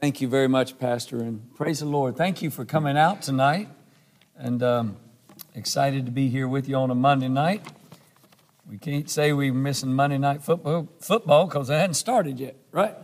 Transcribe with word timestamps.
Thank 0.00 0.22
you 0.22 0.28
very 0.28 0.48
much, 0.48 0.78
Pastor, 0.78 1.18
and 1.18 1.54
praise 1.56 1.80
the 1.80 1.84
Lord. 1.84 2.16
Thank 2.16 2.40
you 2.40 2.48
for 2.48 2.64
coming 2.64 2.96
out 2.96 3.20
tonight, 3.20 3.68
and 4.34 4.62
um, 4.62 4.96
excited 5.54 6.06
to 6.06 6.10
be 6.10 6.30
here 6.30 6.48
with 6.48 6.70
you 6.70 6.76
on 6.76 6.90
a 6.90 6.94
Monday 6.94 7.28
night. 7.28 7.62
We 8.66 8.78
can't 8.78 9.10
say 9.10 9.34
we're 9.34 9.52
missing 9.52 9.92
Monday 9.92 10.16
night 10.16 10.42
football 10.42 10.88
football 11.00 11.44
because 11.44 11.68
it 11.68 11.74
hadn't 11.74 11.96
started 11.96 12.40
yet, 12.40 12.56
right? 12.72 12.94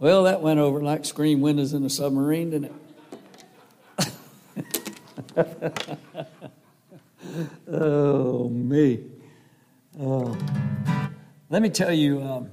Well, 0.00 0.24
that 0.24 0.42
went 0.42 0.58
over 0.58 0.82
like 0.82 1.04
screen 1.04 1.40
windows 1.40 1.72
in 1.72 1.84
a 1.84 1.90
submarine, 1.90 2.50
didn't 2.50 2.72
it? 3.96 4.12
oh, 7.70 8.48
me. 8.48 9.04
Oh. 10.00 10.36
Let 11.48 11.62
me 11.62 11.70
tell 11.70 11.92
you, 11.92 12.20
um, 12.24 12.50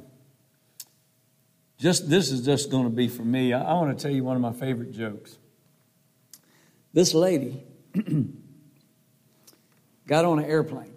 just 1.83 2.09
this 2.09 2.31
is 2.31 2.45
just 2.45 2.71
going 2.71 2.85
to 2.85 2.89
be 2.89 3.09
for 3.09 3.25
me. 3.25 3.51
I, 3.51 3.61
I 3.61 3.73
want 3.73 3.95
to 3.95 4.01
tell 4.01 4.09
you 4.09 4.23
one 4.23 4.37
of 4.37 4.41
my 4.41 4.53
favorite 4.53 4.93
jokes. 4.93 5.37
This 6.93 7.13
lady 7.13 7.61
got 10.07 10.23
on 10.23 10.39
an 10.39 10.45
airplane. 10.45 10.95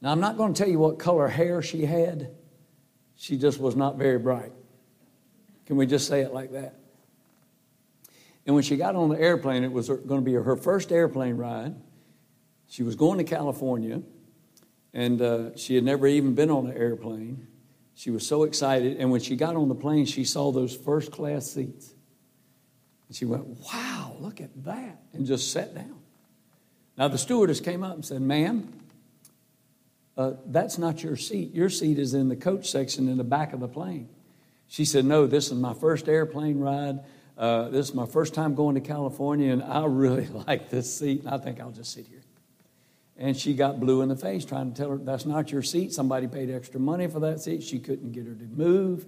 Now, 0.00 0.12
I'm 0.12 0.20
not 0.20 0.36
going 0.36 0.54
to 0.54 0.62
tell 0.62 0.70
you 0.70 0.78
what 0.78 1.00
color 1.00 1.26
hair 1.26 1.62
she 1.62 1.84
had. 1.84 2.30
She 3.16 3.36
just 3.36 3.58
was 3.58 3.74
not 3.74 3.96
very 3.96 4.20
bright. 4.20 4.52
Can 5.66 5.76
we 5.76 5.86
just 5.86 6.06
say 6.06 6.20
it 6.20 6.32
like 6.32 6.52
that? 6.52 6.76
And 8.46 8.54
when 8.54 8.62
she 8.62 8.76
got 8.76 8.94
on 8.94 9.08
the 9.08 9.18
airplane, 9.18 9.64
it 9.64 9.72
was 9.72 9.88
going 9.88 10.20
to 10.20 10.24
be 10.24 10.34
her 10.34 10.56
first 10.56 10.92
airplane 10.92 11.36
ride. 11.36 11.74
She 12.68 12.84
was 12.84 12.94
going 12.94 13.18
to 13.18 13.24
California, 13.24 14.00
and 14.92 15.20
uh, 15.20 15.56
she 15.56 15.74
had 15.74 15.82
never 15.82 16.06
even 16.06 16.36
been 16.36 16.50
on 16.50 16.68
an 16.68 16.76
airplane. 16.76 17.48
She 17.94 18.10
was 18.10 18.26
so 18.26 18.42
excited. 18.42 18.96
And 18.98 19.10
when 19.10 19.20
she 19.20 19.36
got 19.36 19.56
on 19.56 19.68
the 19.68 19.74
plane, 19.74 20.06
she 20.06 20.24
saw 20.24 20.50
those 20.52 20.74
first 20.74 21.12
class 21.12 21.50
seats. 21.50 21.94
And 23.08 23.16
she 23.16 23.24
went, 23.24 23.46
Wow, 23.46 24.16
look 24.18 24.40
at 24.40 24.64
that. 24.64 25.02
And 25.12 25.26
just 25.26 25.52
sat 25.52 25.74
down. 25.74 25.94
Now, 26.96 27.08
the 27.08 27.18
stewardess 27.18 27.60
came 27.60 27.82
up 27.82 27.94
and 27.94 28.04
said, 28.04 28.20
Ma'am, 28.20 28.72
uh, 30.16 30.32
that's 30.46 30.78
not 30.78 31.02
your 31.02 31.16
seat. 31.16 31.52
Your 31.54 31.68
seat 31.68 31.98
is 31.98 32.14
in 32.14 32.28
the 32.28 32.36
coach 32.36 32.70
section 32.70 33.08
in 33.08 33.16
the 33.16 33.24
back 33.24 33.52
of 33.52 33.60
the 33.60 33.68
plane. 33.68 34.08
She 34.68 34.84
said, 34.84 35.04
No, 35.04 35.26
this 35.26 35.46
is 35.46 35.54
my 35.54 35.74
first 35.74 36.08
airplane 36.08 36.58
ride. 36.58 37.00
Uh, 37.36 37.68
this 37.68 37.88
is 37.88 37.94
my 37.94 38.06
first 38.06 38.32
time 38.32 38.54
going 38.54 38.76
to 38.76 38.80
California, 38.80 39.52
and 39.52 39.62
I 39.62 39.84
really 39.86 40.26
like 40.46 40.70
this 40.70 40.98
seat, 40.98 41.20
and 41.20 41.30
I 41.30 41.38
think 41.38 41.60
I'll 41.60 41.70
just 41.70 41.92
sit 41.92 42.06
here. 42.06 42.23
And 43.16 43.36
she 43.36 43.54
got 43.54 43.78
blue 43.78 44.02
in 44.02 44.08
the 44.08 44.16
face 44.16 44.44
trying 44.44 44.72
to 44.72 44.76
tell 44.76 44.90
her, 44.90 44.96
That's 44.96 45.24
not 45.24 45.52
your 45.52 45.62
seat. 45.62 45.92
Somebody 45.92 46.26
paid 46.26 46.50
extra 46.50 46.80
money 46.80 47.06
for 47.06 47.20
that 47.20 47.40
seat. 47.40 47.62
She 47.62 47.78
couldn't 47.78 48.12
get 48.12 48.26
her 48.26 48.34
to 48.34 48.44
move. 48.44 49.06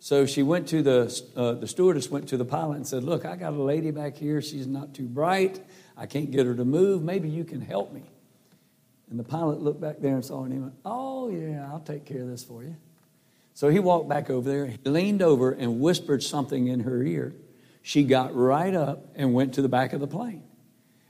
So 0.00 0.26
she 0.26 0.44
went 0.44 0.68
to 0.68 0.82
the, 0.82 1.22
uh, 1.34 1.52
the 1.54 1.66
stewardess 1.66 2.08
went 2.08 2.28
to 2.28 2.36
the 2.36 2.44
pilot 2.44 2.76
and 2.76 2.86
said, 2.86 3.02
Look, 3.02 3.24
I 3.24 3.34
got 3.34 3.52
a 3.52 3.62
lady 3.62 3.90
back 3.90 4.16
here. 4.16 4.40
She's 4.40 4.66
not 4.66 4.94
too 4.94 5.06
bright. 5.06 5.60
I 5.96 6.06
can't 6.06 6.30
get 6.30 6.46
her 6.46 6.54
to 6.54 6.64
move. 6.64 7.02
Maybe 7.02 7.28
you 7.28 7.44
can 7.44 7.60
help 7.60 7.92
me. 7.92 8.04
And 9.10 9.18
the 9.18 9.24
pilot 9.24 9.60
looked 9.60 9.80
back 9.80 9.96
there 9.98 10.14
and 10.14 10.24
saw 10.24 10.40
her 10.40 10.44
and 10.44 10.52
he 10.52 10.60
went, 10.60 10.74
Oh, 10.84 11.28
yeah, 11.30 11.68
I'll 11.72 11.80
take 11.80 12.04
care 12.04 12.22
of 12.22 12.28
this 12.28 12.44
for 12.44 12.62
you. 12.62 12.76
So 13.54 13.70
he 13.70 13.80
walked 13.80 14.08
back 14.08 14.30
over 14.30 14.48
there. 14.48 14.66
He 14.66 14.78
leaned 14.84 15.20
over 15.20 15.50
and 15.50 15.80
whispered 15.80 16.22
something 16.22 16.68
in 16.68 16.80
her 16.80 17.02
ear. 17.02 17.34
She 17.82 18.04
got 18.04 18.36
right 18.36 18.74
up 18.74 19.08
and 19.16 19.34
went 19.34 19.54
to 19.54 19.62
the 19.62 19.68
back 19.68 19.92
of 19.92 20.00
the 20.00 20.06
plane. 20.06 20.44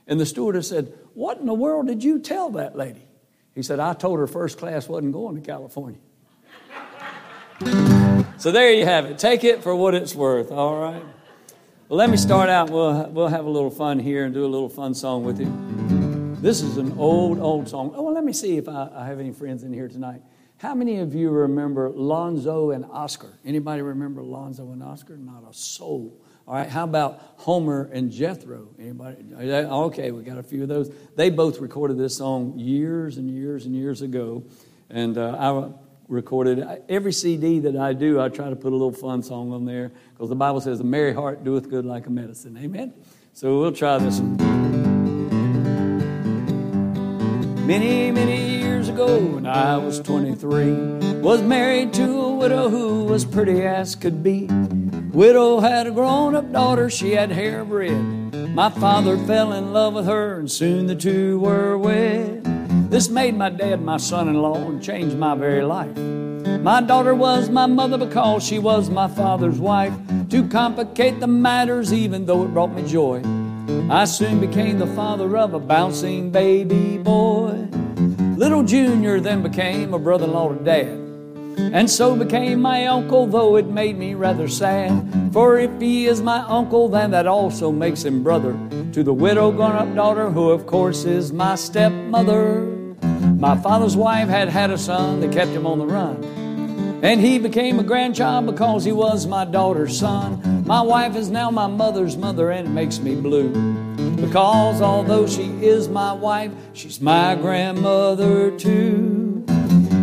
And 0.07 0.19
the 0.19 0.25
stewardess 0.25 0.69
said, 0.69 0.91
What 1.19 1.37
in 1.37 1.47
the 1.47 1.53
world 1.53 1.87
did 1.87 2.01
you 2.01 2.19
tell 2.19 2.49
that 2.51 2.77
lady? 2.77 3.05
He 3.53 3.61
said, 3.61 3.77
I 3.77 3.93
told 3.93 4.19
her 4.19 4.25
first 4.25 4.57
class 4.57 4.87
wasn't 4.87 5.11
going 5.11 5.35
to 5.35 5.41
California. 5.41 5.99
so 8.37 8.53
there 8.53 8.71
you 8.71 8.85
have 8.85 9.03
it. 9.03 9.19
Take 9.19 9.43
it 9.43 9.61
for 9.61 9.75
what 9.75 9.93
it's 9.93 10.15
worth, 10.15 10.49
all 10.49 10.79
right? 10.79 11.03
Well, 11.89 11.97
let 11.97 12.09
me 12.09 12.15
start 12.15 12.47
out. 12.47 12.69
We'll, 12.69 13.09
we'll 13.09 13.27
have 13.27 13.43
a 13.43 13.49
little 13.49 13.69
fun 13.69 13.99
here 13.99 14.23
and 14.23 14.33
do 14.33 14.45
a 14.45 14.47
little 14.47 14.69
fun 14.69 14.93
song 14.93 15.25
with 15.25 15.41
you. 15.41 16.37
This 16.39 16.61
is 16.61 16.77
an 16.77 16.97
old, 16.97 17.37
old 17.39 17.67
song. 17.67 17.91
Oh, 17.97 18.03
well, 18.03 18.13
let 18.13 18.23
me 18.23 18.31
see 18.31 18.55
if 18.55 18.69
I, 18.69 18.89
I 18.95 19.05
have 19.05 19.19
any 19.19 19.33
friends 19.33 19.63
in 19.63 19.73
here 19.73 19.89
tonight. 19.89 20.21
How 20.59 20.73
many 20.73 20.99
of 20.99 21.13
you 21.13 21.31
remember 21.31 21.89
Lonzo 21.89 22.71
and 22.71 22.85
Oscar? 22.85 23.37
Anybody 23.43 23.81
remember 23.81 24.23
Lonzo 24.23 24.71
and 24.71 24.81
Oscar? 24.81 25.17
Not 25.17 25.43
a 25.49 25.53
soul. 25.53 26.17
All 26.49 26.55
right, 26.55 26.67
how 26.67 26.83
about 26.83 27.21
Homer 27.37 27.87
and 27.93 28.11
Jethro? 28.11 28.69
Anybody? 28.79 29.17
Okay, 29.39 30.09
we 30.09 30.23
got 30.23 30.39
a 30.39 30.43
few 30.43 30.63
of 30.63 30.67
those. 30.67 30.91
They 31.15 31.29
both 31.29 31.59
recorded 31.59 31.99
this 31.99 32.17
song 32.17 32.57
years 32.57 33.17
and 33.17 33.29
years 33.29 33.67
and 33.67 33.75
years 33.75 34.01
ago, 34.01 34.43
and 34.89 35.15
uh, 35.15 35.35
I 35.37 35.71
recorded 36.07 36.65
every 36.89 37.13
CD 37.13 37.59
that 37.59 37.77
I 37.77 37.93
do. 37.93 38.19
I 38.19 38.29
try 38.29 38.49
to 38.49 38.55
put 38.55 38.73
a 38.73 38.75
little 38.75 38.91
fun 38.91 39.21
song 39.21 39.53
on 39.53 39.65
there 39.65 39.91
because 40.15 40.29
the 40.29 40.35
Bible 40.35 40.59
says, 40.59 40.79
"A 40.79 40.83
merry 40.83 41.13
heart 41.13 41.43
doeth 41.43 41.69
good 41.69 41.85
like 41.85 42.07
a 42.07 42.09
medicine." 42.09 42.57
Amen. 42.57 42.95
So 43.33 43.59
we'll 43.59 43.71
try 43.71 43.99
this 43.99 44.19
one. 44.19 44.37
Many, 47.67 48.09
many 48.09 48.59
years 48.59 48.89
ago, 48.89 49.19
when 49.19 49.45
I 49.45 49.77
was 49.77 49.99
23, 49.99 51.19
was 51.19 51.43
married 51.43 51.93
to 51.93 52.21
a 52.21 52.33
widow 52.33 52.69
who 52.69 53.03
was 53.03 53.23
pretty 53.23 53.61
as 53.61 53.93
could 53.93 54.23
be. 54.23 54.49
Widow 55.11 55.59
had 55.59 55.87
a 55.87 55.91
grown 55.91 56.35
up 56.35 56.51
daughter, 56.51 56.87
she 56.87 57.13
had 57.13 57.31
hair 57.31 57.63
red. 57.63 58.53
My 58.53 58.69
father 58.69 59.17
fell 59.17 59.53
in 59.53 59.73
love 59.73 59.95
with 59.95 60.05
her, 60.05 60.37
and 60.37 60.51
soon 60.51 60.85
the 60.85 60.95
two 60.95 61.39
were 61.39 61.79
wed. 61.79 62.43
This 62.91 63.09
made 63.09 63.35
my 63.35 63.49
dad 63.49 63.81
my 63.81 63.97
son 63.97 64.29
in 64.29 64.35
law 64.35 64.55
and 64.55 64.83
changed 64.83 65.17
my 65.17 65.33
very 65.33 65.63
life. 65.63 65.97
My 66.61 66.81
daughter 66.81 67.15
was 67.15 67.49
my 67.49 67.65
mother 67.65 67.97
because 67.97 68.43
she 68.45 68.59
was 68.59 68.91
my 68.91 69.07
father's 69.07 69.57
wife. 69.57 69.93
To 70.29 70.47
complicate 70.47 71.19
the 71.19 71.27
matters, 71.27 71.91
even 71.91 72.27
though 72.27 72.43
it 72.43 72.53
brought 72.53 72.73
me 72.73 72.87
joy, 72.87 73.23
I 73.89 74.05
soon 74.05 74.39
became 74.39 74.77
the 74.77 74.93
father 74.95 75.35
of 75.37 75.55
a 75.55 75.59
bouncing 75.59 76.29
baby 76.29 76.99
boy. 76.99 77.67
Little 78.37 78.61
Junior 78.61 79.19
then 79.19 79.41
became 79.41 79.95
a 79.95 79.99
brother 79.99 80.25
in 80.25 80.33
law 80.33 80.53
to 80.53 80.63
dad 80.63 81.08
and 81.73 81.89
so 81.89 82.15
became 82.15 82.61
my 82.61 82.87
uncle, 82.87 83.27
though 83.27 83.55
it 83.57 83.67
made 83.67 83.97
me 83.97 84.13
rather 84.13 84.47
sad. 84.47 85.33
For 85.33 85.57
if 85.59 85.79
he 85.79 86.07
is 86.07 86.21
my 86.21 86.39
uncle, 86.39 86.89
then 86.89 87.11
that 87.11 87.27
also 87.27 87.71
makes 87.71 88.03
him 88.03 88.23
brother 88.23 88.57
to 88.93 89.03
the 89.03 89.13
widow 89.13 89.51
grown 89.51 89.73
up 89.73 89.93
daughter, 89.95 90.29
who 90.29 90.49
of 90.49 90.65
course 90.65 91.05
is 91.05 91.31
my 91.31 91.55
stepmother. 91.55 92.65
My 93.39 93.55
father's 93.55 93.95
wife 93.95 94.27
had 94.27 94.49
had 94.49 94.71
a 94.71 94.77
son 94.77 95.21
that 95.21 95.31
kept 95.31 95.51
him 95.51 95.65
on 95.65 95.79
the 95.79 95.85
run. 95.85 96.23
And 97.01 97.21
he 97.21 97.39
became 97.39 97.79
a 97.79 97.83
grandchild 97.83 98.45
because 98.45 98.83
he 98.83 98.91
was 98.91 99.25
my 99.25 99.45
daughter's 99.45 99.97
son. 99.97 100.65
My 100.65 100.81
wife 100.81 101.15
is 101.15 101.29
now 101.29 101.49
my 101.49 101.67
mother's 101.67 102.17
mother, 102.17 102.51
and 102.51 102.67
it 102.67 102.71
makes 102.71 102.99
me 102.99 103.15
blue. 103.15 103.49
Because 104.17 104.81
although 104.81 105.25
she 105.25 105.43
is 105.65 105.87
my 105.87 106.11
wife, 106.11 106.51
she's 106.73 106.99
my 106.99 107.35
grandmother 107.35 108.51
too. 108.57 109.28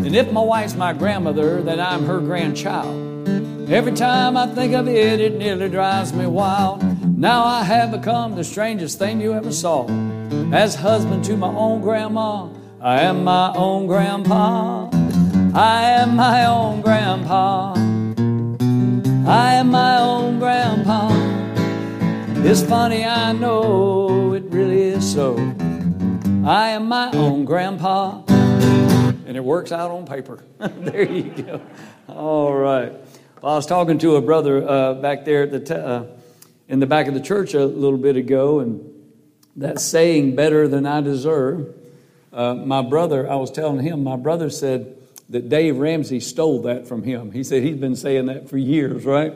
And 0.06 0.14
if 0.14 0.30
my 0.30 0.40
wife's 0.40 0.76
my 0.76 0.92
grandmother, 0.92 1.60
then 1.62 1.80
I'm 1.80 2.06
her 2.06 2.20
grandchild. 2.20 3.28
Every 3.68 3.90
time 3.90 4.36
I 4.36 4.46
think 4.46 4.72
of 4.72 4.86
it, 4.86 5.20
it 5.20 5.34
nearly 5.34 5.68
drives 5.68 6.12
me 6.12 6.26
wild. 6.26 6.80
Now 7.18 7.42
I 7.42 7.64
have 7.64 7.90
become 7.90 8.36
the 8.36 8.44
strangest 8.44 9.00
thing 9.00 9.20
you 9.20 9.32
ever 9.32 9.50
saw. 9.50 9.88
As 10.52 10.76
husband 10.76 11.24
to 11.24 11.36
my 11.36 11.48
own 11.48 11.80
grandma, 11.80 12.48
I 12.80 13.00
am 13.00 13.24
my 13.24 13.52
own 13.56 13.88
grandpa. 13.88 14.90
I 15.52 15.82
am 15.98 16.14
my 16.14 16.46
own 16.46 16.82
grandpa. 16.82 17.74
I 19.26 19.54
am 19.54 19.72
my 19.72 19.98
own 19.98 20.38
grandpa. 20.38 21.08
It's 22.48 22.62
funny, 22.62 23.04
I 23.04 23.32
know 23.32 24.34
it 24.34 24.44
really 24.50 24.82
is 24.82 25.12
so. 25.12 25.34
I 26.44 26.68
am 26.68 26.86
my 26.86 27.10
own 27.10 27.44
grandpa 27.44 28.22
and 29.26 29.36
it 29.36 29.44
works 29.44 29.72
out 29.72 29.90
on 29.90 30.06
paper. 30.06 30.42
there 30.58 31.02
you 31.02 31.24
go. 31.24 31.60
All 32.08 32.54
right. 32.54 32.92
Well, 33.42 33.52
I 33.52 33.56
was 33.56 33.66
talking 33.66 33.98
to 33.98 34.16
a 34.16 34.22
brother 34.22 34.66
uh, 34.66 34.94
back 34.94 35.24
there 35.24 35.42
at 35.42 35.50
the 35.50 35.60
t- 35.60 35.74
uh, 35.74 36.04
in 36.68 36.80
the 36.80 36.86
back 36.86 37.06
of 37.06 37.14
the 37.14 37.20
church 37.20 37.54
a 37.54 37.64
little 37.64 37.98
bit 37.98 38.16
ago, 38.16 38.60
and 38.60 38.92
that 39.56 39.80
saying 39.80 40.36
"better 40.36 40.68
than 40.68 40.86
I 40.86 41.00
deserve." 41.00 41.74
Uh, 42.32 42.54
my 42.54 42.82
brother, 42.82 43.30
I 43.30 43.36
was 43.36 43.50
telling 43.50 43.80
him, 43.80 44.04
my 44.04 44.16
brother 44.16 44.50
said 44.50 44.96
that 45.30 45.48
Dave 45.48 45.78
Ramsey 45.78 46.20
stole 46.20 46.62
that 46.62 46.86
from 46.86 47.02
him. 47.02 47.32
He 47.32 47.42
said 47.42 47.62
he's 47.62 47.76
been 47.76 47.96
saying 47.96 48.26
that 48.26 48.48
for 48.48 48.58
years, 48.58 49.04
right? 49.04 49.34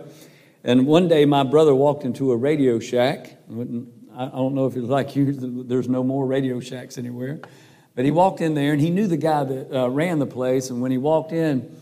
And 0.63 0.87
one 0.87 1.09
day, 1.09 1.25
my 1.25 1.43
brother 1.43 1.75
walked 1.75 2.05
into 2.05 2.33
a 2.33 2.37
Radio 2.37 2.79
Shack. 2.79 3.39
I 3.51 4.29
don't 4.29 4.55
know 4.55 4.67
if 4.67 4.77
it's 4.77 4.87
like 4.87 5.17
you. 5.17 5.33
There's 5.33 5.89
no 5.89 6.05
more 6.05 6.27
Radio 6.27 6.61
Shacks 6.61 6.99
anywhere. 6.99 7.41
But 8.01 8.07
he 8.07 8.13
walked 8.13 8.41
in 8.41 8.55
there 8.55 8.73
and 8.73 8.81
he 8.81 8.89
knew 8.89 9.07
the 9.07 9.19
guy 9.19 9.45
that 9.45 9.79
uh, 9.79 9.91
ran 9.91 10.21
the 10.21 10.27
place. 10.27 10.71
And 10.71 10.81
when 10.81 10.91
he 10.91 10.97
walked 10.97 11.33
in, 11.33 11.79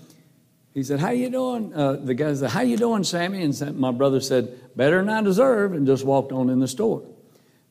he 0.74 0.82
said, 0.82 0.98
"How 0.98 1.10
you 1.10 1.30
doing?" 1.30 1.72
Uh, 1.72 1.92
the 1.92 2.12
guy 2.12 2.34
said, 2.34 2.50
"How 2.50 2.62
you 2.62 2.76
doing, 2.76 3.04
Sammy?" 3.04 3.40
And 3.40 3.78
my 3.78 3.92
brother 3.92 4.18
said, 4.20 4.74
"Better 4.74 4.98
than 4.98 5.10
I 5.10 5.22
deserve," 5.22 5.74
and 5.74 5.86
just 5.86 6.04
walked 6.04 6.32
on 6.32 6.50
in 6.50 6.58
the 6.58 6.66
store. 6.66 7.04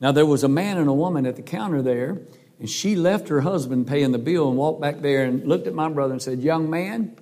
Now 0.00 0.12
there 0.12 0.24
was 0.24 0.44
a 0.44 0.48
man 0.48 0.78
and 0.78 0.88
a 0.88 0.94
woman 0.94 1.26
at 1.26 1.36
the 1.36 1.42
counter 1.42 1.82
there, 1.82 2.22
and 2.58 2.70
she 2.70 2.96
left 2.96 3.28
her 3.28 3.42
husband 3.42 3.86
paying 3.86 4.12
the 4.12 4.18
bill 4.18 4.48
and 4.48 4.56
walked 4.56 4.80
back 4.80 5.02
there 5.02 5.26
and 5.26 5.46
looked 5.46 5.66
at 5.66 5.74
my 5.74 5.90
brother 5.90 6.14
and 6.14 6.22
said, 6.22 6.40
"Young 6.40 6.70
man, 6.70 7.18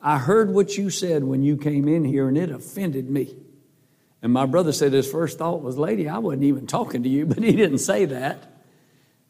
I 0.00 0.18
heard 0.18 0.54
what 0.54 0.78
you 0.78 0.90
said 0.90 1.24
when 1.24 1.42
you 1.42 1.56
came 1.56 1.88
in 1.88 2.04
here, 2.04 2.28
and 2.28 2.38
it 2.38 2.52
offended 2.52 3.10
me. 3.10 3.34
And 4.22 4.32
my 4.32 4.46
brother 4.46 4.70
said 4.70 4.92
his 4.92 5.10
first 5.10 5.38
thought 5.38 5.60
was, 5.60 5.76
Lady, 5.76 6.08
I 6.08 6.18
wasn't 6.18 6.44
even 6.44 6.68
talking 6.68 7.02
to 7.02 7.08
you, 7.08 7.26
but 7.34 7.42
he 7.42 7.50
didn't 7.50 7.78
say 7.78 8.04
that. 8.04 8.51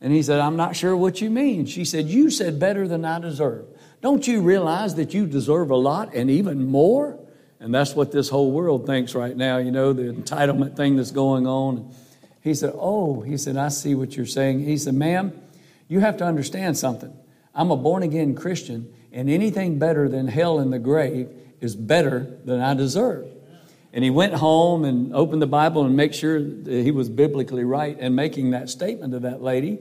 And 0.03 0.13
he 0.13 0.23
said, 0.23 0.41
I'm 0.41 0.57
not 0.57 0.75
sure 0.75 0.97
what 0.97 1.21
you 1.21 1.31
mean. 1.31 1.65
She 1.65 1.85
said, 1.85 2.09
You 2.09 2.29
said 2.29 2.59
better 2.59 2.89
than 2.89 3.05
I 3.05 3.21
deserve. 3.21 3.67
Don't 4.01 4.27
you 4.27 4.43
realize 4.43 4.97
that 4.97 5.15
you 5.15 5.27
deserve 5.27 5.71
a 5.71 5.77
lot 5.77 6.13
and 6.13 6.29
even 6.29 6.67
more? 6.67 7.21
And 7.61 7.73
that's 7.73 7.95
what 7.95 8.11
this 8.11 8.29
whole 8.29 8.51
world 8.51 8.85
thinks 8.85 9.15
right 9.15 9.37
now, 9.37 9.59
you 9.59 9.71
know, 9.71 9.93
the 9.93 10.13
entitlement 10.13 10.77
thing 10.77 10.97
that's 10.97 11.13
going 11.13 11.47
on. 11.47 11.95
He 12.41 12.53
said, 12.55 12.73
Oh, 12.75 13.21
he 13.21 13.37
said, 13.37 13.57
I 13.57 13.69
see 13.69 13.95
what 13.95 14.17
you're 14.17 14.27
saying. 14.27 14.65
He 14.65 14.77
said, 14.77 14.95
Ma'am, 14.95 15.41
you 15.87 16.01
have 16.01 16.17
to 16.17 16.25
understand 16.25 16.77
something. 16.77 17.17
I'm 17.55 17.71
a 17.71 17.77
born 17.77 18.03
again 18.03 18.35
Christian, 18.35 18.93
and 19.13 19.31
anything 19.31 19.79
better 19.79 20.09
than 20.09 20.27
hell 20.27 20.59
in 20.59 20.71
the 20.71 20.81
grave 20.81 21.29
is 21.61 21.77
better 21.77 22.39
than 22.45 22.61
I 22.61 22.75
deserve. 22.75 23.29
And 23.93 24.03
he 24.03 24.11
went 24.11 24.35
home 24.35 24.85
and 24.85 25.15
opened 25.15 25.43
the 25.43 25.47
Bible 25.47 25.85
and 25.85 25.95
make 25.95 26.15
sure 26.15 26.41
that 26.43 26.83
he 26.83 26.91
was 26.91 27.09
biblically 27.09 27.65
right 27.65 27.99
in 27.99 28.15
making 28.15 28.51
that 28.51 28.71
statement 28.71 29.13
to 29.13 29.21
that 29.21 29.43
lady. 29.43 29.81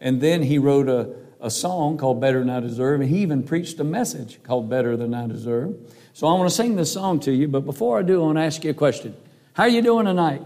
And 0.00 0.20
then 0.20 0.42
he 0.42 0.58
wrote 0.58 0.88
a, 0.88 1.14
a 1.40 1.50
song 1.50 1.96
called 1.96 2.20
Better 2.20 2.40
Than 2.40 2.50
I 2.50 2.58
Deserve, 2.58 3.00
and 3.00 3.08
he 3.08 3.18
even 3.18 3.44
preached 3.44 3.78
a 3.78 3.84
message 3.84 4.42
called 4.42 4.68
Better 4.68 4.96
Than 4.96 5.14
I 5.14 5.28
Deserve. 5.28 5.76
So 6.12 6.26
I 6.26 6.32
want 6.34 6.50
to 6.50 6.54
sing 6.54 6.74
this 6.74 6.92
song 6.92 7.20
to 7.20 7.32
you, 7.32 7.46
but 7.46 7.60
before 7.60 7.98
I 7.98 8.02
do, 8.02 8.20
I 8.20 8.26
want 8.26 8.38
to 8.38 8.42
ask 8.42 8.64
you 8.64 8.70
a 8.70 8.74
question. 8.74 9.14
How 9.52 9.64
are 9.64 9.68
you 9.68 9.82
doing 9.82 10.06
tonight? 10.06 10.42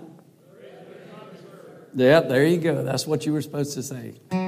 Yep, 1.95 2.29
there 2.29 2.45
you 2.45 2.59
go. 2.59 2.85
That's 2.85 3.07
what 3.07 3.25
you 3.25 3.33
were 3.33 3.41
supposed 3.41 3.73
to 3.75 3.83
say. 3.83 4.46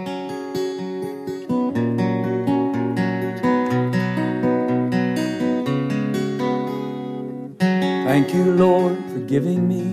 Thank 8.18 8.34
you, 8.34 8.50
Lord, 8.52 8.98
for 9.12 9.20
giving 9.20 9.68
me 9.68 9.84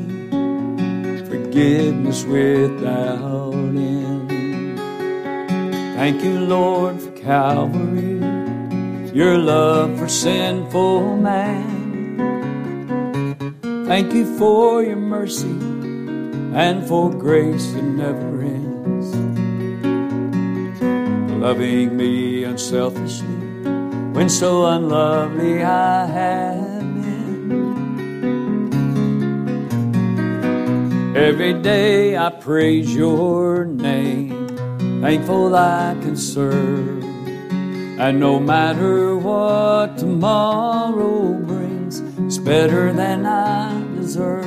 forgiveness 1.29 2.23
without 2.23 3.53
end. 3.53 4.79
Thank 5.95 6.23
you, 6.23 6.39
Lord, 6.39 6.99
for 6.99 7.11
Calvary, 7.11 8.17
your 9.13 9.37
love 9.37 9.99
for 9.99 10.09
sinful 10.09 11.17
man. 11.17 12.17
Thank 13.85 14.11
you 14.15 14.25
for 14.39 14.81
your 14.81 14.95
mercy 14.95 15.59
and 16.57 16.83
for 16.87 17.11
grace 17.11 17.73
that 17.73 17.83
never 17.83 18.41
ends. 18.41 19.13
Loving 21.31 21.95
me 21.95 22.43
unselfishly 22.43 23.37
when 24.17 24.29
so 24.29 24.65
unlovely 24.65 25.61
I 25.61 26.07
have 26.07 26.64
Every 31.15 31.53
day 31.53 32.17
I 32.17 32.29
praise 32.29 32.93
your 32.93 33.63
name, 33.63 34.49
thankful 35.01 35.55
I 35.55 35.95
can 36.01 36.17
serve. 36.17 37.01
And 37.97 38.19
no 38.19 38.37
matter 38.37 39.15
what 39.15 39.97
tomorrow 39.97 41.31
brings, 41.35 42.01
it's 42.19 42.37
better 42.37 42.91
than 42.91 43.25
I 43.25 43.81
deserve. 43.95 44.43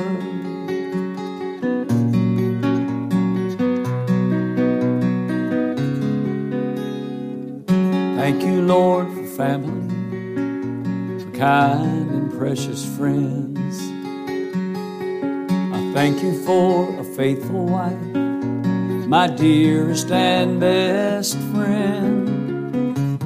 Thank 8.15 8.43
you, 8.43 8.61
Lord, 8.61 9.07
for 9.07 9.25
family, 9.25 11.23
for 11.23 11.31
kind 11.31 12.11
and 12.11 12.31
precious 12.37 12.85
friends. 12.95 13.48
Thank 15.99 16.23
you 16.23 16.31
for 16.45 16.97
a 16.97 17.03
faithful 17.03 17.65
wife, 17.65 18.15
my 19.05 19.27
dearest 19.27 20.09
and 20.09 20.57
best 20.57 21.37
friend. 21.51 23.17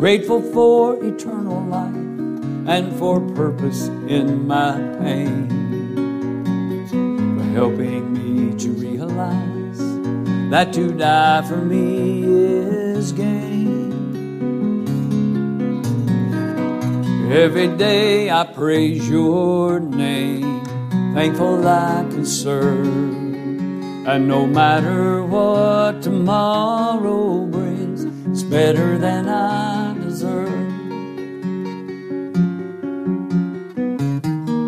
Grateful 0.00 0.40
for 0.40 0.96
eternal 1.04 1.60
life 1.64 1.94
and 2.74 2.98
for 2.98 3.20
purpose 3.34 3.88
in 4.08 4.46
my 4.46 4.78
pain. 4.98 5.46
For 7.36 7.44
helping 7.52 8.14
me 8.14 8.56
to 8.60 8.70
realize 8.70 9.82
that 10.48 10.72
to 10.72 10.90
die 10.90 11.42
for 11.42 11.58
me 11.58 12.22
is 12.24 13.12
gain. 13.12 13.92
Every 17.30 17.68
day 17.76 18.30
I 18.30 18.44
praise 18.44 19.06
your 19.06 19.80
name 19.80 20.51
thankful 21.14 21.66
I 21.68 22.06
can 22.10 22.24
serve. 22.24 22.86
And 24.06 24.26
no 24.26 24.46
matter 24.46 25.22
what 25.24 26.02
tomorrow 26.02 27.46
brings, 27.46 28.04
it's 28.26 28.42
better 28.42 28.98
than 28.98 29.28
I 29.28 29.94
deserve. 29.94 30.48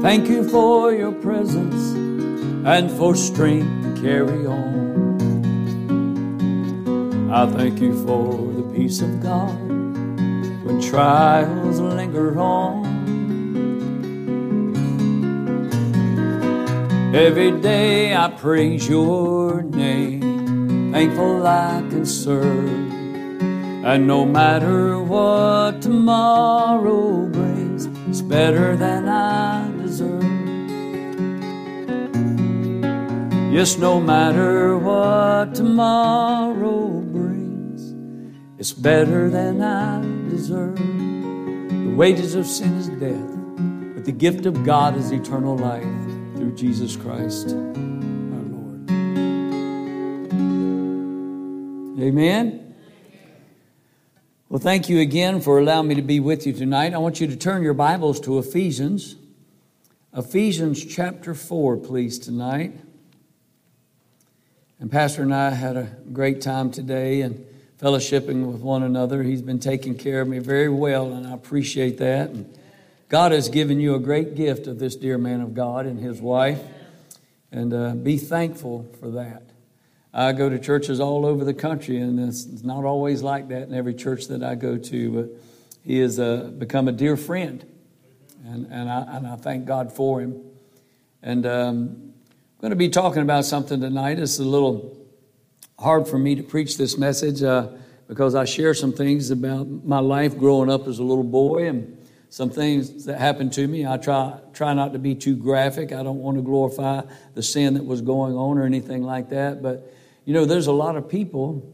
Thank 0.02 0.28
you 0.28 0.48
for 0.48 0.92
your 0.92 1.12
presence 1.12 1.94
and 2.66 2.90
for 2.90 3.16
strength 3.16 3.96
to 3.96 4.02
carry 4.02 4.46
on. 4.46 4.84
I 7.32 7.46
thank 7.50 7.80
you 7.80 7.94
for 8.06 8.52
the 8.52 8.62
peace 8.74 9.00
of 9.00 9.20
God 9.22 9.58
when 10.64 10.80
trials 10.80 11.80
linger 11.80 12.38
on. 12.38 12.83
Every 17.14 17.52
day 17.52 18.12
I 18.12 18.28
praise 18.28 18.88
your 18.88 19.62
name, 19.62 20.90
thankful 20.92 21.46
I 21.46 21.80
can 21.88 22.04
serve. 22.04 22.90
And 23.84 24.08
no 24.08 24.24
matter 24.24 24.98
what 24.98 25.80
tomorrow 25.80 27.28
brings, 27.28 27.86
it's 28.08 28.20
better 28.20 28.76
than 28.76 29.08
I 29.08 29.70
deserve. 29.80 30.24
Yes, 33.54 33.78
no 33.78 34.00
matter 34.00 34.76
what 34.76 35.54
tomorrow 35.54 36.88
brings, 36.88 37.94
it's 38.58 38.72
better 38.72 39.30
than 39.30 39.62
I 39.62 40.00
deserve. 40.28 40.78
The 40.78 41.94
wages 41.94 42.34
of 42.34 42.44
sin 42.44 42.74
is 42.74 42.88
death, 42.88 43.94
but 43.94 44.04
the 44.04 44.10
gift 44.10 44.46
of 44.46 44.64
God 44.64 44.96
is 44.96 45.12
eternal 45.12 45.56
life 45.56 46.03
through 46.36 46.54
Jesus 46.56 46.96
Christ 46.96 47.48
our 47.48 48.42
Lord. 48.42 48.90
Amen. 52.00 52.74
Well, 54.48 54.60
thank 54.60 54.88
you 54.88 55.00
again 55.00 55.40
for 55.40 55.58
allowing 55.58 55.88
me 55.88 55.94
to 55.94 56.02
be 56.02 56.20
with 56.20 56.46
you 56.46 56.52
tonight. 56.52 56.94
I 56.94 56.98
want 56.98 57.20
you 57.20 57.26
to 57.26 57.36
turn 57.36 57.62
your 57.62 57.74
Bibles 57.74 58.20
to 58.20 58.38
Ephesians. 58.38 59.16
Ephesians 60.16 60.84
chapter 60.84 61.34
4, 61.34 61.76
please, 61.78 62.18
tonight. 62.18 62.78
And 64.78 64.90
Pastor 64.90 65.22
and 65.22 65.34
I 65.34 65.50
had 65.50 65.76
a 65.76 65.84
great 66.12 66.40
time 66.40 66.70
today 66.70 67.22
and 67.22 67.44
fellowshipping 67.80 68.46
with 68.46 68.60
one 68.60 68.82
another. 68.82 69.22
He's 69.22 69.42
been 69.42 69.58
taking 69.58 69.96
care 69.96 70.20
of 70.20 70.28
me 70.28 70.38
very 70.38 70.68
well, 70.68 71.12
and 71.12 71.26
I 71.26 71.32
appreciate 71.32 71.98
that. 71.98 72.30
And 72.30 72.58
God 73.08 73.32
has 73.32 73.48
given 73.48 73.80
you 73.80 73.94
a 73.94 73.98
great 73.98 74.34
gift 74.34 74.66
of 74.66 74.78
this 74.78 74.96
dear 74.96 75.18
man 75.18 75.40
of 75.40 75.54
God 75.54 75.86
and 75.86 76.00
his 76.00 76.20
wife, 76.20 76.60
and 77.52 77.72
uh, 77.72 77.94
be 77.94 78.16
thankful 78.16 78.90
for 78.98 79.10
that. 79.10 79.42
I 80.12 80.32
go 80.32 80.48
to 80.48 80.58
churches 80.58 81.00
all 81.00 81.26
over 81.26 81.44
the 81.44 81.54
country, 81.54 81.98
and 81.98 82.18
it's 82.18 82.62
not 82.62 82.84
always 82.84 83.22
like 83.22 83.48
that 83.48 83.68
in 83.68 83.74
every 83.74 83.94
church 83.94 84.28
that 84.28 84.42
I 84.42 84.54
go 84.54 84.78
to, 84.78 85.10
but 85.10 85.28
he 85.82 85.98
has 85.98 86.18
uh, 86.18 86.50
become 86.56 86.88
a 86.88 86.92
dear 86.92 87.16
friend, 87.16 87.64
and, 88.44 88.66
and, 88.70 88.88
I, 88.88 89.16
and 89.16 89.26
I 89.26 89.36
thank 89.36 89.66
God 89.66 89.92
for 89.92 90.20
him. 90.20 90.40
And 91.22 91.44
um, 91.44 91.78
I'm 91.78 92.60
going 92.60 92.70
to 92.70 92.76
be 92.76 92.88
talking 92.88 93.22
about 93.22 93.44
something 93.44 93.80
tonight. 93.80 94.18
It's 94.18 94.38
a 94.38 94.44
little 94.44 94.96
hard 95.78 96.08
for 96.08 96.18
me 96.18 96.36
to 96.36 96.42
preach 96.42 96.78
this 96.78 96.96
message 96.96 97.42
uh, 97.42 97.68
because 98.08 98.34
I 98.34 98.44
share 98.44 98.72
some 98.72 98.92
things 98.92 99.30
about 99.30 99.66
my 99.84 99.98
life 99.98 100.38
growing 100.38 100.70
up 100.70 100.86
as 100.86 100.98
a 100.98 101.02
little 101.02 101.24
boy 101.24 101.68
and 101.68 101.98
some 102.34 102.50
things 102.50 103.04
that 103.04 103.20
happened 103.20 103.52
to 103.52 103.64
me. 103.64 103.86
I 103.86 103.96
try, 103.96 104.36
try 104.52 104.74
not 104.74 104.92
to 104.94 104.98
be 104.98 105.14
too 105.14 105.36
graphic. 105.36 105.92
I 105.92 106.02
don't 106.02 106.18
want 106.18 106.36
to 106.36 106.42
glorify 106.42 107.02
the 107.34 107.44
sin 107.44 107.74
that 107.74 107.84
was 107.84 108.00
going 108.00 108.34
on 108.34 108.58
or 108.58 108.64
anything 108.64 109.04
like 109.04 109.28
that. 109.28 109.62
But, 109.62 109.94
you 110.24 110.34
know, 110.34 110.44
there's 110.44 110.66
a 110.66 110.72
lot 110.72 110.96
of 110.96 111.08
people 111.08 111.72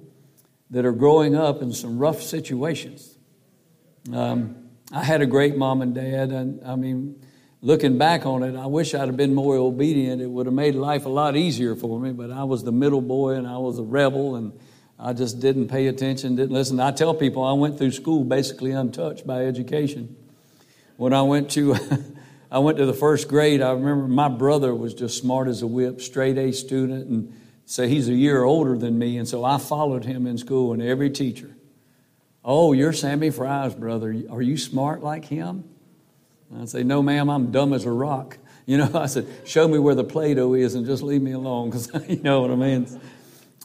that 0.69 0.85
are 0.85 0.93
growing 0.93 1.35
up 1.35 1.63
in 1.63 1.73
some 1.73 1.99
rough 1.99 2.21
situations. 2.21 3.17
Um, 4.13 4.69
I 4.93 5.03
had 5.03 5.23
a 5.23 5.27
great 5.27 5.57
mom 5.57 5.81
and 5.81 5.95
dad, 5.95 6.31
and 6.31 6.63
I 6.63 6.77
mean, 6.77 7.25
looking 7.63 7.97
back 7.97 8.27
on 8.27 8.43
it, 8.43 8.55
I 8.55 8.67
wish 8.67 8.95
I'd 8.95 9.09
have 9.09 9.17
been 9.17 9.35
more 9.35 9.57
obedient. 9.57 10.21
It 10.21 10.29
would 10.29 10.45
have 10.45 10.55
made 10.55 10.75
life 10.75 11.07
a 11.07 11.09
lot 11.09 11.39
easier 11.39 11.75
for 11.75 11.99
me, 11.99 12.13
but 12.13 12.31
I 12.31 12.45
was 12.45 12.65
the 12.65 12.73
middle 12.73 13.01
boy 13.01 13.31
and 13.37 13.47
I 13.47 13.57
was 13.57 13.79
a 13.79 13.83
rebel 13.83 14.37
and 14.37 14.53
I 14.99 15.15
just 15.15 15.41
didn't 15.41 15.69
pay 15.69 15.87
attention, 15.87 16.37
didn't 16.37 16.53
listen. 16.53 16.81
I 16.81 16.91
tell 16.91 17.15
people 17.15 17.45
I 17.45 17.55
went 17.55 17.79
through 17.79 17.93
school 17.93 18.25
basically 18.25 18.73
untouched 18.73 19.27
by 19.27 19.47
education. 19.47 20.17
When 21.01 21.15
I 21.15 21.23
went 21.23 21.51
to 21.53 21.77
I 22.51 22.59
went 22.59 22.77
to 22.77 22.85
the 22.85 22.93
first 22.93 23.27
grade, 23.27 23.63
I 23.63 23.71
remember 23.71 24.07
my 24.07 24.29
brother 24.29 24.75
was 24.75 24.93
just 24.93 25.19
smart 25.19 25.49
as 25.49 25.63
a 25.63 25.67
whip, 25.67 26.03
straight 26.03 26.37
A 26.37 26.53
student, 26.53 27.09
and 27.09 27.33
say 27.65 27.89
he's 27.89 28.09
a 28.09 28.15
year 28.15 28.43
older 28.43 28.77
than 28.77 28.99
me, 28.99 29.17
and 29.17 29.27
so 29.27 29.43
I 29.43 29.57
followed 29.57 30.05
him 30.05 30.27
in 30.27 30.37
school 30.37 30.75
and 30.75 30.83
every 30.83 31.09
teacher. 31.09 31.57
Oh, 32.45 32.73
you're 32.73 32.93
Sammy 32.93 33.31
Fry's 33.31 33.75
brother. 33.75 34.15
Are 34.29 34.43
you 34.43 34.59
smart 34.59 35.03
like 35.03 35.25
him? 35.25 35.65
I'd 36.55 36.69
say, 36.69 36.83
No, 36.83 37.03
ma'am, 37.03 37.31
I'm 37.31 37.51
dumb 37.51 37.73
as 37.73 37.87
a 37.87 37.93
rock. 37.93 38.37
You 38.67 38.77
know, 38.77 38.91
I 38.95 39.07
said, 39.07 39.27
Show 39.47 39.67
me 39.67 39.81
where 39.81 39.97
the 39.97 40.05
Play 40.05 40.35
Doh 40.35 40.55
is 40.55 40.77
and 40.77 40.87
just 40.87 41.03
leave 41.03 41.23
me 41.23 41.33
alone, 41.33 41.71
because 41.71 41.91
you 42.09 42.23
know 42.23 42.43
what 42.43 42.51
I 42.51 42.57
mean. 42.57 43.01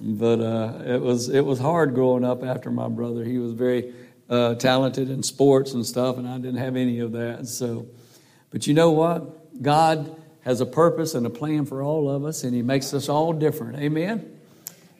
But 0.02 0.40
uh, 0.40 0.80
it, 0.84 1.02
was, 1.02 1.30
it 1.30 1.42
was 1.42 1.60
hard 1.60 1.94
growing 1.94 2.24
up 2.24 2.44
after 2.44 2.72
my 2.72 2.88
brother. 2.88 3.24
He 3.24 3.38
was 3.38 3.52
very 3.52 3.94
uh, 4.30 4.56
talented 4.56 5.10
in 5.10 5.24
sports 5.24 5.74
and 5.74 5.86
stuff, 5.86 6.18
and 6.18 6.28
I 6.28 6.38
didn't 6.38 6.58
have 6.58 6.76
any 6.76 7.00
of 7.00 7.12
that. 7.14 7.48
So, 7.48 7.88
but 8.50 8.68
you 8.68 8.74
know 8.74 8.92
what? 8.92 9.62
God 9.62 10.16
has 10.42 10.62
a 10.62 10.66
purpose 10.66 11.16
and 11.16 11.26
a 11.26 11.30
plan 11.30 11.66
for 11.66 11.82
all 11.82 12.10
of 12.10 12.26
us, 12.26 12.44
and 12.44 12.54
He 12.54 12.62
makes 12.62 12.94
us 12.94 13.10
all 13.10 13.34
different. 13.34 13.80
Amen? 13.80 14.32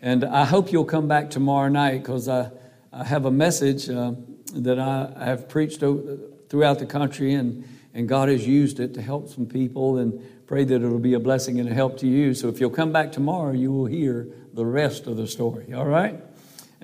And 0.02 0.24
I 0.24 0.46
hope 0.46 0.72
you'll 0.72 0.86
come 0.86 1.08
back 1.08 1.30
tomorrow 1.30 1.70
night 1.70 2.02
because 2.02 2.28
I, 2.28 2.52
I 2.92 3.04
have 3.04 3.26
a 3.26 3.32
message 3.32 3.90
uh, 3.90 4.14
that 4.54 4.80
I, 4.80 5.12
I 5.16 5.26
have 5.26 5.50
preached 5.50 5.80
throughout 5.80 6.80
the 6.80 6.86
country, 6.86 7.34
and, 7.34 7.68
and 7.94 8.08
God 8.08 8.30
has 8.30 8.48
used 8.48 8.80
it 8.80 8.94
to 8.96 9.02
help 9.02 9.30
some 9.30 9.46
people, 9.46 9.98
and 9.98 10.22
pray 10.48 10.64
that 10.64 10.76
it'll 10.76 11.00
be 11.00 11.16
a 11.16 11.20
blessing 11.20 11.60
and 11.60 11.68
a 11.68 11.74
help 11.74 11.98
to 12.00 12.08
you. 12.08 12.34
So 12.34 12.50
if 12.50 12.60
you'll 12.60 12.70
come 12.70 12.92
back 12.92 13.12
tomorrow, 13.12 13.52
you 13.52 13.72
will 13.72 13.88
hear 13.88 14.28
the 14.54 14.66
rest 14.66 15.08
of 15.08 15.18
the 15.18 15.28
story. 15.28 15.74
All 15.74 15.86
right? 15.86 16.20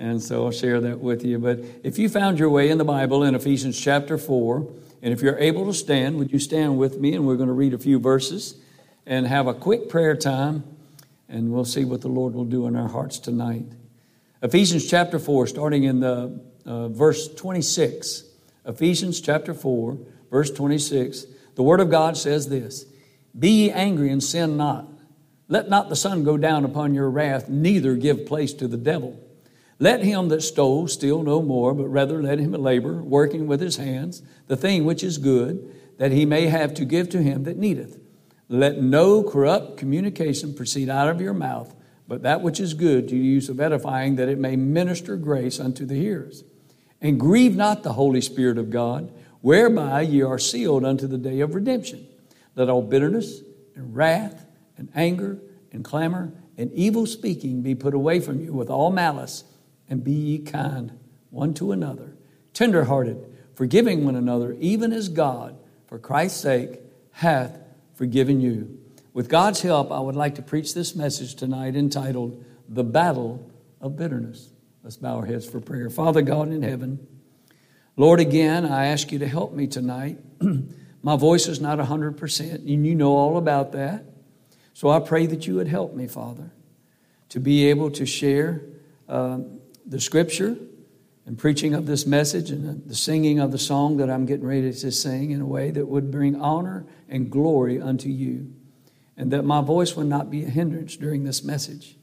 And 0.02 0.20
so 0.20 0.44
I'll 0.44 0.50
share 0.50 0.80
that 0.80 0.98
with 0.98 1.24
you. 1.24 1.38
But 1.38 1.60
if 1.84 1.96
you 1.96 2.08
found 2.08 2.40
your 2.40 2.50
way 2.50 2.70
in 2.70 2.78
the 2.78 2.84
Bible 2.84 3.22
in 3.22 3.36
Ephesians 3.36 3.80
chapter 3.80 4.18
4, 4.18 4.68
and 5.00 5.12
if 5.12 5.22
you're 5.22 5.38
able 5.38 5.64
to 5.66 5.72
stand, 5.72 6.18
would 6.18 6.32
you 6.32 6.40
stand 6.40 6.76
with 6.76 6.98
me? 6.98 7.14
And 7.14 7.24
we're 7.24 7.36
going 7.36 7.46
to 7.46 7.54
read 7.54 7.72
a 7.72 7.78
few 7.78 8.00
verses 8.00 8.56
and 9.06 9.28
have 9.28 9.46
a 9.46 9.54
quick 9.54 9.88
prayer 9.88 10.16
time, 10.16 10.64
and 11.28 11.52
we'll 11.52 11.64
see 11.64 11.84
what 11.84 12.00
the 12.00 12.08
Lord 12.08 12.34
will 12.34 12.44
do 12.44 12.66
in 12.66 12.74
our 12.74 12.88
hearts 12.88 13.20
tonight. 13.20 13.64
Ephesians 14.42 14.90
chapter 14.90 15.20
4, 15.20 15.46
starting 15.46 15.84
in 15.84 16.00
the 16.00 16.40
uh, 16.66 16.88
verse 16.88 17.32
26. 17.32 18.24
Ephesians 18.66 19.20
chapter 19.20 19.54
4, 19.54 19.98
verse 20.32 20.50
26. 20.50 21.26
The 21.54 21.62
Word 21.62 21.78
of 21.78 21.90
God 21.90 22.16
says 22.16 22.48
this 22.48 22.86
Be 23.38 23.50
ye 23.50 23.70
angry 23.70 24.10
and 24.10 24.20
sin 24.20 24.56
not. 24.56 24.88
Let 25.46 25.68
not 25.68 25.90
the 25.90 25.96
sun 25.96 26.24
go 26.24 26.36
down 26.36 26.64
upon 26.64 26.92
your 26.92 27.08
wrath, 27.08 27.48
neither 27.48 27.94
give 27.94 28.26
place 28.26 28.52
to 28.54 28.66
the 28.66 28.76
devil. 28.76 29.20
Let 29.82 30.04
him 30.04 30.28
that 30.28 30.42
stole 30.42 30.86
steal 30.86 31.24
no 31.24 31.42
more, 31.42 31.74
but 31.74 31.88
rather 31.88 32.22
let 32.22 32.38
him 32.38 32.52
labor, 32.52 33.02
working 33.02 33.48
with 33.48 33.60
his 33.60 33.78
hands, 33.78 34.22
the 34.46 34.56
thing 34.56 34.84
which 34.84 35.02
is 35.02 35.18
good, 35.18 35.74
that 35.98 36.12
he 36.12 36.24
may 36.24 36.46
have 36.46 36.72
to 36.74 36.84
give 36.84 37.08
to 37.08 37.20
him 37.20 37.42
that 37.42 37.56
needeth. 37.56 37.98
Let 38.48 38.80
no 38.80 39.24
corrupt 39.24 39.76
communication 39.78 40.54
proceed 40.54 40.88
out 40.88 41.08
of 41.08 41.20
your 41.20 41.34
mouth, 41.34 41.74
but 42.06 42.22
that 42.22 42.42
which 42.42 42.60
is 42.60 42.74
good 42.74 43.08
to 43.08 43.16
use 43.16 43.48
of 43.48 43.58
edifying, 43.58 44.14
that 44.14 44.28
it 44.28 44.38
may 44.38 44.54
minister 44.54 45.16
grace 45.16 45.58
unto 45.58 45.84
the 45.84 45.96
hearers. 45.96 46.44
And 47.00 47.18
grieve 47.18 47.56
not 47.56 47.82
the 47.82 47.94
Holy 47.94 48.20
Spirit 48.20 48.58
of 48.58 48.70
God, 48.70 49.12
whereby 49.40 50.02
ye 50.02 50.22
are 50.22 50.38
sealed 50.38 50.84
unto 50.84 51.08
the 51.08 51.18
day 51.18 51.40
of 51.40 51.56
redemption. 51.56 52.06
Let 52.54 52.68
all 52.68 52.82
bitterness 52.82 53.40
and 53.74 53.96
wrath 53.96 54.46
and 54.78 54.90
anger 54.94 55.40
and 55.72 55.82
clamor 55.82 56.34
and 56.56 56.72
evil 56.72 57.04
speaking 57.04 57.62
be 57.62 57.74
put 57.74 57.94
away 57.94 58.20
from 58.20 58.40
you 58.40 58.52
with 58.52 58.70
all 58.70 58.92
malice 58.92 59.42
and 59.92 60.02
be 60.02 60.12
ye 60.12 60.38
kind 60.38 60.90
one 61.28 61.52
to 61.52 61.70
another, 61.70 62.16
tenderhearted, 62.54 63.22
forgiving 63.54 64.06
one 64.06 64.16
another, 64.16 64.56
even 64.58 64.90
as 64.90 65.10
God, 65.10 65.54
for 65.86 65.98
Christ's 65.98 66.40
sake, 66.40 66.80
hath 67.10 67.58
forgiven 67.92 68.40
you. 68.40 68.80
With 69.12 69.28
God's 69.28 69.60
help, 69.60 69.92
I 69.92 70.00
would 70.00 70.16
like 70.16 70.36
to 70.36 70.42
preach 70.42 70.72
this 70.72 70.96
message 70.96 71.34
tonight 71.34 71.76
entitled 71.76 72.42
The 72.70 72.82
Battle 72.82 73.46
of 73.82 73.96
Bitterness. 73.96 74.48
Let's 74.82 74.96
bow 74.96 75.16
our 75.16 75.26
heads 75.26 75.44
for 75.44 75.60
prayer. 75.60 75.90
Father 75.90 76.22
God 76.22 76.48
in 76.48 76.62
heaven, 76.62 77.06
Lord, 77.94 78.18
again, 78.18 78.64
I 78.64 78.86
ask 78.86 79.12
you 79.12 79.18
to 79.18 79.28
help 79.28 79.52
me 79.52 79.66
tonight. 79.66 80.16
My 81.02 81.16
voice 81.16 81.48
is 81.48 81.60
not 81.60 81.78
100%, 81.78 82.54
and 82.54 82.86
you 82.86 82.94
know 82.94 83.14
all 83.14 83.36
about 83.36 83.72
that. 83.72 84.06
So 84.72 84.88
I 84.88 85.00
pray 85.00 85.26
that 85.26 85.46
you 85.46 85.56
would 85.56 85.68
help 85.68 85.92
me, 85.92 86.06
Father, 86.06 86.50
to 87.28 87.40
be 87.40 87.66
able 87.66 87.90
to 87.90 88.06
share 88.06 88.62
uh, 89.06 89.40
the 89.86 90.00
scripture 90.00 90.56
and 91.26 91.38
preaching 91.38 91.74
of 91.74 91.86
this 91.86 92.06
message 92.06 92.50
and 92.50 92.86
the 92.88 92.94
singing 92.94 93.38
of 93.38 93.52
the 93.52 93.58
song 93.58 93.96
that 93.98 94.10
I'm 94.10 94.26
getting 94.26 94.46
ready 94.46 94.72
to 94.72 94.92
sing 94.92 95.30
in 95.30 95.40
a 95.40 95.46
way 95.46 95.70
that 95.70 95.86
would 95.86 96.10
bring 96.10 96.40
honor 96.40 96.84
and 97.08 97.30
glory 97.30 97.80
unto 97.80 98.08
you, 98.08 98.52
and 99.16 99.30
that 99.30 99.44
my 99.44 99.60
voice 99.60 99.94
would 99.94 100.06
not 100.06 100.30
be 100.30 100.44
a 100.44 100.48
hindrance 100.48 100.96
during 100.96 101.24
this 101.24 101.44
message. 101.44 101.96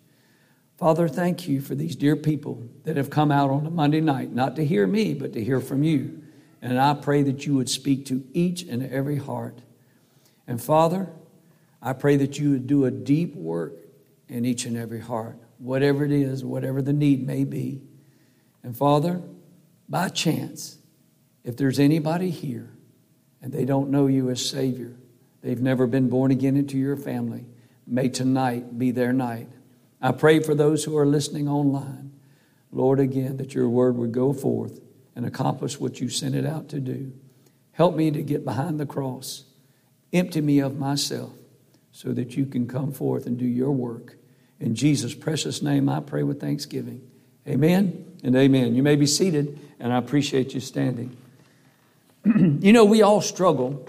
Father, 0.77 1.09
thank 1.09 1.47
you 1.47 1.59
for 1.59 1.75
these 1.75 1.95
dear 1.97 2.15
people 2.15 2.63
that 2.85 2.95
have 2.95 3.09
come 3.09 3.31
out 3.31 3.49
on 3.49 3.65
a 3.65 3.69
Monday 3.69 3.99
night, 3.99 4.31
not 4.31 4.55
to 4.55 4.65
hear 4.65 4.87
me, 4.87 5.13
but 5.13 5.33
to 5.33 5.43
hear 5.43 5.59
from 5.59 5.83
you. 5.83 6.23
And 6.61 6.79
I 6.79 6.93
pray 6.93 7.21
that 7.23 7.45
you 7.45 7.55
would 7.55 7.69
speak 7.69 8.05
to 8.05 8.23
each 8.33 8.63
and 8.63 8.89
every 8.89 9.17
heart. 9.17 9.59
And 10.47 10.61
Father, 10.61 11.09
I 11.81 11.93
pray 11.93 12.15
that 12.17 12.39
you 12.39 12.51
would 12.51 12.67
do 12.67 12.85
a 12.85 12.91
deep 12.91 13.35
work 13.35 13.73
in 14.29 14.45
each 14.45 14.65
and 14.65 14.77
every 14.77 15.01
heart 15.01 15.37
whatever 15.59 16.03
it 16.03 16.11
is, 16.11 16.43
whatever 16.43 16.81
the 16.81 16.93
need 16.93 17.25
may 17.25 17.43
be. 17.43 17.81
And 18.63 18.75
Father, 18.75 19.21
by 19.87 20.09
chance, 20.09 20.79
if 21.43 21.57
there's 21.57 21.79
anybody 21.79 22.31
here 22.31 22.71
and 23.41 23.51
they 23.51 23.65
don't 23.65 23.91
know 23.91 24.07
you 24.07 24.29
as 24.29 24.43
Savior, 24.43 24.95
they've 25.41 25.61
never 25.61 25.85
been 25.85 26.09
born 26.09 26.31
again 26.31 26.57
into 26.57 26.77
your 26.77 26.97
family, 26.97 27.45
may 27.85 28.09
tonight 28.09 28.77
be 28.77 28.91
their 28.91 29.13
night. 29.13 29.49
I 30.01 30.11
pray 30.13 30.39
for 30.39 30.55
those 30.55 30.83
who 30.83 30.97
are 30.97 31.05
listening 31.05 31.47
online, 31.47 32.13
Lord, 32.71 32.99
again, 32.99 33.37
that 33.37 33.53
your 33.53 33.67
word 33.67 33.97
would 33.97 34.11
go 34.11 34.31
forth 34.31 34.79
and 35.15 35.25
accomplish 35.25 35.79
what 35.79 35.99
you 35.99 36.07
sent 36.07 36.35
it 36.35 36.45
out 36.45 36.69
to 36.69 36.79
do. 36.79 37.11
Help 37.71 37.95
me 37.95 38.11
to 38.11 38.21
get 38.21 38.45
behind 38.45 38.79
the 38.79 38.85
cross, 38.85 39.45
empty 40.13 40.39
me 40.39 40.59
of 40.59 40.77
myself, 40.77 41.33
so 41.91 42.13
that 42.13 42.37
you 42.37 42.45
can 42.45 42.67
come 42.67 42.91
forth 42.91 43.25
and 43.25 43.37
do 43.37 43.45
your 43.45 43.71
work. 43.71 44.18
In 44.59 44.75
Jesus' 44.75 45.13
precious 45.13 45.61
name, 45.61 45.87
I 45.87 45.99
pray 45.99 46.23
with 46.23 46.39
thanksgiving. 46.39 47.01
Amen 47.47 48.05
and 48.23 48.35
amen. 48.35 48.75
You 48.75 48.83
may 48.83 48.95
be 48.95 49.05
seated, 49.05 49.59
and 49.79 49.93
I 49.93 49.97
appreciate 49.97 50.53
you 50.53 50.59
standing. 50.59 51.15
you 52.25 52.73
know, 52.73 52.85
we 52.85 53.01
all 53.01 53.21
struggle 53.21 53.87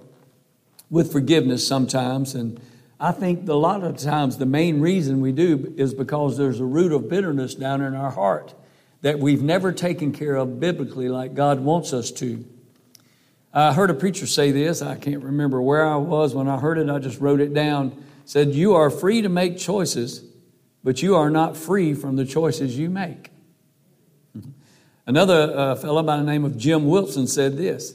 with 0.89 1.12
forgiveness 1.12 1.67
sometimes, 1.67 2.35
and 2.35 2.61
I 2.99 3.12
think 3.12 3.49
a 3.49 3.55
lot 3.55 3.83
of 3.83 3.97
times 3.97 4.39
the 4.39 4.47
main 4.47 4.81
reason 4.81 5.21
we 5.21 5.33
do 5.33 5.75
is 5.77 5.95
because 5.95 6.37
there's 6.37 6.61
a 6.61 6.65
root 6.65 6.93
of 6.93 7.09
bitterness 7.09 7.55
down 7.55 7.81
in 7.83 7.95
our 7.95 8.11
heart 8.11 8.55
that 9.03 9.19
we've 9.19 9.43
never 9.43 9.73
taken 9.73 10.12
care 10.12 10.37
of 10.37 10.61
biblically 10.61 11.09
like 11.09 11.35
God 11.35 11.61
wants 11.61 11.93
us 11.93 12.11
to. 12.12 12.45
I 13.53 13.73
heard 13.73 13.91
a 13.91 13.95
preacher 13.95 14.27
say 14.27 14.53
this. 14.53 14.83
I 14.83 14.95
can't 14.95 15.25
remember 15.25 15.61
where 15.61 15.85
I 15.85 15.97
was 15.97 16.35
when 16.35 16.47
I 16.47 16.59
heard 16.59 16.79
it. 16.79 16.89
I 16.89 16.99
just 16.99 17.21
wrote 17.21 17.41
it 17.41 17.53
down. 17.53 18.05
Said, 18.25 18.55
"You 18.55 18.75
are 18.75 18.91
free 18.91 19.23
to 19.23 19.29
make 19.29 19.59
choices, 19.59 20.23
but 20.83 21.03
you 21.03 21.15
are 21.15 21.31
not 21.31 21.57
free 21.57 21.95
from 21.95 22.17
the 22.17 22.25
choices 22.25 22.79
you 22.79 22.89
make. 22.91 23.31
Another 25.07 25.53
uh, 25.57 25.75
fellow 25.75 26.03
by 26.03 26.17
the 26.17 26.23
name 26.23 26.45
of 26.45 26.57
Jim 26.57 26.87
Wilson 26.87 27.27
said 27.27 27.57
this 27.57 27.95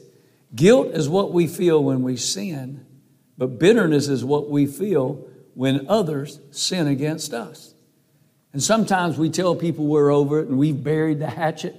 Guilt 0.53 0.87
is 0.87 1.07
what 1.07 1.31
we 1.31 1.47
feel 1.47 1.83
when 1.83 2.03
we 2.03 2.17
sin, 2.17 2.85
but 3.37 3.59
bitterness 3.59 4.07
is 4.07 4.23
what 4.23 4.49
we 4.49 4.65
feel 4.65 5.25
when 5.53 5.87
others 5.87 6.39
sin 6.51 6.87
against 6.87 7.33
us. 7.33 7.73
And 8.53 8.61
sometimes 8.61 9.17
we 9.17 9.29
tell 9.29 9.55
people 9.55 9.85
we're 9.85 10.11
over 10.11 10.39
it 10.39 10.47
and 10.47 10.57
we've 10.57 10.81
buried 10.81 11.19
the 11.19 11.29
hatchet, 11.29 11.75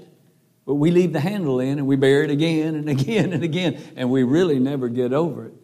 but 0.67 0.75
we 0.75 0.91
leave 0.91 1.13
the 1.13 1.21
handle 1.21 1.61
in 1.61 1.79
and 1.79 1.87
we 1.87 1.97
bury 1.97 2.25
it 2.25 2.31
again 2.31 2.75
and 2.75 2.89
again 2.89 3.33
and 3.33 3.43
again, 3.43 3.81
and 3.97 4.11
we 4.11 4.23
really 4.23 4.59
never 4.59 4.89
get 4.89 5.13
over 5.13 5.47
it. 5.47 5.55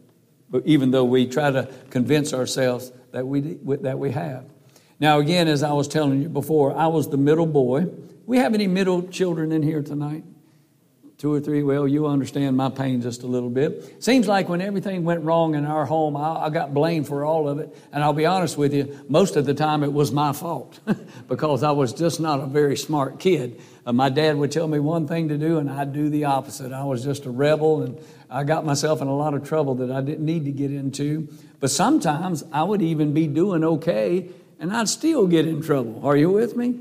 But 0.48 0.66
even 0.66 0.90
though 0.90 1.04
we 1.04 1.26
try 1.26 1.50
to 1.50 1.68
convince 1.90 2.32
ourselves 2.34 2.92
that 3.12 3.26
we, 3.26 3.40
that 3.40 3.98
we 3.98 4.10
have. 4.10 4.51
Now, 5.02 5.18
again, 5.18 5.48
as 5.48 5.64
I 5.64 5.72
was 5.72 5.88
telling 5.88 6.22
you 6.22 6.28
before, 6.28 6.76
I 6.76 6.86
was 6.86 7.08
the 7.08 7.16
middle 7.16 7.44
boy. 7.44 7.88
We 8.24 8.38
have 8.38 8.54
any 8.54 8.68
middle 8.68 9.02
children 9.08 9.50
in 9.50 9.60
here 9.60 9.82
tonight? 9.82 10.22
Two 11.18 11.34
or 11.34 11.40
three? 11.40 11.64
Well, 11.64 11.88
you 11.88 12.06
understand 12.06 12.56
my 12.56 12.68
pain 12.68 13.02
just 13.02 13.24
a 13.24 13.26
little 13.26 13.50
bit. 13.50 14.00
Seems 14.00 14.28
like 14.28 14.48
when 14.48 14.60
everything 14.60 15.02
went 15.02 15.24
wrong 15.24 15.56
in 15.56 15.66
our 15.66 15.86
home, 15.86 16.16
I, 16.16 16.44
I 16.44 16.50
got 16.50 16.72
blamed 16.72 17.08
for 17.08 17.24
all 17.24 17.48
of 17.48 17.58
it. 17.58 17.76
And 17.92 18.04
I'll 18.04 18.12
be 18.12 18.26
honest 18.26 18.56
with 18.56 18.72
you, 18.72 19.04
most 19.08 19.34
of 19.34 19.44
the 19.44 19.54
time 19.54 19.82
it 19.82 19.92
was 19.92 20.12
my 20.12 20.32
fault 20.32 20.78
because 21.26 21.64
I 21.64 21.72
was 21.72 21.92
just 21.92 22.20
not 22.20 22.38
a 22.38 22.46
very 22.46 22.76
smart 22.76 23.18
kid. 23.18 23.60
Uh, 23.84 23.92
my 23.92 24.08
dad 24.08 24.36
would 24.36 24.52
tell 24.52 24.68
me 24.68 24.78
one 24.78 25.08
thing 25.08 25.30
to 25.30 25.36
do, 25.36 25.58
and 25.58 25.68
I'd 25.68 25.92
do 25.92 26.10
the 26.10 26.26
opposite. 26.26 26.72
I 26.72 26.84
was 26.84 27.02
just 27.02 27.26
a 27.26 27.30
rebel, 27.30 27.82
and 27.82 27.98
I 28.30 28.44
got 28.44 28.64
myself 28.64 29.02
in 29.02 29.08
a 29.08 29.16
lot 29.16 29.34
of 29.34 29.42
trouble 29.48 29.74
that 29.76 29.90
I 29.90 30.00
didn't 30.00 30.24
need 30.24 30.44
to 30.44 30.52
get 30.52 30.70
into. 30.70 31.26
But 31.58 31.72
sometimes 31.72 32.44
I 32.52 32.62
would 32.62 32.82
even 32.82 33.12
be 33.12 33.26
doing 33.26 33.64
okay 33.64 34.28
and 34.62 34.72
I'd 34.72 34.88
still 34.88 35.26
get 35.26 35.46
in 35.46 35.60
trouble. 35.60 36.00
Are 36.04 36.16
you 36.16 36.30
with 36.30 36.56
me? 36.56 36.78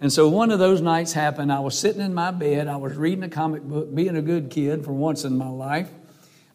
And 0.00 0.12
so 0.12 0.28
one 0.28 0.52
of 0.52 0.60
those 0.60 0.80
nights 0.80 1.12
happened. 1.12 1.52
I 1.52 1.58
was 1.58 1.76
sitting 1.76 2.00
in 2.00 2.14
my 2.14 2.30
bed. 2.30 2.68
I 2.68 2.76
was 2.76 2.96
reading 2.96 3.24
a 3.24 3.28
comic 3.28 3.62
book, 3.62 3.92
being 3.92 4.16
a 4.16 4.22
good 4.22 4.50
kid 4.50 4.84
for 4.84 4.92
once 4.92 5.24
in 5.24 5.36
my 5.36 5.48
life. 5.48 5.90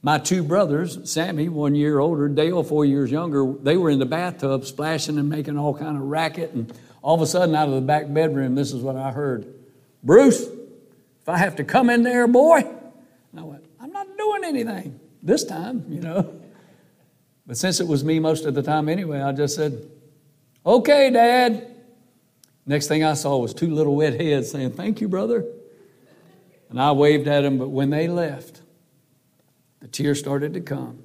My 0.01 0.19
two 0.19 0.41
brothers, 0.41 1.12
Sammy, 1.12 1.50
one 1.50 1.75
year 1.75 2.00
older, 2.00 2.29
Dale, 2.29 2.63
four 2.63 2.86
years 2.86 3.12
younger, 3.12 3.53
they 3.62 3.75
were 3.75 3.89
in 3.89 4.00
the 4.00 4.05
bathtub 4.05 4.63
splashing 4.63 5.17
and 5.17 5.27
making 5.27 5.57
all 5.57 5.74
kind 5.74 5.98
of 5.98 6.03
racket. 6.03 6.53
And 6.53 6.74
all 7.01 7.15
of 7.15 7.21
a 7.21 7.27
sudden, 7.27 7.55
out 7.55 7.67
of 7.67 7.74
the 7.74 7.81
back 7.81 8.12
bedroom, 8.13 8.55
this 8.55 8.71
is 8.71 8.81
what 8.81 8.95
I 8.95 9.12
heard 9.12 9.53
Bruce, 10.01 10.43
if 10.43 11.27
I 11.27 11.38
have 11.38 11.57
to 11.57 11.65
come 11.65 11.89
in 11.89 12.03
there, 12.03 12.25
boy. 12.25 12.59
And 12.59 13.39
I 13.39 13.43
went, 13.43 13.65
I'm 13.81 13.91
not 13.91 14.07
doing 14.17 14.45
anything 14.45 14.98
this 15.21 15.43
time, 15.43 15.83
you 15.89 16.00
know. 16.00 16.39
But 17.45 17.57
since 17.57 17.81
it 17.81 17.88
was 17.88 18.05
me 18.05 18.19
most 18.19 18.45
of 18.45 18.53
the 18.53 18.63
time 18.63 18.88
anyway, 18.88 19.21
I 19.21 19.33
just 19.33 19.55
said, 19.55 19.86
Okay, 20.66 21.10
Dad. 21.10 21.75
Next 22.66 22.88
thing 22.88 23.04
I 23.04 23.13
saw 23.13 23.38
was 23.38 23.54
two 23.54 23.74
little 23.74 23.96
wet 23.96 24.20
heads 24.20 24.51
saying, 24.51 24.74
Thank 24.74 25.01
you, 25.01 25.08
brother. 25.08 25.46
And 26.70 26.80
I 26.80 26.92
waved 26.92 27.28
at 27.28 27.42
them, 27.42 27.58
but 27.58 27.70
when 27.70 27.89
they 27.89 28.08
left, 28.08 28.62
the 29.80 29.88
tears 29.88 30.20
started 30.20 30.54
to 30.54 30.62
come. 30.62 31.01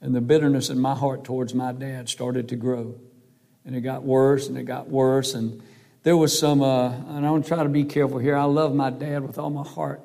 And 0.00 0.14
the 0.14 0.20
bitterness 0.20 0.70
in 0.70 0.78
my 0.78 0.94
heart 0.94 1.24
towards 1.24 1.54
my 1.54 1.72
dad 1.72 2.08
started 2.08 2.48
to 2.50 2.56
grow. 2.56 2.94
And 3.64 3.74
it 3.74 3.80
got 3.80 4.02
worse 4.02 4.48
and 4.48 4.56
it 4.56 4.64
got 4.64 4.88
worse. 4.88 5.34
And 5.34 5.62
there 6.02 6.16
was 6.16 6.38
some, 6.38 6.62
uh, 6.62 6.90
and 6.90 7.26
I 7.26 7.30
want 7.30 7.44
to 7.44 7.48
try 7.48 7.62
to 7.62 7.68
be 7.68 7.84
careful 7.84 8.18
here. 8.18 8.36
I 8.36 8.44
love 8.44 8.74
my 8.74 8.90
dad 8.90 9.26
with 9.26 9.38
all 9.38 9.50
my 9.50 9.66
heart. 9.66 10.02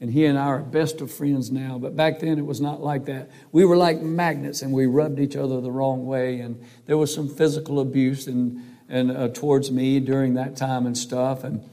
And 0.00 0.10
he 0.10 0.26
and 0.26 0.38
I 0.38 0.42
are 0.42 0.60
best 0.60 1.00
of 1.00 1.10
friends 1.10 1.50
now. 1.50 1.78
But 1.78 1.96
back 1.96 2.20
then 2.20 2.38
it 2.38 2.46
was 2.46 2.60
not 2.60 2.80
like 2.80 3.06
that. 3.06 3.30
We 3.50 3.64
were 3.64 3.76
like 3.76 4.00
magnets 4.00 4.62
and 4.62 4.72
we 4.72 4.86
rubbed 4.86 5.18
each 5.18 5.34
other 5.34 5.60
the 5.60 5.72
wrong 5.72 6.06
way. 6.06 6.40
And 6.40 6.64
there 6.86 6.96
was 6.96 7.12
some 7.12 7.28
physical 7.28 7.80
abuse 7.80 8.28
and, 8.28 8.62
and 8.88 9.10
uh, 9.10 9.28
towards 9.28 9.72
me 9.72 9.98
during 9.98 10.34
that 10.34 10.56
time 10.56 10.86
and 10.86 10.96
stuff. 10.96 11.42
And, 11.42 11.68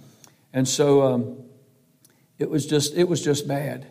and 0.54 0.68
so 0.68 1.04
um, 1.04 1.44
it 2.40 2.50
was 2.50 2.66
just, 2.66 2.96
it 2.96 3.08
was 3.08 3.24
just 3.24 3.48
bad 3.48 3.86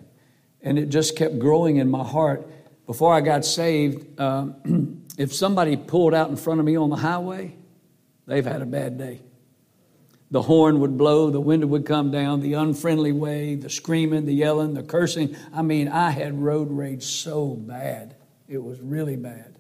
and 0.65 0.79
it 0.79 0.89
just 0.89 1.15
kept 1.15 1.39
growing 1.39 1.77
in 1.77 1.89
my 1.89 2.03
heart. 2.03 2.49
Before 2.87 3.15
I 3.15 3.21
got 3.21 3.45
saved, 3.45 4.19
um, 4.19 5.05
if 5.19 5.33
somebody 5.33 5.77
pulled 5.77 6.15
out 6.15 6.29
in 6.31 6.37
front 6.37 6.59
of 6.59 6.67
me 6.67 6.75
on 6.77 6.91
the 6.91 6.97
highway, 6.97 7.55
they've 8.27 8.45
had 8.45 8.63
a 8.63 8.67
bad 8.67 8.99
day. 8.99 9.21
The 10.35 10.43
horn 10.43 10.81
would 10.81 10.99
blow, 10.99 11.31
the 11.31 11.41
window 11.41 11.69
would 11.69 11.87
come 11.87 12.11
down, 12.11 12.41
the 12.41 12.55
unfriendly 12.55 13.13
way, 13.13 13.55
the 13.55 13.71
screaming, 13.71 14.27
the 14.27 14.35
yelling, 14.35 14.75
the 14.75 14.83
cursing. 14.83 15.37
I 15.55 15.63
mean, 15.63 15.87
I 15.87 16.11
had 16.11 16.43
road 16.43 16.73
rage 16.73 17.05
so 17.05 17.55
bad. 17.55 18.17
It 18.49 18.61
was 18.61 18.81
really 18.81 19.15
bad. 19.15 19.55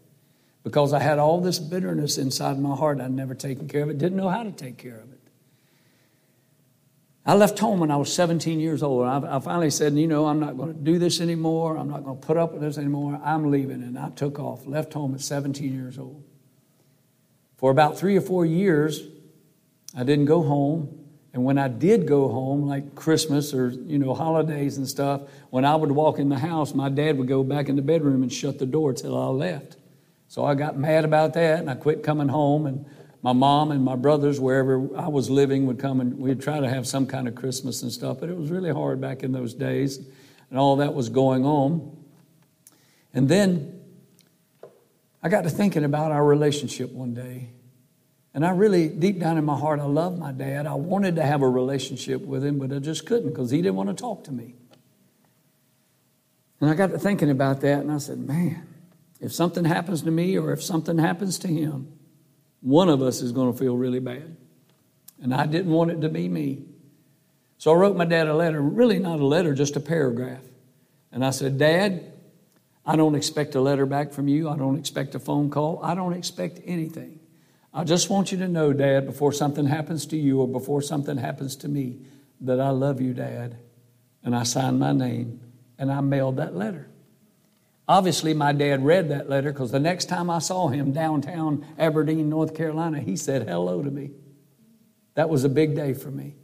Because 0.64 0.92
I 0.92 0.98
had 0.98 1.20
all 1.20 1.40
this 1.40 1.60
bitterness 1.60 2.18
inside 2.18 2.58
my 2.58 2.74
heart. 2.74 3.00
I'd 3.00 3.12
never 3.12 3.36
taken 3.36 3.68
care 3.68 3.84
of 3.84 3.88
it, 3.88 3.98
didn't 3.98 4.16
know 4.16 4.28
how 4.28 4.42
to 4.42 4.50
take 4.50 4.76
care 4.76 4.96
of 4.96 5.12
it. 5.12 5.20
I 7.24 7.34
left 7.34 7.60
home 7.60 7.78
when 7.78 7.92
I 7.92 7.96
was 7.96 8.12
17 8.12 8.58
years 8.58 8.82
old. 8.82 9.06
I, 9.06 9.36
I 9.36 9.38
finally 9.38 9.70
said, 9.70 9.94
you 9.94 10.08
know, 10.08 10.26
I'm 10.26 10.40
not 10.40 10.56
going 10.56 10.74
to 10.74 10.80
do 10.80 10.98
this 10.98 11.20
anymore. 11.20 11.76
I'm 11.76 11.88
not 11.88 12.02
going 12.02 12.18
to 12.18 12.26
put 12.26 12.36
up 12.36 12.52
with 12.52 12.62
this 12.62 12.78
anymore. 12.78 13.20
I'm 13.24 13.52
leaving. 13.52 13.84
And 13.84 13.96
I 13.96 14.10
took 14.10 14.40
off, 14.40 14.66
left 14.66 14.92
home 14.92 15.14
at 15.14 15.20
17 15.20 15.72
years 15.72 16.00
old. 16.00 16.24
For 17.58 17.70
about 17.70 17.96
three 17.96 18.16
or 18.16 18.22
four 18.22 18.44
years, 18.44 19.06
I 19.96 20.04
didn't 20.04 20.26
go 20.26 20.42
home. 20.42 21.00
And 21.32 21.44
when 21.44 21.58
I 21.58 21.68
did 21.68 22.06
go 22.06 22.28
home, 22.28 22.66
like 22.66 22.94
Christmas 22.94 23.52
or, 23.52 23.68
you 23.68 23.98
know, 23.98 24.14
holidays 24.14 24.76
and 24.76 24.88
stuff, 24.88 25.22
when 25.50 25.64
I 25.64 25.74
would 25.74 25.90
walk 25.90 26.18
in 26.18 26.28
the 26.28 26.38
house, 26.38 26.74
my 26.74 26.88
dad 26.88 27.18
would 27.18 27.26
go 27.26 27.42
back 27.42 27.68
in 27.68 27.76
the 27.76 27.82
bedroom 27.82 28.22
and 28.22 28.32
shut 28.32 28.58
the 28.58 28.66
door 28.66 28.92
till 28.92 29.16
I 29.16 29.26
left. 29.26 29.76
So 30.28 30.44
I 30.44 30.54
got 30.54 30.76
mad 30.76 31.04
about 31.04 31.34
that 31.34 31.60
and 31.60 31.68
I 31.68 31.74
quit 31.74 32.02
coming 32.02 32.28
home 32.28 32.66
and 32.66 32.86
my 33.24 33.32
mom 33.32 33.70
and 33.70 33.82
my 33.82 33.96
brothers, 33.96 34.38
wherever 34.38 34.86
I 34.98 35.08
was 35.08 35.30
living, 35.30 35.66
would 35.66 35.78
come 35.78 36.02
and 36.02 36.18
we'd 36.18 36.42
try 36.42 36.60
to 36.60 36.68
have 36.68 36.86
some 36.86 37.06
kind 37.06 37.26
of 37.26 37.34
Christmas 37.34 37.82
and 37.82 37.90
stuff, 37.90 38.20
but 38.20 38.28
it 38.28 38.36
was 38.36 38.50
really 38.50 38.70
hard 38.70 39.00
back 39.00 39.22
in 39.22 39.32
those 39.32 39.54
days, 39.54 39.98
and 40.50 40.58
all 40.58 40.76
that 40.76 40.92
was 40.92 41.08
going 41.08 41.46
on. 41.46 41.96
And 43.14 43.26
then 43.26 43.80
I 45.22 45.30
got 45.30 45.44
to 45.44 45.50
thinking 45.50 45.84
about 45.84 46.12
our 46.12 46.22
relationship 46.22 46.92
one 46.92 47.14
day. 47.14 47.48
And 48.34 48.44
I 48.44 48.50
really, 48.50 48.88
deep 48.88 49.20
down 49.20 49.38
in 49.38 49.44
my 49.44 49.56
heart, 49.56 49.78
I 49.78 49.84
loved 49.84 50.18
my 50.18 50.32
dad. 50.32 50.66
I 50.66 50.74
wanted 50.74 51.16
to 51.16 51.22
have 51.22 51.42
a 51.42 51.48
relationship 51.48 52.20
with 52.20 52.44
him, 52.44 52.58
but 52.58 52.72
I 52.72 52.80
just 52.80 53.06
couldn't 53.06 53.28
because 53.28 53.50
he 53.50 53.58
didn't 53.58 53.76
want 53.76 53.90
to 53.90 53.94
talk 53.94 54.24
to 54.24 54.32
me. 54.32 54.56
And 56.60 56.68
I 56.68 56.74
got 56.74 56.90
to 56.90 56.98
thinking 56.98 57.30
about 57.30 57.60
that, 57.60 57.80
and 57.80 57.92
I 57.92 57.98
said, 57.98 58.18
man, 58.18 58.66
if 59.20 59.32
something 59.32 59.64
happens 59.64 60.02
to 60.02 60.10
me 60.10 60.36
or 60.36 60.52
if 60.52 60.62
something 60.62 60.98
happens 60.98 61.38
to 61.40 61.48
him, 61.48 61.92
one 62.60 62.88
of 62.88 63.02
us 63.02 63.22
is 63.22 63.30
going 63.30 63.52
to 63.52 63.58
feel 63.58 63.76
really 63.76 64.00
bad. 64.00 64.36
And 65.22 65.32
I 65.32 65.46
didn't 65.46 65.70
want 65.70 65.92
it 65.92 66.00
to 66.00 66.08
be 66.08 66.28
me. 66.28 66.64
So 67.58 67.70
I 67.70 67.74
wrote 67.74 67.96
my 67.96 68.04
dad 68.04 68.26
a 68.26 68.34
letter, 68.34 68.60
really 68.60 68.98
not 68.98 69.20
a 69.20 69.24
letter, 69.24 69.54
just 69.54 69.76
a 69.76 69.80
paragraph. 69.80 70.42
And 71.12 71.24
I 71.24 71.30
said, 71.30 71.56
Dad, 71.56 72.12
I 72.84 72.96
don't 72.96 73.14
expect 73.14 73.54
a 73.54 73.60
letter 73.60 73.86
back 73.86 74.12
from 74.12 74.26
you. 74.26 74.48
I 74.48 74.56
don't 74.56 74.78
expect 74.78 75.14
a 75.14 75.20
phone 75.20 75.50
call. 75.50 75.80
I 75.82 75.94
don't 75.94 76.12
expect 76.12 76.60
anything. 76.64 77.20
I 77.76 77.82
just 77.82 78.08
want 78.08 78.30
you 78.30 78.38
to 78.38 78.46
know, 78.46 78.72
Dad, 78.72 79.04
before 79.04 79.32
something 79.32 79.66
happens 79.66 80.06
to 80.06 80.16
you 80.16 80.40
or 80.40 80.46
before 80.46 80.80
something 80.80 81.16
happens 81.16 81.56
to 81.56 81.68
me, 81.68 81.98
that 82.40 82.60
I 82.60 82.70
love 82.70 83.00
you, 83.00 83.12
Dad. 83.12 83.58
And 84.22 84.34
I 84.34 84.44
signed 84.44 84.78
my 84.78 84.92
name 84.92 85.40
and 85.76 85.90
I 85.90 86.00
mailed 86.00 86.36
that 86.36 86.54
letter. 86.54 86.88
Obviously, 87.86 88.32
my 88.32 88.52
dad 88.52 88.84
read 88.84 89.10
that 89.10 89.28
letter 89.28 89.52
because 89.52 89.70
the 89.70 89.80
next 89.80 90.06
time 90.06 90.30
I 90.30 90.38
saw 90.38 90.68
him 90.68 90.92
downtown 90.92 91.66
Aberdeen, 91.78 92.30
North 92.30 92.54
Carolina, 92.54 93.00
he 93.00 93.16
said 93.16 93.46
hello 93.46 93.82
to 93.82 93.90
me. 93.90 94.12
That 95.14 95.28
was 95.28 95.44
a 95.44 95.48
big 95.48 95.74
day 95.74 95.92
for 95.92 96.10
me. 96.10 96.36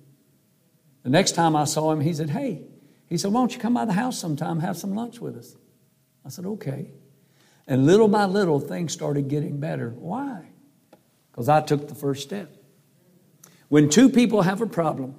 The 1.02 1.10
next 1.10 1.32
time 1.32 1.56
I 1.56 1.64
saw 1.64 1.92
him, 1.92 2.00
he 2.00 2.12
said, 2.12 2.30
Hey, 2.30 2.62
he 3.06 3.16
said, 3.16 3.32
Why 3.32 3.40
don't 3.40 3.54
you 3.54 3.60
come 3.60 3.74
by 3.74 3.86
the 3.86 3.94
house 3.94 4.18
sometime, 4.18 4.60
have 4.60 4.76
some 4.76 4.94
lunch 4.94 5.18
with 5.20 5.36
us? 5.36 5.56
I 6.26 6.28
said, 6.28 6.44
Okay. 6.44 6.90
And 7.66 7.86
little 7.86 8.08
by 8.08 8.26
little, 8.26 8.60
things 8.60 8.92
started 8.92 9.28
getting 9.28 9.60
better. 9.60 9.90
Why? 9.90 10.50
Because 11.40 11.48
I 11.48 11.62
took 11.62 11.88
the 11.88 11.94
first 11.94 12.22
step. 12.22 12.54
When 13.70 13.88
two 13.88 14.10
people 14.10 14.42
have 14.42 14.60
a 14.60 14.66
problem, 14.66 15.14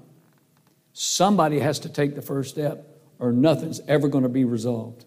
somebody 0.94 1.58
has 1.58 1.80
to 1.80 1.90
take 1.90 2.14
the 2.14 2.22
first 2.22 2.52
step, 2.52 2.86
or 3.18 3.32
nothing's 3.32 3.80
ever 3.88 4.08
going 4.08 4.22
to 4.22 4.30
be 4.30 4.46
resolved. 4.46 5.04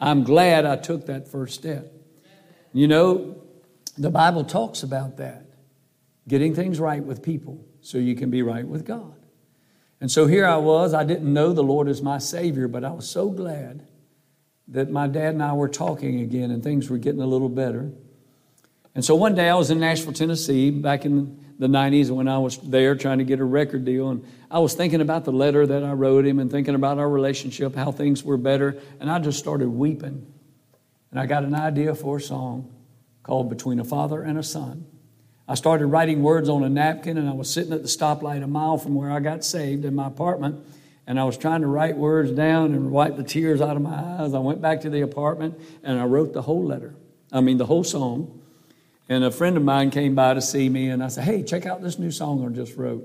I'm 0.00 0.22
glad 0.22 0.64
I 0.64 0.76
took 0.76 1.06
that 1.06 1.26
first 1.26 1.56
step. 1.56 1.92
You 2.72 2.86
know, 2.86 3.42
the 3.98 4.10
Bible 4.10 4.44
talks 4.44 4.84
about 4.84 5.16
that 5.16 5.44
getting 6.28 6.54
things 6.54 6.78
right 6.78 7.02
with 7.02 7.20
people 7.20 7.66
so 7.80 7.98
you 7.98 8.14
can 8.14 8.30
be 8.30 8.42
right 8.42 8.64
with 8.64 8.84
God. 8.84 9.16
And 10.00 10.08
so 10.08 10.28
here 10.28 10.46
I 10.46 10.58
was. 10.58 10.94
I 10.94 11.02
didn't 11.02 11.32
know 11.32 11.52
the 11.52 11.64
Lord 11.64 11.88
as 11.88 12.00
my 12.00 12.18
Savior, 12.18 12.68
but 12.68 12.84
I 12.84 12.92
was 12.92 13.10
so 13.10 13.28
glad 13.28 13.88
that 14.68 14.88
my 14.88 15.08
dad 15.08 15.34
and 15.34 15.42
I 15.42 15.54
were 15.54 15.68
talking 15.68 16.20
again 16.20 16.52
and 16.52 16.62
things 16.62 16.88
were 16.88 16.98
getting 16.98 17.22
a 17.22 17.26
little 17.26 17.48
better. 17.48 17.90
And 18.94 19.04
so 19.04 19.14
one 19.16 19.34
day 19.34 19.48
I 19.48 19.54
was 19.56 19.70
in 19.70 19.80
Nashville, 19.80 20.12
Tennessee, 20.12 20.70
back 20.70 21.04
in 21.04 21.44
the 21.58 21.66
90s 21.66 22.10
when 22.10 22.28
I 22.28 22.38
was 22.38 22.58
there 22.58 22.94
trying 22.94 23.18
to 23.18 23.24
get 23.24 23.40
a 23.40 23.44
record 23.44 23.84
deal. 23.84 24.10
And 24.10 24.24
I 24.50 24.60
was 24.60 24.74
thinking 24.74 25.00
about 25.00 25.24
the 25.24 25.32
letter 25.32 25.66
that 25.66 25.82
I 25.82 25.92
wrote 25.92 26.26
him 26.26 26.38
and 26.38 26.50
thinking 26.50 26.74
about 26.74 26.98
our 26.98 27.08
relationship, 27.08 27.74
how 27.74 27.90
things 27.92 28.22
were 28.22 28.36
better. 28.36 28.80
And 29.00 29.10
I 29.10 29.18
just 29.18 29.38
started 29.38 29.68
weeping. 29.68 30.32
And 31.10 31.20
I 31.20 31.26
got 31.26 31.44
an 31.44 31.54
idea 31.54 31.94
for 31.94 32.18
a 32.18 32.20
song 32.20 32.72
called 33.22 33.48
Between 33.48 33.80
a 33.80 33.84
Father 33.84 34.22
and 34.22 34.38
a 34.38 34.42
Son. 34.42 34.86
I 35.46 35.54
started 35.54 35.86
writing 35.86 36.22
words 36.22 36.48
on 36.48 36.64
a 36.64 36.68
napkin, 36.68 37.18
and 37.18 37.28
I 37.28 37.32
was 37.32 37.50
sitting 37.50 37.72
at 37.72 37.82
the 37.82 37.88
stoplight 37.88 38.42
a 38.42 38.46
mile 38.46 38.78
from 38.78 38.94
where 38.94 39.10
I 39.10 39.20
got 39.20 39.44
saved 39.44 39.84
in 39.84 39.94
my 39.94 40.06
apartment. 40.06 40.64
And 41.06 41.20
I 41.20 41.24
was 41.24 41.36
trying 41.36 41.60
to 41.60 41.66
write 41.66 41.96
words 41.96 42.30
down 42.30 42.72
and 42.72 42.90
wipe 42.90 43.16
the 43.16 43.24
tears 43.24 43.60
out 43.60 43.76
of 43.76 43.82
my 43.82 43.94
eyes. 43.94 44.32
I 44.32 44.38
went 44.38 44.62
back 44.62 44.80
to 44.82 44.90
the 44.90 45.02
apartment 45.02 45.60
and 45.82 46.00
I 46.00 46.04
wrote 46.04 46.32
the 46.32 46.40
whole 46.40 46.64
letter. 46.64 46.94
I 47.30 47.42
mean, 47.42 47.58
the 47.58 47.66
whole 47.66 47.84
song. 47.84 48.40
And 49.08 49.24
a 49.24 49.30
friend 49.30 49.56
of 49.56 49.62
mine 49.62 49.90
came 49.90 50.14
by 50.14 50.34
to 50.34 50.40
see 50.40 50.68
me, 50.68 50.88
and 50.88 51.02
I 51.02 51.08
said, 51.08 51.24
Hey, 51.24 51.42
check 51.42 51.66
out 51.66 51.82
this 51.82 51.98
new 51.98 52.10
song 52.10 52.44
I 52.46 52.48
just 52.54 52.76
wrote. 52.76 53.04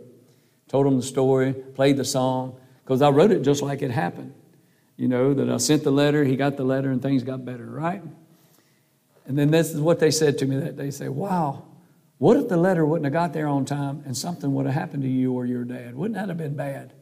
Told 0.67 0.87
him 0.87 0.97
the 0.97 1.03
story, 1.03 1.53
played 1.53 1.97
the 1.97 2.05
song, 2.05 2.57
because 2.83 3.01
I 3.01 3.09
wrote 3.09 3.31
it 3.31 3.41
just 3.41 3.61
like 3.61 3.81
it 3.81 3.91
happened. 3.91 4.33
You 4.95 5.07
know, 5.07 5.33
that 5.33 5.49
I 5.49 5.57
sent 5.57 5.83
the 5.83 5.91
letter, 5.91 6.23
he 6.23 6.35
got 6.35 6.57
the 6.57 6.63
letter, 6.63 6.91
and 6.91 7.01
things 7.01 7.23
got 7.23 7.43
better, 7.43 7.65
right? 7.65 8.03
And 9.25 9.37
then 9.37 9.51
this 9.51 9.73
is 9.73 9.79
what 9.79 9.99
they 9.99 10.11
said 10.11 10.37
to 10.39 10.45
me 10.45 10.57
that 10.57 10.75
day. 10.75 10.91
Say, 10.91 11.07
wow, 11.07 11.63
what 12.17 12.35
if 12.35 12.49
the 12.49 12.57
letter 12.57 12.85
wouldn't 12.85 13.05
have 13.05 13.13
got 13.13 13.31
there 13.31 13.47
on 13.47 13.63
time 13.63 14.03
and 14.05 14.15
something 14.15 14.53
would 14.55 14.65
have 14.65 14.75
happened 14.75 15.03
to 15.03 15.09
you 15.09 15.33
or 15.33 15.45
your 15.45 15.63
dad? 15.63 15.95
Wouldn't 15.95 16.15
that 16.15 16.27
have 16.27 16.37
been 16.37 16.55
bad? 16.55 16.93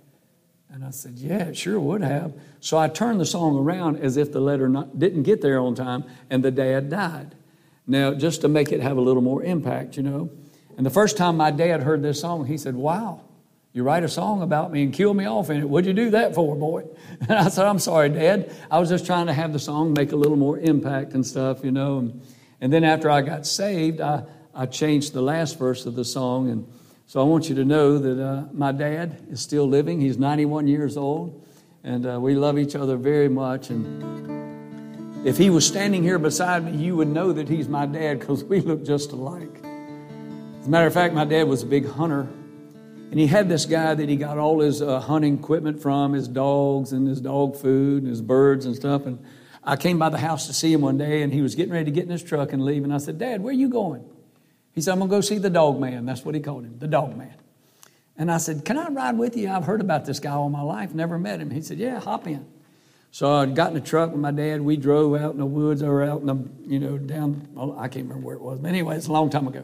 And 0.69 0.83
I 0.83 0.91
said, 0.91 1.13
yeah, 1.17 1.45
it 1.45 1.57
sure 1.57 1.79
would 1.79 2.01
have. 2.01 2.33
So 2.60 2.77
I 2.77 2.89
turned 2.89 3.19
the 3.19 3.25
song 3.25 3.57
around 3.57 3.97
as 3.97 4.17
if 4.17 4.31
the 4.31 4.41
letter 4.41 4.67
not, 4.67 4.99
didn't 4.99 5.23
get 5.23 5.41
there 5.41 5.60
on 5.60 5.73
time 5.73 6.03
and 6.29 6.43
the 6.43 6.51
dad 6.51 6.89
died. 6.89 7.33
Now, 7.88 8.13
just 8.13 8.41
to 8.41 8.50
make 8.50 8.71
it 8.73 8.82
have 8.82 8.97
a 8.97 9.02
little 9.02 9.21
more 9.21 9.41
impact, 9.41 9.95
you 9.95 10.04
know. 10.04 10.30
And 10.76 10.86
the 10.86 10.91
first 10.91 11.17
time 11.17 11.38
my 11.38 11.52
dad 11.52 11.82
heard 11.82 12.04
this 12.04 12.19
song, 12.19 12.45
he 12.45 12.58
said, 12.58 12.76
Wow, 12.76 13.21
you 13.71 13.84
write 13.84 14.04
a 14.04 14.10
song 14.10 14.41
about 14.41 14.71
me 14.71 14.84
and 14.84 14.93
kill 14.93 15.13
me 15.13 15.26
off 15.26 15.50
in 15.50 15.58
it. 15.58 15.69
What'd 15.69 15.88
you 15.88 15.93
do 15.93 16.10
that 16.12 16.36
for, 16.36 16.56
boy? 16.56 16.86
And 17.21 17.32
I 17.32 17.50
said, 17.50 17.65
I'm 17.65 17.80
sorry, 17.80 18.10
Dad. 18.10 18.52
I 18.69 18.80
was 18.80 18.89
just 18.89 19.06
trying 19.06 19.28
to 19.28 19.34
have 19.34 19.54
the 19.54 19.60
song 19.60 19.93
make 19.93 20.12
a 20.12 20.15
little 20.15 20.36
more 20.36 20.58
impact 20.60 21.13
and 21.13 21.26
stuff, 21.26 21.63
you 21.63 21.71
know. 21.71 22.00
And, 22.00 22.21
and 22.60 22.73
then 22.73 22.84
after 22.84 23.10
I 23.10 23.21
got 23.21 23.45
saved, 23.45 24.02
I, 24.02 24.23
I 24.54 24.65
changed 24.65 25.13
the 25.13 25.21
last 25.21 25.60
verse 25.60 25.86
of 25.86 25.95
the 25.95 26.06
song. 26.06 26.50
And 26.50 26.67
so 27.06 27.21
I 27.21 27.23
want 27.23 27.50
you 27.50 27.56
to 27.56 27.65
know 27.65 27.97
that 28.00 28.19
uh, 28.19 28.43
my 28.52 28.71
dad 28.71 29.28
is 29.30 29.41
still 29.41 29.67
living. 29.67 30.02
He's 30.02 30.17
91 30.17 30.67
years 30.67 30.97
old. 30.97 31.45
And 31.84 32.06
uh, 32.06 32.19
we 32.19 32.34
love 32.34 32.58
each 32.58 32.76
other 32.76 32.97
very 32.97 33.30
much. 33.30 33.69
And 33.69 34.46
If 35.25 35.38
he 35.38 35.49
was 35.49 35.65
standing 35.65 36.03
here 36.03 36.19
beside 36.19 36.63
me, 36.63 36.84
you 36.84 36.95
would 36.95 37.08
know 37.08 37.34
that 37.34 37.49
he's 37.49 37.67
my 37.67 37.86
dad 37.86 38.19
because 38.19 38.43
we 38.43 38.62
look 38.62 38.86
just 38.86 39.12
alike. 39.12 39.58
As 40.62 40.67
a 40.67 40.69
matter 40.69 40.88
of 40.88 40.93
fact, 40.93 41.13
my 41.13 41.25
dad 41.25 41.47
was 41.47 41.63
a 41.63 41.65
big 41.65 41.88
hunter. 41.88 42.27
And 43.10 43.19
he 43.19 43.27
had 43.27 43.47
this 43.49 43.65
guy 43.65 43.93
that 43.93 44.10
he 44.10 44.15
got 44.15 44.38
all 44.38 44.60
his 44.60 44.82
uh, 44.82 44.99
hunting 44.99 45.39
equipment 45.39 45.82
from, 45.82 46.13
his 46.13 46.27
dogs 46.27 46.91
and 46.91 47.08
his 47.08 47.21
dog 47.21 47.56
food 47.56 48.03
and 48.03 48.10
his 48.10 48.21
birds 48.21 48.65
and 48.65 48.75
stuff. 48.75 49.06
And 49.06 49.23
I 49.63 49.75
came 49.75 49.97
by 49.97 50.10
the 50.10 50.17
house 50.17 50.47
to 50.47 50.53
see 50.53 50.71
him 50.71 50.82
one 50.82 50.97
day, 50.97 51.23
and 51.23 51.34
he 51.34 51.41
was 51.41 51.56
getting 51.56 51.73
ready 51.73 51.86
to 51.86 51.91
get 51.91 52.03
in 52.03 52.10
his 52.10 52.23
truck 52.23 52.53
and 52.53 52.63
leave. 52.63 52.84
And 52.84 52.93
I 52.93 52.97
said, 52.97 53.17
Dad, 53.17 53.41
where 53.41 53.51
are 53.51 53.53
you 53.58 53.69
going? 53.69 54.06
He 54.73 54.82
said, 54.82 54.91
I'm 54.91 54.99
going 54.99 55.10
to 55.10 55.15
go 55.17 55.21
see 55.21 55.38
the 55.38 55.49
dog 55.49 55.80
man. 55.80 56.06
That's 56.06 56.23
what 56.23 56.36
he 56.36 56.41
called 56.41 56.65
him, 56.65 56.77
the 56.80 56.88
dog 56.88 57.17
man. 57.17 57.34
And 58.17 58.32
I 58.32 58.38
said, 58.38 58.65
Can 58.65 58.77
I 58.77 58.89
ride 58.89 59.17
with 59.17 59.38
you? 59.38 59.49
I've 59.49 59.63
heard 59.63 59.82
about 59.82 60.06
this 60.06 60.19
guy 60.19 60.32
all 60.32 60.49
my 60.49 60.62
life, 60.62 60.93
never 60.93 61.17
met 61.17 61.39
him. 61.39 61.49
He 61.49 61.62
said, 61.62 61.77
Yeah, 61.77 61.99
hop 61.99 62.27
in. 62.27 62.45
So 63.12 63.34
I 63.34 63.46
got 63.46 63.70
in 63.70 63.74
the 63.74 63.82
truck 63.82 64.12
with 64.12 64.20
my 64.20 64.32
dad. 64.32 64.62
We 64.62 64.78
drove 64.78 65.15
out 65.15 65.32
in 65.32 65.39
the 65.39 65.46
woods 65.46 65.82
or 65.82 66.04
out 66.04 66.22
in 66.22 66.28
the, 66.28 66.38
you 66.67 66.80
know, 66.80 66.98
down, 66.98 67.48
well, 67.54 67.76
I 67.78 67.88
can't 67.88 68.08
remember 68.08 68.26
where 68.26 68.36
it 68.36 68.41
was. 68.41 68.60
But 68.60 68.70
anyway, 68.70 68.98
it's 68.98 69.08
a 69.08 69.12
long 69.12 69.30
time 69.30 69.48
ago. 69.48 69.63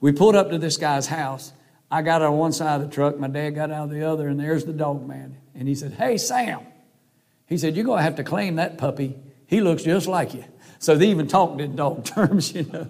We 0.00 0.12
pulled 0.12 0.36
up 0.36 0.50
to 0.50 0.58
this 0.58 0.76
guy's 0.76 1.06
house. 1.06 1.52
I 1.90 2.02
got 2.02 2.22
on 2.22 2.36
one 2.36 2.52
side 2.52 2.80
of 2.80 2.88
the 2.88 2.94
truck, 2.94 3.18
my 3.18 3.28
dad 3.28 3.50
got 3.50 3.70
out 3.70 3.84
of 3.84 3.90
the 3.90 4.04
other, 4.04 4.28
and 4.28 4.38
there's 4.38 4.64
the 4.64 4.72
dog 4.72 5.06
man. 5.06 5.36
And 5.54 5.66
he 5.66 5.74
said, 5.74 5.92
Hey, 5.94 6.18
Sam. 6.18 6.60
He 7.46 7.56
said, 7.56 7.76
You're 7.76 7.84
going 7.84 7.98
to 7.98 8.02
have 8.02 8.16
to 8.16 8.24
claim 8.24 8.56
that 8.56 8.78
puppy. 8.78 9.16
He 9.46 9.60
looks 9.60 9.82
just 9.82 10.06
like 10.06 10.34
you. 10.34 10.44
So 10.78 10.96
they 10.96 11.08
even 11.08 11.26
talked 11.26 11.60
in 11.60 11.76
dog 11.76 12.04
terms, 12.06 12.54
you 12.54 12.64
know. 12.64 12.86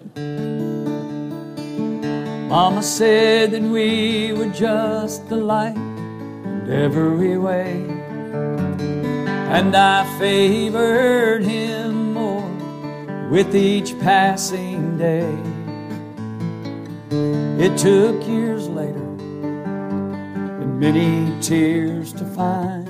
Mama 2.49 2.83
said 2.83 3.51
that 3.51 3.61
we 3.61 4.33
were 4.33 4.49
just 4.49 5.21
alike 5.29 5.75
in 5.75 6.67
every 6.69 7.37
way. 7.37 7.98
And 9.51 9.75
I 9.75 10.05
favored 10.19 11.43
him 11.43 12.13
more 12.13 12.49
with 13.29 13.55
each 13.55 13.99
passing 13.99 14.97
day. 14.97 15.35
It 17.63 17.75
took 17.77 18.25
years 18.27 18.67
later 18.69 19.09
and 20.61 20.79
many 20.79 21.33
tears 21.41 22.13
to 22.13 22.25
find 22.25 22.87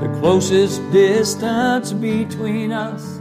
the 0.00 0.08
closest 0.20 0.80
distance 0.92 1.92
between 1.92 2.70
us 2.70 3.20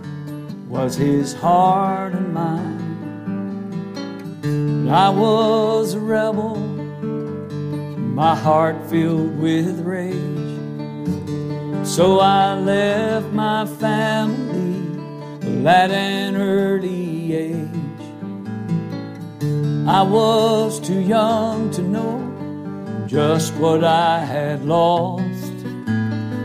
was 0.69 0.95
his 0.95 1.33
heart 1.33 2.13
and 2.13 2.33
mine. 2.33 2.81
I 4.89 5.09
was 5.09 5.95
a 5.95 5.99
rebel, 5.99 6.55
my 6.55 8.35
heart 8.35 8.75
filled 8.91 9.39
with 9.39 9.79
rage. 9.79 10.34
So 11.85 12.19
I 12.19 12.55
left 12.55 13.31
my 13.31 13.67
family 13.67 14.75
at 15.67 15.91
an 15.91 16.35
early 16.35 17.33
age. 17.33 17.69
I 19.87 20.01
was 20.01 20.79
too 20.79 20.99
young 20.99 21.69
to 21.71 21.83
know 21.83 23.05
just 23.05 23.53
what 23.55 23.83
I 23.83 24.19
had 24.19 24.65
lost, 24.65 25.63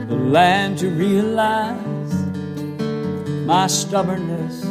the 0.09 0.20
land 0.29 0.79
to 0.81 0.90
realize 0.90 2.14
my 3.46 3.66
stubbornness 3.66 4.62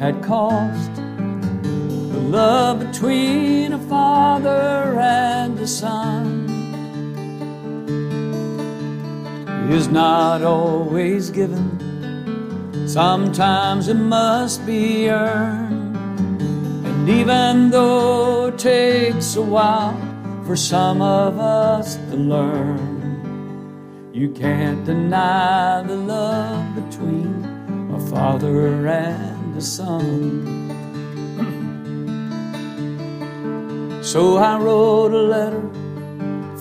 had 0.00 0.20
cost. 0.24 0.94
The 0.96 2.20
love 2.20 2.80
between 2.80 3.72
a 3.74 3.78
father 3.78 4.98
and 4.98 5.58
a 5.60 5.68
son 5.68 6.39
is 9.72 9.88
not 9.88 10.42
always 10.42 11.30
given, 11.30 12.88
sometimes 12.88 13.88
it 13.88 13.94
must 13.94 14.66
be 14.66 15.08
earned. 15.08 15.96
And 16.86 17.08
even 17.08 17.70
though 17.70 18.46
it 18.46 18.58
takes 18.58 19.36
a 19.36 19.42
while 19.42 19.96
for 20.44 20.56
some 20.56 21.00
of 21.00 21.38
us 21.38 21.96
to 21.96 22.16
learn, 22.16 24.10
you 24.12 24.30
can't 24.30 24.84
deny 24.84 25.82
the 25.82 25.94
love 25.94 26.74
between 26.74 27.44
a 27.94 28.00
father 28.10 28.86
and 28.86 29.56
a 29.56 29.60
son. 29.60 30.58
So 34.02 34.38
I 34.38 34.58
wrote 34.58 35.12
a 35.12 35.22
letter 35.22 35.70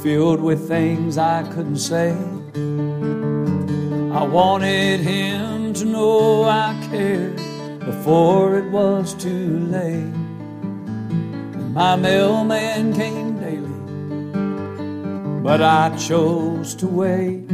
filled 0.04 0.42
with 0.42 0.68
things 0.68 1.18
I 1.18 1.42
couldn't 1.52 1.78
say. 1.78 2.16
I 4.12 4.24
wanted 4.24 5.02
him 5.02 5.72
to 5.74 5.86
know 5.86 6.44
I 6.44 6.76
cared 6.90 7.36
before 7.80 8.58
it 8.58 8.66
was 8.72 9.14
too 9.14 9.60
late. 9.60 10.14
And 11.14 11.74
My 11.76 11.96
mailman 11.96 12.94
came 12.94 13.40
daily, 13.40 13.70
but 15.44 15.62
I 15.62 15.96
chose 15.96 16.74
to 16.76 16.88
wait. 16.88 17.48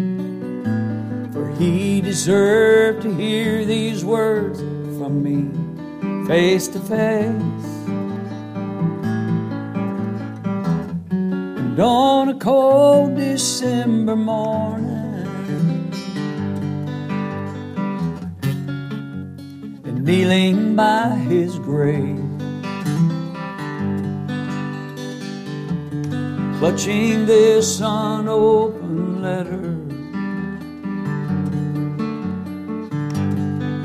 For 1.34 1.52
he 1.60 2.00
deserved 2.00 3.02
to 3.02 3.14
hear 3.14 3.66
these 3.66 4.06
words 4.06 4.60
from 4.98 5.22
me 5.22 5.52
face 6.26 6.70
to 6.70 6.80
face. 6.80 7.66
And 11.12 11.78
on 11.78 12.30
a 12.30 12.36
cold 12.40 13.18
December 13.18 14.16
morning, 14.16 14.85
kneeling 20.06 20.76
by 20.76 21.10
his 21.30 21.58
grave. 21.58 22.22
clutching 26.60 27.26
this 27.26 27.82
unopened 27.82 29.22
letter 29.22 29.66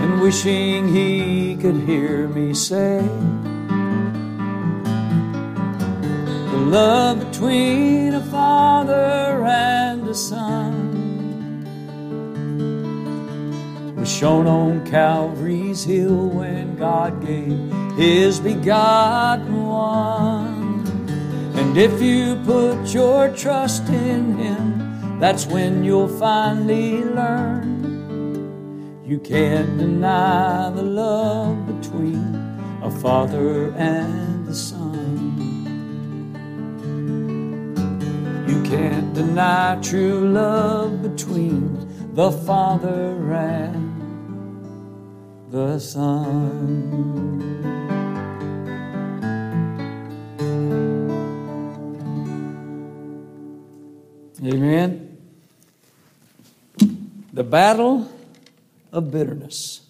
and 0.03 0.21
wishing 0.21 0.89
he 0.95 1.57
could 1.57 1.77
hear 1.89 2.29
me 2.29 2.55
say 2.55 3.01
the 6.53 6.61
love 6.79 7.19
between 7.19 8.15
a 8.15 8.25
father 8.27 9.45
and 9.47 10.07
a 10.07 10.15
son 10.15 10.80
shown 14.11 14.47
on 14.47 14.85
Calvary's 14.87 15.85
hill 15.85 16.29
when 16.29 16.77
God 16.77 17.25
gave 17.25 17.59
his 17.97 18.41
begotten 18.41 19.67
one. 19.67 20.81
And 21.55 21.77
if 21.77 22.01
you 22.01 22.37
put 22.47 22.95
your 22.95 23.29
trust 23.37 23.89
in 23.89 24.39
Him, 24.39 25.19
that's 25.21 25.47
when 25.47 25.85
you'll 25.85 26.09
finally 26.09 27.05
learn. 27.05 27.69
You 29.05 29.19
can't 29.19 29.79
deny 29.79 30.71
the 30.71 30.83
love 30.83 31.67
between 31.67 32.35
a 32.83 32.91
father 32.91 33.73
and 33.75 34.49
a 34.49 34.55
son. 34.55 35.37
You 38.49 38.63
can't 38.63 39.13
deny 39.13 39.79
true 39.83 40.29
love 40.33 41.03
between 41.03 42.15
the 42.15 42.33
father 42.33 43.33
and 43.35 43.90
the 45.51 45.81
son. 45.81 47.41
Amen. 54.45 55.19
The 57.33 57.45
battle 57.45 58.11
of 58.93 59.11
bitterness. 59.11 59.81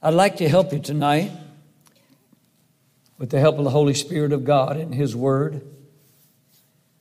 I'd 0.00 0.14
like 0.14 0.36
to 0.36 0.48
help 0.48 0.72
you 0.72 0.78
tonight 0.78 1.32
with 3.18 3.30
the 3.30 3.40
help 3.40 3.58
of 3.58 3.64
the 3.64 3.70
Holy 3.70 3.94
Spirit 3.94 4.32
of 4.32 4.44
God 4.44 4.76
and 4.76 4.94
His 4.94 5.16
Word 5.16 5.62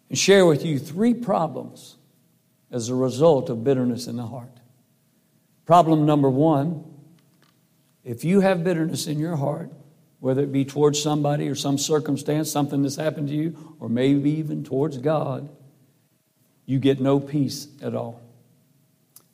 and 0.10 0.17
share 0.17 0.45
with 0.45 0.65
you 0.65 0.79
three 0.79 1.13
problems 1.13 1.97
as 2.71 2.89
a 2.89 2.95
result 2.95 3.49
of 3.49 3.63
bitterness 3.63 4.07
in 4.07 4.17
the 4.17 4.25
heart. 4.25 4.60
Problem 5.65 6.05
number 6.05 6.29
one 6.29 6.90
if 8.03 8.23
you 8.23 8.41
have 8.41 8.63
bitterness 8.63 9.07
in 9.07 9.19
your 9.19 9.35
heart, 9.35 9.71
whether 10.19 10.43
it 10.43 10.51
be 10.51 10.65
towards 10.65 11.01
somebody 11.01 11.47
or 11.47 11.55
some 11.55 11.77
circumstance, 11.77 12.51
something 12.51 12.83
that's 12.83 12.95
happened 12.95 13.27
to 13.29 13.33
you, 13.33 13.75
or 13.79 13.89
maybe 13.89 14.31
even 14.31 14.63
towards 14.63 14.97
God, 14.97 15.49
you 16.65 16.79
get 16.79 17.01
no 17.01 17.19
peace 17.19 17.67
at 17.81 17.95
all. 17.95 18.21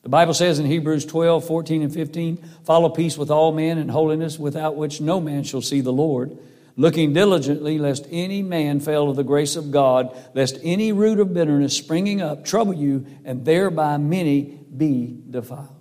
The 0.04 0.10
Bible 0.10 0.34
says 0.34 0.60
in 0.60 0.66
Hebrews 0.66 1.06
12, 1.06 1.46
14, 1.46 1.82
and 1.82 1.94
15, 1.94 2.38
follow 2.64 2.90
peace 2.90 3.18
with 3.18 3.30
all 3.30 3.52
men 3.52 3.78
and 3.78 3.92
holiness, 3.92 4.40
without 4.40 4.78
which 4.78 5.02
no 5.02 5.20
man 5.20 5.44
shall 5.44 5.62
see 5.62 5.82
the 5.82 5.92
Lord, 5.92 6.38
looking 6.78 7.12
diligently 7.12 7.78
lest 7.78 8.08
any 8.10 8.42
man 8.42 8.80
fail 8.80 9.10
of 9.10 9.18
the 9.18 9.24
grace 9.24 9.58
of 9.58 9.72
God, 9.72 10.16
lest 10.34 10.58
any 10.64 10.94
root 10.94 11.20
of 11.20 11.34
bitterness 11.34 11.76
springing 11.76 12.22
up 12.22 12.46
trouble 12.46 12.74
you, 12.74 13.06
and 13.26 13.44
thereby 13.44 13.98
many 13.98 14.42
be 14.78 15.20
defiled. 15.30 15.77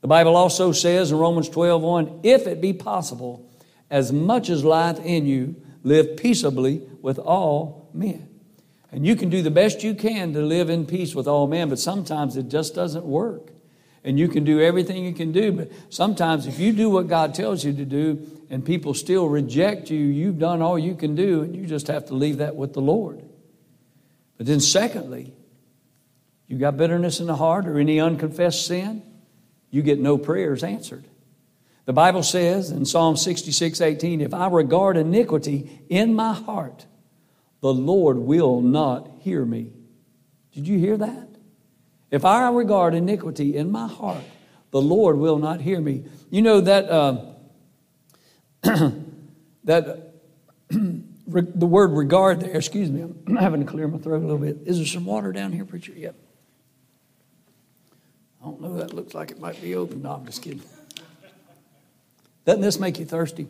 The 0.00 0.08
Bible 0.08 0.36
also 0.36 0.72
says 0.72 1.10
in 1.10 1.18
Romans 1.18 1.48
12 1.48 1.82
1, 1.82 2.20
if 2.22 2.46
it 2.46 2.60
be 2.60 2.72
possible, 2.72 3.50
as 3.90 4.12
much 4.12 4.50
as 4.50 4.64
lieth 4.64 5.04
in 5.04 5.26
you, 5.26 5.56
live 5.82 6.16
peaceably 6.16 6.82
with 7.00 7.18
all 7.18 7.88
men. 7.94 8.28
And 8.90 9.06
you 9.06 9.16
can 9.16 9.30
do 9.30 9.42
the 9.42 9.50
best 9.50 9.82
you 9.82 9.94
can 9.94 10.32
to 10.32 10.40
live 10.40 10.70
in 10.70 10.86
peace 10.86 11.14
with 11.14 11.28
all 11.28 11.46
men, 11.46 11.68
but 11.68 11.78
sometimes 11.78 12.36
it 12.36 12.48
just 12.48 12.74
doesn't 12.74 13.04
work. 13.04 13.50
And 14.04 14.18
you 14.18 14.28
can 14.28 14.44
do 14.44 14.60
everything 14.60 15.04
you 15.04 15.12
can 15.12 15.32
do, 15.32 15.50
but 15.52 15.70
sometimes 15.90 16.46
if 16.46 16.60
you 16.60 16.72
do 16.72 16.88
what 16.88 17.08
God 17.08 17.34
tells 17.34 17.64
you 17.64 17.72
to 17.72 17.84
do 17.84 18.24
and 18.48 18.64
people 18.64 18.94
still 18.94 19.28
reject 19.28 19.90
you, 19.90 19.98
you've 19.98 20.38
done 20.38 20.62
all 20.62 20.78
you 20.78 20.94
can 20.94 21.16
do, 21.16 21.42
and 21.42 21.56
you 21.56 21.66
just 21.66 21.88
have 21.88 22.06
to 22.06 22.14
leave 22.14 22.38
that 22.38 22.54
with 22.54 22.72
the 22.72 22.80
Lord. 22.80 23.22
But 24.36 24.46
then, 24.46 24.60
secondly, 24.60 25.34
you 26.46 26.58
got 26.58 26.76
bitterness 26.76 27.18
in 27.18 27.26
the 27.26 27.36
heart 27.36 27.66
or 27.66 27.78
any 27.78 27.98
unconfessed 27.98 28.66
sin, 28.66 29.02
you 29.70 29.82
get 29.82 29.98
no 29.98 30.18
prayers 30.18 30.62
answered. 30.62 31.04
The 31.86 31.92
Bible 31.92 32.22
says 32.22 32.70
in 32.70 32.84
Psalm 32.84 33.16
66 33.16 33.80
18, 33.80 34.20
if 34.20 34.34
I 34.34 34.48
regard 34.48 34.96
iniquity 34.96 35.82
in 35.88 36.14
my 36.14 36.34
heart, 36.34 36.86
the 37.60 37.72
Lord 37.72 38.18
will 38.18 38.60
not 38.60 39.08
hear 39.20 39.44
me. 39.44 39.72
Did 40.52 40.66
you 40.66 40.78
hear 40.78 40.96
that? 40.96 41.28
If 42.10 42.24
I 42.24 42.50
regard 42.50 42.94
iniquity 42.94 43.56
in 43.56 43.70
my 43.70 43.86
heart, 43.86 44.24
the 44.70 44.80
Lord 44.80 45.18
will 45.18 45.38
not 45.38 45.60
hear 45.60 45.80
me. 45.80 46.04
You 46.30 46.42
know 46.42 46.60
that 46.60 46.90
uh, 46.90 47.24
that 49.64 50.14
the 50.70 51.66
word 51.66 51.92
regard 51.92 52.40
there. 52.40 52.56
Excuse 52.56 52.90
me, 52.90 53.02
I'm 53.02 53.36
having 53.40 53.60
to 53.60 53.66
clear 53.66 53.86
my 53.86 53.98
throat 53.98 54.18
a 54.18 54.26
little 54.26 54.38
bit. 54.38 54.58
Is 54.64 54.78
there 54.78 54.86
some 54.86 55.04
water 55.04 55.32
down 55.32 55.52
here, 55.52 55.64
preacher? 55.64 55.92
Yep. 55.92 56.16
I 58.46 58.48
don't 58.48 58.60
know. 58.60 58.76
That 58.76 58.92
looks 58.92 59.12
like 59.12 59.32
it 59.32 59.40
might 59.40 59.60
be 59.60 59.74
open. 59.74 60.02
No, 60.02 60.12
I'm 60.12 60.24
just 60.24 60.40
kidding. 60.40 60.62
Doesn't 62.44 62.62
this 62.62 62.78
make 62.78 63.00
you 63.00 63.04
thirsty? 63.04 63.48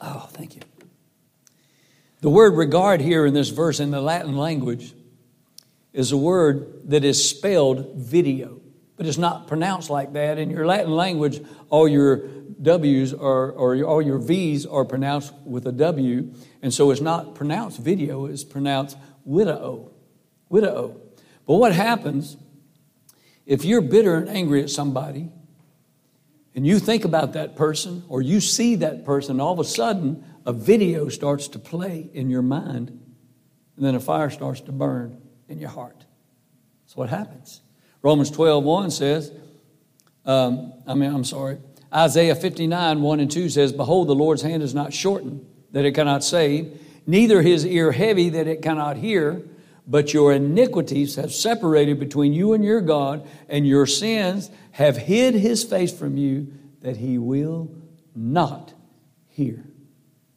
Oh, 0.00 0.28
thank 0.32 0.56
you. 0.56 0.62
The 2.22 2.28
word 2.28 2.56
regard 2.56 3.00
here 3.00 3.24
in 3.24 3.34
this 3.34 3.50
verse 3.50 3.78
in 3.78 3.92
the 3.92 4.00
Latin 4.00 4.36
language 4.36 4.94
is 5.92 6.10
a 6.10 6.16
word 6.16 6.90
that 6.90 7.04
is 7.04 7.28
spelled 7.28 7.94
video, 7.94 8.60
but 8.96 9.06
it's 9.06 9.16
not 9.16 9.46
pronounced 9.46 9.90
like 9.90 10.14
that. 10.14 10.38
In 10.38 10.50
your 10.50 10.66
Latin 10.66 10.90
language, 10.90 11.40
all 11.70 11.86
your 11.86 12.26
W's 12.60 13.14
are, 13.14 13.52
or 13.52 13.80
all 13.84 14.02
your 14.02 14.18
V's 14.18 14.66
are 14.66 14.84
pronounced 14.84 15.32
with 15.44 15.68
a 15.68 15.72
W, 15.72 16.34
and 16.62 16.74
so 16.74 16.90
it's 16.90 17.00
not 17.00 17.36
pronounced 17.36 17.78
video, 17.78 18.26
it's 18.26 18.42
pronounced 18.42 18.96
widow. 19.24 19.92
Widow. 20.48 21.00
But 21.46 21.54
what 21.54 21.72
happens 21.72 22.36
if 23.46 23.64
you're 23.64 23.80
bitter 23.80 24.16
and 24.16 24.28
angry 24.28 24.62
at 24.62 24.70
somebody 24.70 25.30
and 26.54 26.66
you 26.66 26.78
think 26.78 27.04
about 27.04 27.34
that 27.34 27.54
person 27.54 28.04
or 28.08 28.20
you 28.20 28.40
see 28.40 28.74
that 28.76 29.04
person, 29.04 29.40
all 29.40 29.52
of 29.52 29.60
a 29.60 29.64
sudden 29.64 30.24
a 30.44 30.52
video 30.52 31.08
starts 31.08 31.48
to 31.48 31.58
play 31.58 32.08
in 32.12 32.30
your 32.30 32.42
mind, 32.42 32.88
and 33.76 33.84
then 33.84 33.94
a 33.94 34.00
fire 34.00 34.30
starts 34.30 34.60
to 34.62 34.72
burn 34.72 35.20
in 35.48 35.58
your 35.58 35.70
heart. 35.70 36.04
That's 36.84 36.96
what 36.96 37.08
happens. 37.08 37.60
Romans 38.02 38.30
12, 38.30 38.62
1 38.62 38.90
says, 38.90 39.32
um, 40.24 40.72
I 40.86 40.94
mean, 40.94 41.14
I'm 41.14 41.24
sorry. 41.24 41.58
Isaiah 41.92 42.34
59, 42.34 43.00
1 43.00 43.20
and 43.20 43.30
2 43.30 43.48
says, 43.48 43.72
Behold, 43.72 44.08
the 44.08 44.14
Lord's 44.14 44.42
hand 44.42 44.62
is 44.62 44.74
not 44.74 44.92
shortened, 44.92 45.46
that 45.72 45.84
it 45.84 45.92
cannot 45.92 46.24
save, 46.24 46.80
neither 47.06 47.42
his 47.42 47.64
ear 47.64 47.92
heavy, 47.92 48.28
that 48.30 48.46
it 48.46 48.62
cannot 48.62 48.96
hear. 48.96 49.42
But 49.86 50.12
your 50.12 50.32
iniquities 50.32 51.14
have 51.14 51.32
separated 51.32 52.00
between 52.00 52.32
you 52.32 52.52
and 52.52 52.64
your 52.64 52.80
God, 52.80 53.26
and 53.48 53.66
your 53.66 53.86
sins 53.86 54.50
have 54.72 54.96
hid 54.96 55.34
his 55.34 55.62
face 55.62 55.96
from 55.96 56.16
you 56.16 56.52
that 56.82 56.96
he 56.96 57.18
will 57.18 57.70
not 58.14 58.74
hear. 59.28 59.64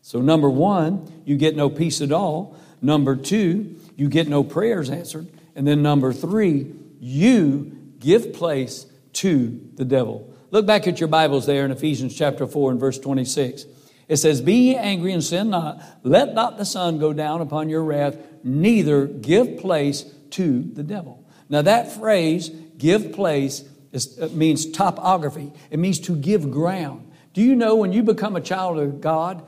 So, 0.02 0.22
number 0.22 0.50
one, 0.50 1.22
you 1.26 1.38
get 1.38 1.56
no 1.56 1.70
peace 1.70 2.02
at 2.02 2.12
all. 2.12 2.58
Number 2.82 3.16
two, 3.16 3.76
you 3.96 4.08
get 4.08 4.28
no 4.28 4.44
prayers 4.44 4.90
answered. 4.90 5.28
And 5.56 5.68
then 5.68 5.82
number 5.82 6.14
three, 6.14 6.72
you 7.00 7.78
give 8.00 8.34
place 8.34 8.86
to 9.14 9.60
the 9.76 9.86
devil. 9.86 10.34
Look 10.52 10.66
back 10.66 10.88
at 10.88 11.00
your 11.00 11.10
Bibles 11.10 11.46
there 11.46 11.66
in 11.66 11.72
Ephesians 11.72 12.16
chapter 12.16 12.48
4 12.48 12.72
and 12.72 12.80
verse 12.80 12.98
26. 12.98 13.66
It 14.10 14.18
says, 14.18 14.42
Be 14.42 14.56
ye 14.56 14.76
angry 14.76 15.14
and 15.14 15.24
sin 15.24 15.52
not. 15.52 15.82
Let 16.04 16.34
not 16.34 16.58
the 16.58 16.66
sun 16.66 17.00
go 17.00 17.14
down 17.14 17.40
upon 17.40 17.70
your 17.70 17.84
wrath, 17.84 18.18
neither 18.44 19.06
give 19.06 19.60
place 19.60 20.04
to 20.32 20.64
the 20.64 20.84
devil. 20.84 21.24
Now, 21.48 21.62
that 21.62 21.92
phrase, 21.92 22.50
give 22.50 23.14
place, 23.14 23.64
is, 23.92 24.20
means 24.34 24.70
topography. 24.70 25.54
It 25.70 25.80
means 25.80 26.00
to 26.02 26.16
give 26.16 26.52
ground. 26.52 27.12
Do 27.34 27.42
you 27.42 27.56
know 27.56 27.76
when 27.76 27.94
you 27.94 28.04
become 28.04 28.36
a 28.36 28.42
child 28.42 28.80
of 28.80 29.00
God, 29.00 29.48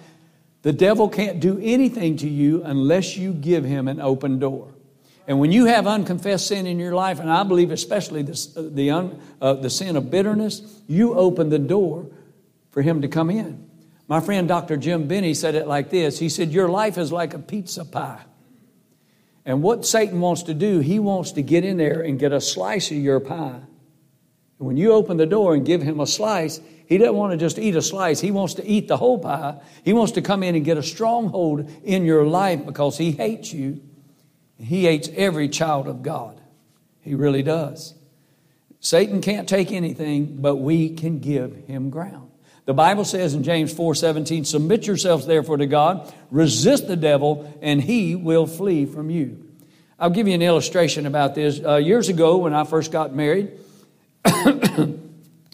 the 0.62 0.74
devil 0.74 1.10
can't 1.10 1.40
do 1.40 1.60
anything 1.62 2.18
to 2.18 2.30
you 2.30 2.64
unless 2.64 3.18
you 3.18 3.34
give 3.34 3.64
him 3.64 3.88
an 3.88 4.00
open 4.00 4.38
door. 4.38 4.74
And 5.28 5.40
when 5.40 5.52
you 5.52 5.66
have 5.66 5.88
unconfessed 5.88 6.48
sin 6.48 6.68
in 6.68 6.78
your 6.78 6.94
life, 6.94 7.20
and 7.20 7.32
I 7.32 7.44
believe 7.44 7.72
especially 7.72 8.22
the, 8.22 8.70
the, 8.74 8.92
un, 8.92 9.22
uh, 9.40 9.54
the 9.54 9.70
sin 9.70 9.96
of 9.96 10.12
bitterness, 10.12 10.82
you 10.88 11.16
open 11.16 11.50
the 11.50 11.60
door 11.60 12.08
for 12.72 12.82
him 12.82 13.02
to 13.02 13.08
come 13.08 13.30
in. 13.32 13.71
My 14.12 14.20
friend 14.20 14.46
Dr. 14.46 14.76
Jim 14.76 15.08
Binney 15.08 15.34
said 15.34 15.56
it 15.56 15.68
like 15.68 15.90
this 15.90 16.20
He 16.20 16.28
said, 16.28 16.52
Your 16.52 16.68
life 16.68 16.98
is 16.98 17.14
like 17.14 17.34
a 17.34 17.40
pizza 17.40 17.86
pie. 17.86 18.20
And 19.46 19.64
what 19.64 19.86
Satan 19.86 20.20
wants 20.20 20.44
to 20.44 20.54
do, 20.54 20.80
he 20.80 21.00
wants 21.00 21.32
to 21.32 21.42
get 21.42 21.64
in 21.64 21.78
there 21.78 22.02
and 22.02 22.20
get 22.20 22.34
a 22.34 22.42
slice 22.42 22.92
of 22.92 22.98
your 22.98 23.22
pie. 23.22 23.62
And 24.60 24.68
when 24.68 24.76
you 24.76 24.92
open 24.92 25.16
the 25.16 25.26
door 25.26 25.54
and 25.54 25.66
give 25.66 25.82
him 25.82 26.02
a 26.02 26.06
slice, 26.06 26.60
he 26.88 26.98
doesn't 26.98 27.16
want 27.16 27.32
to 27.32 27.38
just 27.38 27.58
eat 27.58 27.74
a 27.78 27.82
slice. 27.82 28.20
He 28.20 28.32
wants 28.32 28.56
to 28.56 28.68
eat 28.68 28.90
the 28.90 28.98
whole 28.98 29.18
pie. 29.18 29.62
He 29.86 29.94
wants 29.94 30.12
to 30.12 30.22
come 30.22 30.44
in 30.44 30.56
and 30.56 30.66
get 30.66 30.78
a 30.78 30.84
stronghold 30.84 31.72
in 31.86 32.04
your 32.04 32.26
life 32.26 32.66
because 32.66 32.98
he 32.98 33.14
hates 33.14 33.54
you. 33.54 33.82
He 34.58 34.84
hates 34.84 35.08
every 35.16 35.48
child 35.48 35.88
of 35.88 36.04
God. 36.04 36.42
He 37.00 37.16
really 37.16 37.44
does. 37.44 37.94
Satan 38.82 39.22
can't 39.22 39.48
take 39.48 39.72
anything, 39.72 40.42
but 40.42 40.58
we 40.58 40.90
can 40.90 41.20
give 41.20 41.56
him 41.66 41.90
ground. 41.90 42.31
The 42.72 42.76
Bible 42.76 43.04
says 43.04 43.34
in 43.34 43.44
James 43.44 43.74
4 43.74 43.96
17, 43.96 44.46
Submit 44.46 44.88
yourselves 44.88 45.26
therefore 45.26 45.58
to 45.58 45.66
God, 45.66 46.10
resist 46.30 46.88
the 46.88 46.96
devil, 46.96 47.54
and 47.62 47.82
he 47.82 48.16
will 48.16 48.48
flee 48.48 48.86
from 48.86 49.10
you. 49.10 49.46
I'll 50.00 50.10
give 50.10 50.26
you 50.26 50.36
an 50.36 50.42
illustration 50.42 51.06
about 51.06 51.36
this. 51.36 51.60
Uh, 51.62 51.76
years 51.76 52.08
ago, 52.08 52.38
when 52.38 52.54
I 52.54 52.64
first 52.64 52.90
got 52.94 53.14
married, 53.14 53.60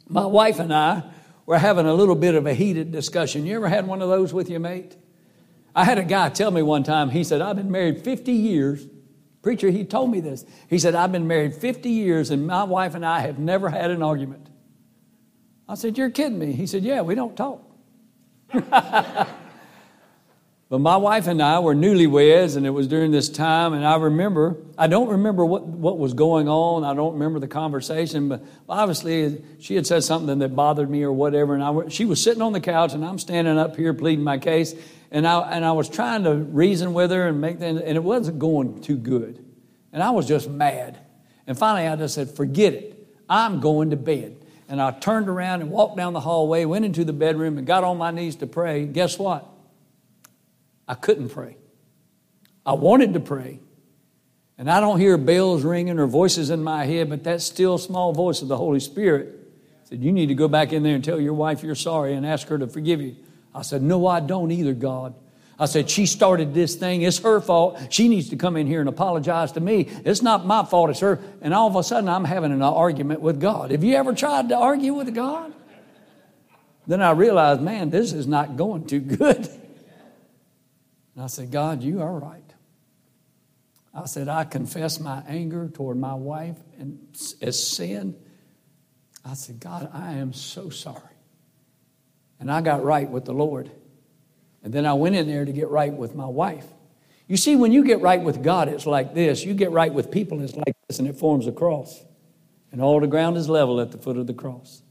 my 0.08 0.27
wife 0.27 0.60
and 0.60 0.71
I 0.71 1.06
were 1.47 1.58
having 1.58 1.88
a 1.88 1.93
little 1.95 2.13
bit 2.13 2.36
of 2.36 2.45
a 2.45 2.53
heated 2.53 2.91
discussion. 2.91 3.47
You 3.47 3.56
ever 3.56 3.67
had 3.67 3.88
one 3.88 4.03
of 4.03 4.10
those 4.10 4.32
with 4.32 4.47
your 4.47 4.60
mate? 4.60 4.95
I 5.75 5.86
had 5.86 5.97
a 5.97 6.03
guy 6.03 6.30
tell 6.30 6.51
me 6.51 6.62
one 6.62 6.84
time, 6.84 7.10
he 7.10 7.23
said, 7.23 7.41
I've 7.41 7.56
been 7.56 7.71
married 7.71 8.03
50 8.03 8.32
years. 8.32 8.86
Preacher, 9.41 9.71
he 9.71 9.86
told 9.86 10.12
me 10.12 10.19
this. 10.19 10.45
He 10.69 10.77
said, 10.77 10.93
I've 10.93 11.12
been 11.12 11.25
married 11.25 11.56
50 11.56 11.89
years 11.89 12.30
and 12.30 12.45
my 12.45 12.63
wife 12.63 12.93
and 12.93 13.03
I 13.03 13.21
have 13.21 13.39
never 13.39 13.69
had 13.69 13.89
an 13.89 14.03
argument. 14.03 14.51
I 15.67 15.75
said, 15.75 15.97
You're 15.97 16.10
kidding 16.10 16.39
me. 16.39 16.53
He 16.53 16.67
said, 16.67 16.84
Yeah, 16.84 17.01
we 17.01 17.15
don't 17.15 17.36
talk. 17.36 17.63
but 18.51 19.27
my 20.69 20.95
wife 20.95 21.27
and 21.27 21.41
I 21.41 21.60
were 21.60 21.75
newlyweds, 21.75 22.56
and 22.56 22.65
it 22.65 22.69
was 22.69 22.88
during 22.88 23.12
this 23.12 23.27
time, 23.27 23.73
and 23.73 23.86
I 23.86 23.97
remember, 23.97 24.56
I 24.77 24.88
don't 24.88 25.10
remember 25.10 25.45
what, 25.45 25.65
what 25.65 25.97
was 25.97 26.13
going 26.13 26.47
on. 26.47 26.86
I 26.86 26.93
don't 26.93 27.13
remember 27.13 27.39
the 27.39 27.47
conversation, 27.47 28.30
but 28.30 28.43
obviously 28.69 29.43
she 29.60 29.75
had 29.75 29.86
said 29.86 30.03
something 30.03 30.39
that 30.39 30.56
bothered 30.56 30.89
me 30.89 31.03
or 31.03 31.12
whatever, 31.12 31.56
and 31.56 31.63
I, 31.63 31.89
she 31.89 32.06
was 32.06 32.21
sitting 32.23 32.41
on 32.41 32.53
the 32.53 32.62
couch, 32.62 32.93
and 32.93 33.03
I'm 33.03 33.19
standing 33.19 33.58
up 33.58 33.75
here 33.75 33.93
pleading 33.93 34.23
my 34.23 34.38
case, 34.38 34.73
and 35.12 35.27
I, 35.27 35.51
and 35.51 35.65
I 35.65 35.73
was 35.73 35.89
trying 35.89 36.23
to 36.23 36.36
reason 36.36 36.93
with 36.93 37.12
her 37.12 37.27
and 37.27 37.41
make 37.41 37.60
things, 37.60 37.82
and 37.82 37.97
it 37.97 38.03
wasn't 38.03 38.39
going 38.39 38.82
too 38.82 38.97
good. 38.97 39.43
And 39.91 40.03
I 40.03 40.12
was 40.12 40.27
just 40.27 40.49
mad. 40.49 40.99
And 41.47 41.58
finally, 41.58 41.88
I 41.88 41.95
just 41.95 42.15
said, 42.15 42.30
Forget 42.30 42.73
it. 42.73 43.08
I'm 43.30 43.60
going 43.60 43.89
to 43.89 43.97
bed. 43.97 44.36
And 44.69 44.82
I 44.82 44.91
turned 44.91 45.30
around 45.30 45.62
and 45.62 45.71
walked 45.71 45.97
down 45.97 46.13
the 46.13 46.19
hallway, 46.19 46.65
went 46.65 46.86
into 46.86 47.06
the 47.06 47.13
bedroom, 47.13 47.58
and 47.58 47.65
got 47.65 47.84
on 47.84 47.97
my 47.97 48.12
knees 48.12 48.36
to 48.38 48.47
pray. 48.47 48.86
Guess 48.86 49.17
what? 49.17 49.47
I 50.88 50.93
couldn't 50.93 51.30
pray. 51.30 51.58
I 52.65 52.73
wanted 52.73 53.13
to 53.13 53.19
pray. 53.19 53.60
And 54.58 54.69
I 54.69 54.80
don't 54.80 54.99
hear 54.99 55.17
bells 55.17 55.63
ringing 55.63 55.99
or 55.99 56.08
voices 56.08 56.49
in 56.49 56.63
my 56.63 56.86
head, 56.86 57.10
but 57.10 57.23
that 57.25 57.41
still 57.41 57.77
small 57.77 58.12
voice 58.12 58.41
of 58.41 58.47
the 58.47 58.58
Holy 58.58 58.80
Spirit 58.80 59.36
said, 59.86 60.03
You 60.03 60.12
need 60.12 60.27
to 60.27 60.36
go 60.36 60.47
back 60.47 60.73
in 60.73 60.84
there 60.84 60.95
and 60.95 61.03
tell 61.03 61.19
your 61.19 61.34
wife 61.34 61.63
you're 61.63 61.75
sorry 61.75 62.13
and 62.13 62.25
ask 62.25 62.47
her 62.47 62.58
to 62.58 62.67
forgive 62.67 62.99
you. 62.99 63.15
I 63.53 63.62
said, 63.62 63.82
No, 63.82 64.06
I 64.08 64.19
don't 64.19 64.51
either, 64.51 64.73
God. 64.73 65.13
I 65.60 65.65
said, 65.65 65.89
She 65.89 66.06
started 66.06 66.54
this 66.54 66.76
thing. 66.76 67.02
It's 67.02 67.20
her 67.20 67.41
fault. 67.41 67.80
She 67.89 68.08
needs 68.08 68.30
to 68.30 68.36
come 68.36 68.58
in 68.58 68.67
here 68.67 68.80
and 68.80 68.89
apologize 68.89 69.54
to 69.54 69.60
me. 69.60 69.89
It's 70.06 70.22
not 70.22 70.46
my 70.46 70.63
fault, 70.63 70.89
it's 70.89 71.00
her. 71.00 71.20
And 71.41 71.54
all 71.54 71.67
of 71.67 71.76
a 71.76 71.84
sudden, 71.84 72.10
I'm 72.10 72.26
having 72.26 72.52
an 72.52 72.62
argument 72.62 73.22
with 73.22 73.39
God. 73.39 73.72
Have 73.72 73.84
you 73.84 73.96
ever 73.96 74.13
tried 74.13 74.50
to 74.50 74.58
argue 74.58 74.93
with 74.93 75.13
God? 75.13 75.54
Then 76.86 77.02
I 77.02 77.12
realized, 77.12 77.62
man, 77.62 77.89
this 77.89 78.13
is 78.13 78.28
not 78.28 78.56
going 78.56 78.86
too 78.86 79.02
good. 79.02 79.50
And 81.15 81.24
I 81.24 81.28
said, 81.28 81.52
God, 81.52 81.82
you 81.84 82.02
are 82.02 82.13
right. 82.13 82.43
I 83.93 84.06
said, 84.06 84.30
I 84.30 84.43
confess 84.43 85.00
my 85.00 85.24
anger 85.28 85.67
toward 85.67 85.98
my 85.98 86.13
wife 86.13 86.58
and 86.78 87.00
as 87.41 87.62
sin. 87.62 88.15
I 89.26 89.34
said, 89.34 89.60
God, 89.60 89.89
I 89.91 90.13
am 90.13 90.32
so 90.34 90.70
sorry. 90.70 91.02
And 92.39 92.52
I 92.52 92.62
got 92.62 92.84
right 92.84 93.10
with 93.10 93.26
the 93.26 93.34
Lord. 93.34 93.72
And 94.63 94.74
then 94.74 94.86
I 94.86 94.93
went 94.93 95.15
in 95.15 95.28
there 95.28 95.46
to 95.46 95.52
get 95.52 95.70
right 95.70 95.93
with 95.93 96.15
my 96.15 96.26
wife. 96.26 96.65
You 97.28 97.38
see, 97.38 97.56
when 97.56 97.72
you 97.72 97.84
get 97.84 98.02
right 98.02 98.22
with 98.22 98.41
God, 98.41 98.70
it's 98.70 98.86
like 98.86 99.13
this. 99.13 99.43
You 99.43 99.54
get 99.54 99.72
right 99.72 99.93
with 99.93 100.12
people, 100.12 100.41
it's 100.41 100.56
like 100.56 100.76
this, 100.88 101.00
and 101.00 101.08
it 101.08 101.17
forms 101.17 101.48
a 101.48 101.52
cross. 101.52 102.04
And 102.72 102.82
all 102.82 103.00
the 103.00 103.08
ground 103.08 103.38
is 103.38 103.50
level 103.50 103.82
at 103.82 103.91
the 103.91 103.98
foot 103.98 104.17
of 104.17 104.28
the 104.28 104.34
cross. 104.34 104.82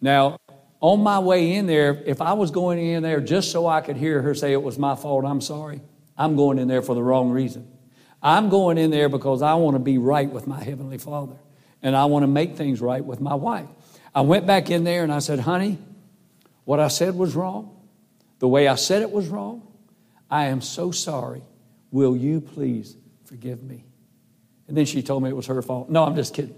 Now, 0.00 0.38
on 0.80 1.00
my 1.00 1.18
way 1.18 1.54
in 1.54 1.66
there, 1.66 2.02
if 2.06 2.20
I 2.20 2.32
was 2.32 2.50
going 2.50 2.78
in 2.78 3.02
there 3.02 3.20
just 3.20 3.52
so 3.52 3.66
I 3.66 3.80
could 3.82 3.96
hear 3.96 4.20
her 4.22 4.34
say 4.34 4.52
it 4.52 4.62
was 4.62 4.78
my 4.78 4.96
fault, 4.96 5.24
I'm 5.24 5.40
sorry, 5.40 5.80
I'm 6.16 6.36
going 6.36 6.58
in 6.58 6.68
there 6.68 6.82
for 6.82 6.94
the 6.94 7.02
wrong 7.02 7.30
reason. 7.30 7.68
I'm 8.22 8.48
going 8.48 8.78
in 8.78 8.90
there 8.90 9.08
because 9.08 9.42
I 9.42 9.54
want 9.54 9.74
to 9.74 9.80
be 9.80 9.98
right 9.98 10.30
with 10.30 10.46
my 10.46 10.62
Heavenly 10.62 10.98
Father. 10.98 11.36
And 11.82 11.96
I 11.96 12.04
want 12.04 12.22
to 12.22 12.28
make 12.28 12.56
things 12.56 12.80
right 12.80 13.04
with 13.04 13.20
my 13.20 13.34
wife. 13.34 13.66
I 14.14 14.20
went 14.20 14.46
back 14.46 14.70
in 14.70 14.84
there 14.84 15.02
and 15.02 15.12
I 15.12 15.18
said, 15.18 15.40
honey, 15.40 15.78
what 16.64 16.78
I 16.78 16.88
said 16.88 17.16
was 17.16 17.34
wrong. 17.34 17.76
The 18.42 18.48
way 18.48 18.66
I 18.66 18.74
said 18.74 19.02
it 19.02 19.12
was 19.12 19.28
wrong. 19.28 19.62
I 20.28 20.46
am 20.46 20.62
so 20.62 20.90
sorry. 20.90 21.42
Will 21.92 22.16
you 22.16 22.40
please 22.40 22.96
forgive 23.24 23.62
me? 23.62 23.84
And 24.66 24.76
then 24.76 24.84
she 24.84 25.00
told 25.00 25.22
me 25.22 25.28
it 25.28 25.36
was 25.36 25.46
her 25.46 25.62
fault. 25.62 25.88
No, 25.88 26.02
I'm 26.02 26.16
just 26.16 26.34
kidding. 26.34 26.56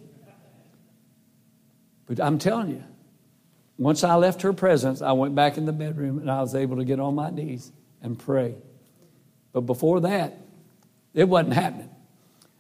But 2.06 2.20
I'm 2.20 2.38
telling 2.38 2.70
you, 2.70 2.82
once 3.76 4.02
I 4.02 4.14
left 4.14 4.40
her 4.40 4.54
presence, 4.54 5.02
I 5.02 5.12
went 5.12 5.34
back 5.34 5.58
in 5.58 5.66
the 5.66 5.74
bedroom 5.74 6.20
and 6.20 6.30
I 6.30 6.40
was 6.40 6.54
able 6.54 6.78
to 6.78 6.86
get 6.86 7.00
on 7.00 7.14
my 7.14 7.28
knees 7.28 7.70
and 8.00 8.18
pray. 8.18 8.54
But 9.52 9.62
before 9.62 10.00
that, 10.00 10.38
it 11.12 11.28
wasn't 11.28 11.52
happening 11.52 11.90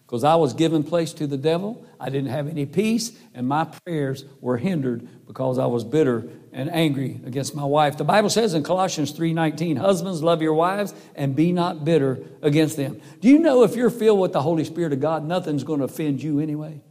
because 0.06 0.22
I 0.22 0.34
was 0.34 0.52
giving 0.52 0.82
place 0.82 1.14
to 1.14 1.26
the 1.26 1.38
devil. 1.38 1.86
I 2.04 2.10
didn't 2.10 2.28
have 2.28 2.48
any 2.48 2.66
peace, 2.66 3.12
and 3.32 3.48
my 3.48 3.64
prayers 3.64 4.26
were 4.42 4.58
hindered 4.58 5.08
because 5.26 5.58
I 5.58 5.64
was 5.64 5.84
bitter 5.84 6.28
and 6.52 6.70
angry 6.70 7.18
against 7.24 7.54
my 7.54 7.64
wife. 7.64 7.96
The 7.96 8.04
Bible 8.04 8.28
says 8.28 8.52
in 8.52 8.62
Colossians 8.62 9.12
3:19, 9.12 9.78
"Husbands, 9.78 10.22
love 10.22 10.42
your 10.42 10.52
wives 10.52 10.92
and 11.14 11.34
be 11.34 11.50
not 11.50 11.82
bitter 11.82 12.18
against 12.42 12.76
them." 12.76 13.00
Do 13.22 13.30
you 13.30 13.38
know 13.38 13.62
if 13.62 13.74
you're 13.74 13.88
filled 13.88 14.20
with 14.20 14.34
the 14.34 14.42
Holy 14.42 14.64
Spirit 14.64 14.92
of 14.92 15.00
God, 15.00 15.26
nothing's 15.26 15.64
going 15.64 15.78
to 15.78 15.86
offend 15.86 16.22
you 16.22 16.40
anyway? 16.40 16.82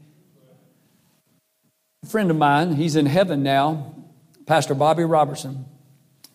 A 2.02 2.08
friend 2.08 2.32
of 2.32 2.38
mine, 2.38 2.74
he's 2.74 2.96
in 2.96 3.06
heaven 3.06 3.44
now, 3.44 3.94
Pastor 4.48 4.74
Bobby 4.74 5.04
Robertson, 5.04 5.66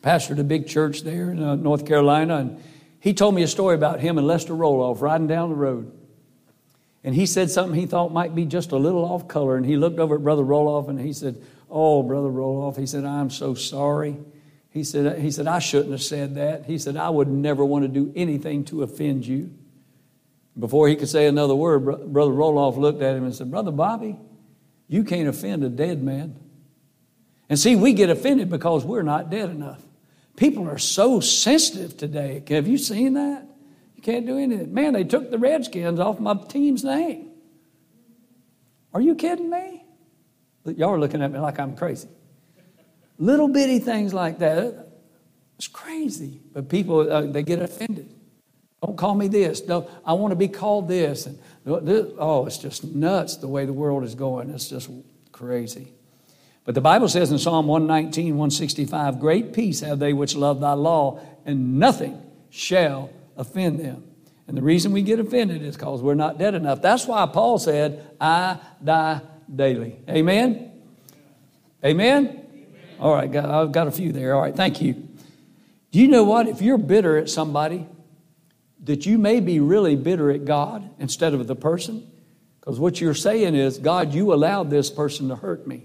pastored 0.04 0.38
a 0.38 0.44
big 0.44 0.68
church 0.68 1.02
there 1.02 1.32
in 1.32 1.42
uh, 1.42 1.56
North 1.56 1.84
Carolina, 1.84 2.36
and 2.36 2.62
he 3.00 3.12
told 3.12 3.34
me 3.34 3.42
a 3.42 3.48
story 3.48 3.74
about 3.74 3.98
him 3.98 4.18
and 4.18 4.26
Lester 4.26 4.52
Roloff 4.52 5.00
riding 5.00 5.26
down 5.26 5.48
the 5.48 5.56
road. 5.56 5.97
And 7.04 7.14
he 7.14 7.26
said 7.26 7.50
something 7.50 7.78
he 7.78 7.86
thought 7.86 8.12
might 8.12 8.34
be 8.34 8.44
just 8.44 8.72
a 8.72 8.76
little 8.76 9.04
off 9.04 9.28
color. 9.28 9.56
And 9.56 9.64
he 9.64 9.76
looked 9.76 9.98
over 9.98 10.16
at 10.16 10.22
Brother 10.22 10.42
Roloff 10.42 10.88
and 10.88 11.00
he 11.00 11.12
said, 11.12 11.40
Oh, 11.70 12.02
Brother 12.02 12.28
Roloff, 12.28 12.76
he 12.76 12.86
said, 12.86 13.04
I'm 13.04 13.30
so 13.30 13.54
sorry. 13.54 14.16
He 14.70 14.84
said, 14.84 15.20
he 15.20 15.30
said, 15.30 15.46
I 15.46 15.58
shouldn't 15.58 15.92
have 15.92 16.02
said 16.02 16.34
that. 16.36 16.66
He 16.66 16.78
said, 16.78 16.96
I 16.96 17.10
would 17.10 17.28
never 17.28 17.64
want 17.64 17.84
to 17.84 17.88
do 17.88 18.12
anything 18.14 18.64
to 18.66 18.82
offend 18.82 19.26
you. 19.26 19.50
Before 20.58 20.88
he 20.88 20.96
could 20.96 21.08
say 21.08 21.26
another 21.26 21.54
word, 21.54 21.80
Brother 22.12 22.32
Roloff 22.32 22.76
looked 22.76 23.02
at 23.02 23.16
him 23.16 23.24
and 23.24 23.34
said, 23.34 23.50
Brother 23.50 23.70
Bobby, 23.70 24.18
you 24.88 25.04
can't 25.04 25.28
offend 25.28 25.62
a 25.62 25.68
dead 25.68 26.02
man. 26.02 26.36
And 27.48 27.58
see, 27.58 27.76
we 27.76 27.92
get 27.92 28.10
offended 28.10 28.50
because 28.50 28.84
we're 28.84 29.02
not 29.02 29.30
dead 29.30 29.50
enough. 29.50 29.82
People 30.36 30.68
are 30.68 30.78
so 30.78 31.20
sensitive 31.20 31.96
today. 31.96 32.42
Have 32.48 32.68
you 32.68 32.78
seen 32.78 33.14
that? 33.14 33.47
You 33.98 34.02
can't 34.02 34.26
do 34.26 34.38
anything. 34.38 34.72
Man, 34.72 34.92
they 34.92 35.02
took 35.02 35.28
the 35.28 35.38
Redskins 35.38 35.98
off 35.98 36.20
my 36.20 36.34
team's 36.34 36.84
name. 36.84 37.32
Are 38.94 39.00
you 39.00 39.16
kidding 39.16 39.50
me? 39.50 39.84
Y'all 40.64 40.90
are 40.90 41.00
looking 41.00 41.20
at 41.20 41.32
me 41.32 41.40
like 41.40 41.58
I'm 41.58 41.74
crazy. 41.74 42.06
Little 43.18 43.48
bitty 43.48 43.80
things 43.80 44.14
like 44.14 44.38
that. 44.38 44.86
It's 45.56 45.66
crazy. 45.66 46.40
But 46.52 46.68
people, 46.68 47.10
uh, 47.10 47.22
they 47.22 47.42
get 47.42 47.60
offended. 47.60 48.14
Don't 48.80 48.96
call 48.96 49.16
me 49.16 49.26
this. 49.26 49.66
No, 49.66 49.90
I 50.06 50.12
want 50.12 50.30
to 50.30 50.36
be 50.36 50.46
called 50.46 50.86
this. 50.86 51.26
And 51.26 51.36
this, 51.64 52.06
oh, 52.20 52.46
it's 52.46 52.58
just 52.58 52.84
nuts 52.84 53.38
the 53.38 53.48
way 53.48 53.66
the 53.66 53.72
world 53.72 54.04
is 54.04 54.14
going. 54.14 54.48
It's 54.50 54.68
just 54.68 54.88
crazy. 55.32 55.92
But 56.64 56.76
the 56.76 56.80
Bible 56.80 57.08
says 57.08 57.32
in 57.32 57.38
Psalm 57.40 57.66
119, 57.66 58.36
165, 58.36 59.18
Great 59.18 59.52
peace 59.52 59.80
have 59.80 59.98
they 59.98 60.12
which 60.12 60.36
love 60.36 60.60
thy 60.60 60.74
law, 60.74 61.18
and 61.44 61.80
nothing 61.80 62.22
shall 62.48 63.10
offend 63.38 63.80
them. 63.80 64.04
And 64.46 64.56
the 64.56 64.62
reason 64.62 64.92
we 64.92 65.02
get 65.02 65.18
offended 65.20 65.62
is 65.62 65.76
because 65.76 66.02
we're 66.02 66.14
not 66.14 66.38
dead 66.38 66.54
enough. 66.54 66.82
That's 66.82 67.06
why 67.06 67.24
Paul 67.26 67.58
said, 67.58 68.06
I 68.20 68.58
die 68.82 69.20
daily. 69.54 69.96
Amen? 70.08 70.72
Amen? 71.84 72.26
Amen. 72.26 72.44
All 72.98 73.14
right, 73.14 73.34
I've 73.34 73.72
got 73.72 73.86
a 73.86 73.90
few 73.90 74.12
there. 74.12 74.34
All 74.34 74.40
right, 74.40 74.56
thank 74.56 74.82
you. 74.82 74.94
Do 75.90 76.00
you 76.00 76.08
know 76.08 76.24
what? 76.24 76.48
If 76.48 76.60
you're 76.60 76.78
bitter 76.78 77.16
at 77.16 77.30
somebody, 77.30 77.86
that 78.84 79.06
you 79.06 79.18
may 79.18 79.40
be 79.40 79.60
really 79.60 79.96
bitter 79.96 80.30
at 80.30 80.44
God 80.44 80.88
instead 80.98 81.34
of 81.34 81.46
the 81.46 81.54
person. 81.54 82.10
Because 82.60 82.78
what 82.80 83.00
you're 83.00 83.14
saying 83.14 83.54
is, 83.54 83.78
God, 83.78 84.12
you 84.12 84.32
allowed 84.32 84.70
this 84.70 84.90
person 84.90 85.28
to 85.28 85.36
hurt 85.36 85.66
me. 85.66 85.84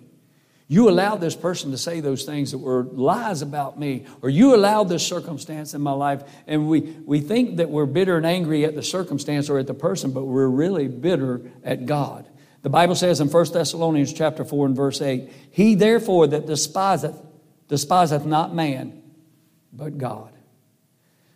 You 0.67 0.89
allowed 0.89 1.17
this 1.17 1.35
person 1.35 1.71
to 1.71 1.77
say 1.77 1.99
those 1.99 2.23
things 2.23 2.51
that 2.51 2.57
were 2.57 2.83
lies 2.83 3.41
about 3.41 3.79
me, 3.79 4.05
or 4.21 4.29
you 4.29 4.55
allowed 4.55 4.89
this 4.89 5.05
circumstance 5.05 5.73
in 5.73 5.81
my 5.81 5.91
life. 5.91 6.23
And 6.47 6.69
we, 6.69 6.81
we 7.05 7.19
think 7.19 7.57
that 7.57 7.69
we're 7.69 7.85
bitter 7.85 8.17
and 8.17 8.25
angry 8.25 8.65
at 8.65 8.73
the 8.73 8.83
circumstance 8.83 9.49
or 9.49 9.59
at 9.59 9.67
the 9.67 9.73
person, 9.73 10.11
but 10.11 10.23
we're 10.23 10.47
really 10.47 10.87
bitter 10.87 11.41
at 11.63 11.85
God. 11.85 12.27
The 12.61 12.69
Bible 12.69 12.95
says 12.95 13.19
in 13.19 13.29
1 13.29 13.45
Thessalonians 13.51 14.13
chapter 14.13 14.45
4 14.45 14.67
and 14.67 14.75
verse 14.75 15.01
8, 15.01 15.29
He 15.51 15.75
therefore 15.75 16.27
that 16.27 16.47
despiseth, 16.47 17.21
despiseth 17.67 18.25
not 18.25 18.55
man, 18.55 19.03
but 19.73 19.97
God. 19.97 20.32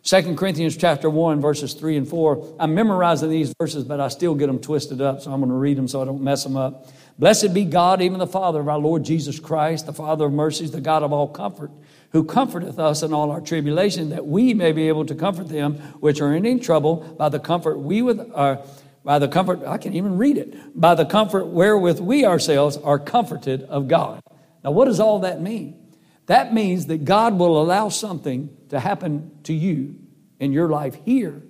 2 0.08 0.36
Corinthians 0.36 0.74
chapter 0.74 1.10
1, 1.10 1.38
verses 1.38 1.74
3 1.74 1.98
and 1.98 2.08
4. 2.08 2.56
I'm 2.58 2.74
memorizing 2.74 3.28
these 3.28 3.52
verses, 3.60 3.84
but 3.84 4.00
I 4.00 4.08
still 4.08 4.34
get 4.34 4.46
them 4.46 4.58
twisted 4.58 5.02
up, 5.02 5.20
so 5.20 5.30
I'm 5.30 5.40
going 5.40 5.50
to 5.50 5.54
read 5.54 5.76
them 5.76 5.86
so 5.86 6.00
I 6.00 6.06
don't 6.06 6.22
mess 6.22 6.44
them 6.44 6.56
up. 6.56 6.86
Blessed 7.18 7.52
be 7.52 7.66
God, 7.66 8.00
even 8.00 8.18
the 8.18 8.26
Father 8.26 8.60
of 8.60 8.68
our 8.70 8.78
Lord 8.78 9.04
Jesus 9.04 9.38
Christ, 9.38 9.84
the 9.84 9.92
Father 9.92 10.24
of 10.24 10.32
mercies, 10.32 10.70
the 10.70 10.80
God 10.80 11.02
of 11.02 11.12
all 11.12 11.28
comfort, 11.28 11.70
who 12.12 12.24
comforteth 12.24 12.78
us 12.78 13.02
in 13.02 13.12
all 13.12 13.30
our 13.30 13.42
tribulation, 13.42 14.08
that 14.08 14.26
we 14.26 14.54
may 14.54 14.72
be 14.72 14.88
able 14.88 15.04
to 15.04 15.14
comfort 15.14 15.50
them 15.50 15.74
which 16.00 16.22
are 16.22 16.34
in 16.34 16.46
any 16.46 16.58
trouble 16.58 17.14
by 17.18 17.28
the 17.28 17.38
comfort 17.38 17.76
we 17.76 18.00
with 18.00 18.32
our 18.34 18.62
by 19.04 19.18
the 19.18 19.28
comfort 19.28 19.62
I 19.66 19.76
can't 19.76 19.94
even 19.94 20.16
read 20.16 20.38
it 20.38 20.80
by 20.80 20.94
the 20.94 21.04
comfort 21.04 21.48
wherewith 21.48 22.00
we 22.00 22.24
ourselves 22.24 22.78
are 22.78 22.98
comforted 22.98 23.62
of 23.64 23.88
God. 23.88 24.22
Now, 24.64 24.70
what 24.70 24.86
does 24.86 25.00
all 25.00 25.18
that 25.20 25.42
mean? 25.42 25.87
That 26.28 26.52
means 26.52 26.86
that 26.86 27.06
God 27.06 27.38
will 27.38 27.60
allow 27.60 27.88
something 27.88 28.50
to 28.68 28.78
happen 28.78 29.30
to 29.44 29.54
you 29.54 29.96
in 30.38 30.52
your 30.52 30.68
life 30.68 30.94
here. 31.06 31.42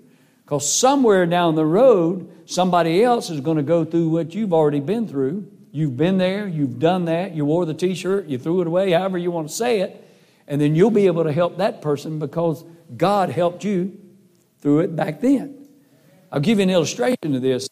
Because 0.44 0.72
somewhere 0.72 1.26
down 1.26 1.56
the 1.56 1.66
road, 1.66 2.30
somebody 2.46 3.02
else 3.02 3.28
is 3.28 3.40
going 3.40 3.56
to 3.56 3.64
go 3.64 3.84
through 3.84 4.08
what 4.08 4.34
you've 4.34 4.52
already 4.52 4.78
been 4.78 5.08
through. 5.08 5.50
You've 5.72 5.96
been 5.96 6.16
there, 6.16 6.46
you've 6.46 6.78
done 6.78 7.06
that, 7.06 7.34
you 7.34 7.44
wore 7.44 7.66
the 7.66 7.74
t 7.74 7.94
shirt, 7.94 8.26
you 8.26 8.38
threw 8.38 8.60
it 8.60 8.68
away, 8.68 8.92
however 8.92 9.18
you 9.18 9.32
want 9.32 9.48
to 9.48 9.54
say 9.54 9.80
it, 9.80 10.08
and 10.46 10.60
then 10.60 10.76
you'll 10.76 10.90
be 10.90 11.06
able 11.06 11.24
to 11.24 11.32
help 11.32 11.58
that 11.58 11.82
person 11.82 12.20
because 12.20 12.64
God 12.96 13.30
helped 13.30 13.64
you 13.64 13.98
through 14.60 14.80
it 14.80 14.94
back 14.94 15.20
then. 15.20 15.66
I'll 16.30 16.40
give 16.40 16.58
you 16.58 16.62
an 16.62 16.70
illustration 16.70 17.34
of 17.34 17.42
this. 17.42 17.68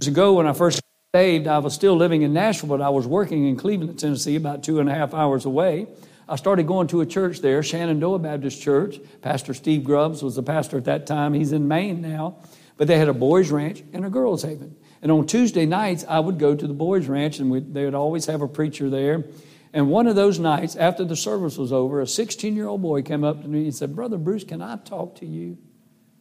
Years 0.00 0.08
ago, 0.08 0.34
when 0.34 0.48
I 0.48 0.52
first 0.54 0.82
saved, 1.14 1.46
I 1.46 1.58
was 1.58 1.72
still 1.72 1.96
living 1.96 2.22
in 2.22 2.32
Nashville, 2.32 2.68
but 2.68 2.82
I 2.82 2.88
was 2.88 3.06
working 3.06 3.46
in 3.46 3.56
Cleveland, 3.56 3.98
Tennessee, 3.98 4.34
about 4.34 4.64
two 4.64 4.80
and 4.80 4.88
a 4.88 4.94
half 4.94 5.14
hours 5.14 5.44
away. 5.44 5.86
I 6.28 6.36
started 6.36 6.66
going 6.66 6.88
to 6.88 7.00
a 7.00 7.06
church 7.06 7.40
there, 7.40 7.62
Shenandoah 7.62 8.18
Baptist 8.18 8.60
Church. 8.60 9.00
Pastor 9.22 9.54
Steve 9.54 9.82
Grubbs 9.82 10.22
was 10.22 10.36
the 10.36 10.42
pastor 10.42 10.76
at 10.76 10.84
that 10.84 11.06
time. 11.06 11.32
He's 11.32 11.52
in 11.52 11.66
Maine 11.66 12.02
now. 12.02 12.36
But 12.76 12.86
they 12.86 12.98
had 12.98 13.08
a 13.08 13.14
boys' 13.14 13.50
ranch 13.50 13.82
and 13.92 14.04
a 14.04 14.10
girls' 14.10 14.42
haven. 14.42 14.76
And 15.00 15.10
on 15.10 15.26
Tuesday 15.26 15.64
nights, 15.64 16.04
I 16.08 16.20
would 16.20 16.38
go 16.38 16.54
to 16.54 16.66
the 16.66 16.74
boys' 16.74 17.06
ranch, 17.06 17.38
and 17.38 17.74
they 17.74 17.84
would 17.84 17.94
always 17.94 18.26
have 18.26 18.42
a 18.42 18.48
preacher 18.48 18.90
there. 18.90 19.24
And 19.72 19.88
one 19.90 20.06
of 20.06 20.16
those 20.16 20.38
nights, 20.38 20.76
after 20.76 21.04
the 21.04 21.16
service 21.16 21.56
was 21.56 21.72
over, 21.72 22.00
a 22.00 22.06
16 22.06 22.54
year 22.54 22.68
old 22.68 22.82
boy 22.82 23.02
came 23.02 23.24
up 23.24 23.42
to 23.42 23.48
me 23.48 23.64
and 23.64 23.74
said, 23.74 23.96
Brother 23.96 24.18
Bruce, 24.18 24.44
can 24.44 24.62
I 24.62 24.76
talk 24.76 25.16
to 25.16 25.26
you? 25.26 25.58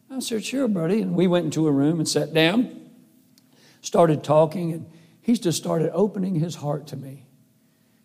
I 0.10 0.20
said, 0.20 0.44
Sure, 0.46 0.68
buddy. 0.68 1.02
And 1.02 1.16
we 1.16 1.28
went 1.28 1.46
into 1.46 1.68
a 1.68 1.72
room 1.72 2.00
and 2.00 2.08
sat 2.08 2.34
down, 2.34 2.90
started 3.82 4.24
talking, 4.24 4.72
and 4.72 4.90
he 5.22 5.34
just 5.34 5.58
started 5.58 5.92
opening 5.94 6.36
his 6.36 6.56
heart 6.56 6.88
to 6.88 6.96
me. 6.96 7.27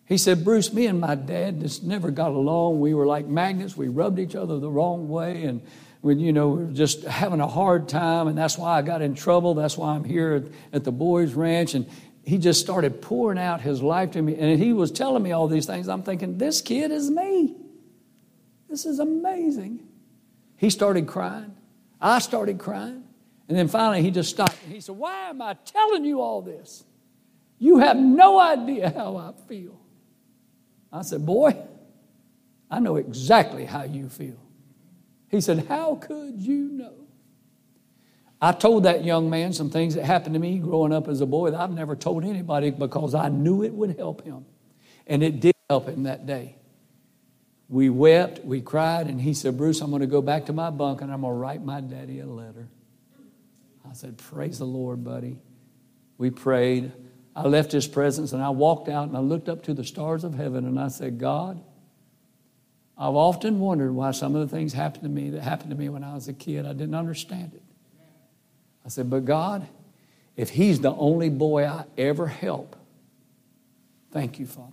He 0.04 0.18
said, 0.18 0.44
Bruce, 0.44 0.72
me 0.72 0.86
and 0.86 1.00
my 1.00 1.14
dad 1.14 1.60
just 1.60 1.84
never 1.84 2.10
got 2.10 2.32
along. 2.32 2.80
We 2.80 2.94
were 2.94 3.06
like 3.06 3.26
magnets. 3.26 3.76
We 3.76 3.88
rubbed 3.88 4.18
each 4.18 4.34
other 4.34 4.58
the 4.58 4.70
wrong 4.70 5.08
way. 5.08 5.44
And 5.44 5.62
when, 6.00 6.18
you 6.18 6.32
know, 6.32 6.48
we 6.48 6.64
were 6.64 6.72
just 6.72 7.04
having 7.04 7.40
a 7.40 7.46
hard 7.46 7.88
time. 7.88 8.28
And 8.28 8.36
that's 8.36 8.58
why 8.58 8.78
I 8.78 8.82
got 8.82 9.00
in 9.00 9.14
trouble. 9.14 9.54
That's 9.54 9.76
why 9.78 9.94
I'm 9.94 10.04
here 10.04 10.34
at, 10.34 10.44
at 10.72 10.84
the 10.84 10.92
boys' 10.92 11.34
ranch. 11.34 11.74
And 11.74 11.86
he 12.24 12.38
just 12.38 12.60
started 12.60 13.00
pouring 13.00 13.38
out 13.38 13.60
his 13.60 13.82
life 13.82 14.12
to 14.12 14.22
me. 14.22 14.36
And 14.36 14.60
he 14.60 14.72
was 14.72 14.90
telling 14.90 15.22
me 15.22 15.32
all 15.32 15.48
these 15.48 15.66
things. 15.66 15.88
I'm 15.88 16.02
thinking, 16.02 16.38
this 16.38 16.60
kid 16.60 16.90
is 16.90 17.10
me. 17.10 17.56
This 18.68 18.86
is 18.86 18.98
amazing. 18.98 19.86
He 20.56 20.70
started 20.70 21.06
crying. 21.06 21.54
I 22.00 22.18
started 22.18 22.58
crying. 22.58 23.04
And 23.48 23.58
then 23.58 23.68
finally 23.68 24.02
he 24.02 24.10
just 24.10 24.30
stopped. 24.30 24.56
He 24.68 24.80
said, 24.80 24.96
Why 24.96 25.28
am 25.28 25.42
I 25.42 25.54
telling 25.64 26.04
you 26.04 26.20
all 26.20 26.40
this? 26.40 26.84
You 27.58 27.78
have 27.78 27.96
no 27.96 28.40
idea 28.40 28.90
how 28.90 29.16
I 29.16 29.32
feel. 29.46 29.81
I 30.92 31.02
said, 31.02 31.24
Boy, 31.24 31.56
I 32.70 32.80
know 32.80 32.96
exactly 32.96 33.64
how 33.64 33.84
you 33.84 34.08
feel. 34.08 34.40
He 35.28 35.40
said, 35.40 35.66
How 35.68 35.96
could 35.96 36.40
you 36.40 36.68
know? 36.72 36.94
I 38.40 38.50
told 38.50 38.82
that 38.84 39.04
young 39.04 39.30
man 39.30 39.52
some 39.52 39.70
things 39.70 39.94
that 39.94 40.04
happened 40.04 40.34
to 40.34 40.40
me 40.40 40.58
growing 40.58 40.92
up 40.92 41.06
as 41.06 41.20
a 41.20 41.26
boy 41.26 41.50
that 41.52 41.60
I've 41.60 41.70
never 41.70 41.94
told 41.94 42.24
anybody 42.24 42.70
because 42.70 43.14
I 43.14 43.28
knew 43.28 43.62
it 43.62 43.72
would 43.72 43.96
help 43.96 44.24
him. 44.24 44.44
And 45.06 45.22
it 45.22 45.38
did 45.38 45.54
help 45.70 45.88
him 45.88 46.02
that 46.02 46.26
day. 46.26 46.56
We 47.68 47.88
wept, 47.88 48.44
we 48.44 48.60
cried, 48.60 49.06
and 49.06 49.20
he 49.20 49.32
said, 49.32 49.56
Bruce, 49.56 49.80
I'm 49.80 49.90
going 49.90 50.00
to 50.00 50.08
go 50.08 50.20
back 50.20 50.46
to 50.46 50.52
my 50.52 50.70
bunk 50.70 51.00
and 51.00 51.12
I'm 51.12 51.20
going 51.20 51.32
to 51.32 51.38
write 51.38 51.64
my 51.64 51.80
daddy 51.80 52.18
a 52.18 52.26
letter. 52.26 52.68
I 53.88 53.94
said, 53.94 54.18
Praise 54.18 54.58
the 54.58 54.66
Lord, 54.66 55.04
buddy. 55.04 55.38
We 56.18 56.30
prayed. 56.30 56.92
I 57.34 57.46
left 57.46 57.72
his 57.72 57.86
presence 57.86 58.32
and 58.32 58.42
I 58.42 58.50
walked 58.50 58.88
out 58.88 59.08
and 59.08 59.16
I 59.16 59.20
looked 59.20 59.48
up 59.48 59.62
to 59.64 59.74
the 59.74 59.84
stars 59.84 60.24
of 60.24 60.34
heaven 60.34 60.66
and 60.66 60.78
I 60.78 60.88
said, 60.88 61.18
God, 61.18 61.62
I've 62.96 63.14
often 63.14 63.58
wondered 63.58 63.92
why 63.92 64.10
some 64.10 64.36
of 64.36 64.48
the 64.48 64.54
things 64.54 64.72
happened 64.72 65.04
to 65.04 65.08
me 65.08 65.30
that 65.30 65.40
happened 65.40 65.70
to 65.70 65.76
me 65.76 65.88
when 65.88 66.04
I 66.04 66.14
was 66.14 66.28
a 66.28 66.32
kid. 66.32 66.66
I 66.66 66.72
didn't 66.72 66.94
understand 66.94 67.52
it. 67.54 67.62
I 68.84 68.88
said, 68.88 69.08
But 69.08 69.24
God, 69.24 69.66
if 70.36 70.50
he's 70.50 70.80
the 70.80 70.94
only 70.94 71.30
boy 71.30 71.66
I 71.66 71.84
ever 71.96 72.26
help, 72.26 72.76
thank 74.10 74.38
you, 74.38 74.46
Father, 74.46 74.68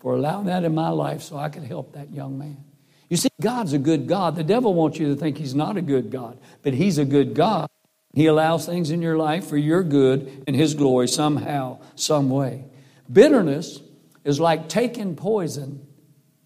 for 0.00 0.14
allowing 0.14 0.46
that 0.46 0.64
in 0.64 0.74
my 0.74 0.88
life 0.88 1.22
so 1.22 1.36
I 1.36 1.48
could 1.48 1.64
help 1.64 1.92
that 1.92 2.12
young 2.12 2.38
man. 2.38 2.64
You 3.08 3.16
see, 3.16 3.28
God's 3.40 3.72
a 3.72 3.78
good 3.78 4.08
God. 4.08 4.34
The 4.34 4.44
devil 4.44 4.74
wants 4.74 4.98
you 4.98 5.14
to 5.14 5.16
think 5.16 5.38
he's 5.38 5.54
not 5.54 5.76
a 5.76 5.82
good 5.82 6.10
God, 6.10 6.38
but 6.62 6.74
he's 6.74 6.98
a 6.98 7.04
good 7.04 7.34
God. 7.34 7.68
He 8.16 8.24
allows 8.28 8.64
things 8.64 8.90
in 8.90 9.02
your 9.02 9.18
life 9.18 9.46
for 9.46 9.58
your 9.58 9.82
good 9.82 10.44
and 10.46 10.56
his 10.56 10.72
glory 10.72 11.06
somehow, 11.06 11.80
some 11.96 12.30
way. 12.30 12.64
Bitterness 13.12 13.82
is 14.24 14.40
like 14.40 14.70
taking 14.70 15.16
poison 15.16 15.86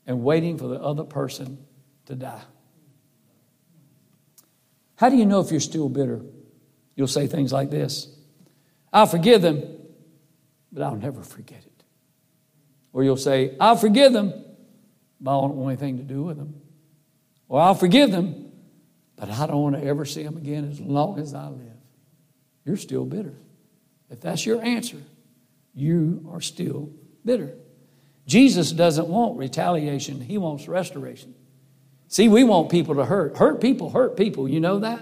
and 0.05 0.25
waiting 0.25 0.59
for 0.59 0.67
the 0.67 0.81
other 0.83 1.05
person 1.05 1.65
to 2.07 2.17
die. 2.17 2.43
How 4.97 5.11
do 5.11 5.17
you 5.17 5.25
know 5.25 5.39
if 5.39 5.53
you're 5.53 5.61
still 5.61 5.89
bitter? 5.89 6.23
You'll 6.97 7.07
say 7.07 7.29
things 7.29 7.53
like 7.53 7.71
this 7.71 8.09
I'll 8.93 9.07
forgive 9.07 9.41
them, 9.41 9.63
but 10.73 10.83
I'll 10.83 10.97
never 10.97 11.23
forget 11.23 11.65
it. 11.65 11.85
Or 12.93 13.05
you'll 13.05 13.17
say, 13.17 13.55
I'll 13.61 13.77
forgive 13.77 14.13
them, 14.13 14.35
but 15.21 15.39
I 15.39 15.41
don't 15.41 15.55
want 15.55 15.81
anything 15.81 15.99
to 15.99 16.03
do 16.03 16.25
with 16.25 16.37
them. 16.37 16.61
Or 17.49 17.61
I'll 17.61 17.77
forgive 17.77 18.11
them, 18.11 18.50
but 19.21 19.31
I 19.31 19.47
don't 19.47 19.63
want 19.63 19.77
to 19.77 19.85
ever 19.85 20.07
see 20.07 20.23
them 20.23 20.39
again 20.39 20.65
as 20.71 20.81
long 20.81 21.19
as 21.19 21.35
I 21.35 21.49
live. 21.49 21.77
You're 22.65 22.79
still 22.79 23.05
bitter. 23.05 23.35
If 24.09 24.21
that's 24.21 24.47
your 24.47 24.63
answer, 24.63 24.97
you 25.75 26.27
are 26.33 26.41
still 26.41 26.91
bitter. 27.25 27.55
Jesus 28.27 28.73
doesn't 28.73 29.09
want 29.09 29.37
retaliation, 29.37 30.21
he 30.23 30.39
wants 30.39 30.67
restoration. 30.67 31.35
See, 32.09 32.29
we 32.29 32.43
want 32.43 32.71
people 32.71 32.97
to 32.97 33.05
hurt. 33.05 33.37
Hurt 33.37 33.61
people 33.61 33.91
hurt 33.91 34.17
people. 34.17 34.49
You 34.49 34.59
know 34.59 34.81
that? 34.81 35.01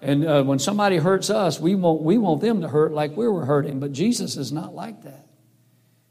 And 0.00 0.24
uh, 0.24 0.42
when 0.44 0.60
somebody 0.60 0.96
hurts 0.96 1.28
us, 1.28 1.58
we 1.58 1.74
want, 1.74 2.02
we 2.02 2.18
want 2.18 2.40
them 2.40 2.60
to 2.62 2.68
hurt 2.68 2.92
like 2.92 3.16
we 3.16 3.26
were 3.28 3.44
hurting. 3.44 3.80
But 3.80 3.92
Jesus 3.92 4.36
is 4.36 4.52
not 4.52 4.74
like 4.74 5.02
that. 5.02 5.26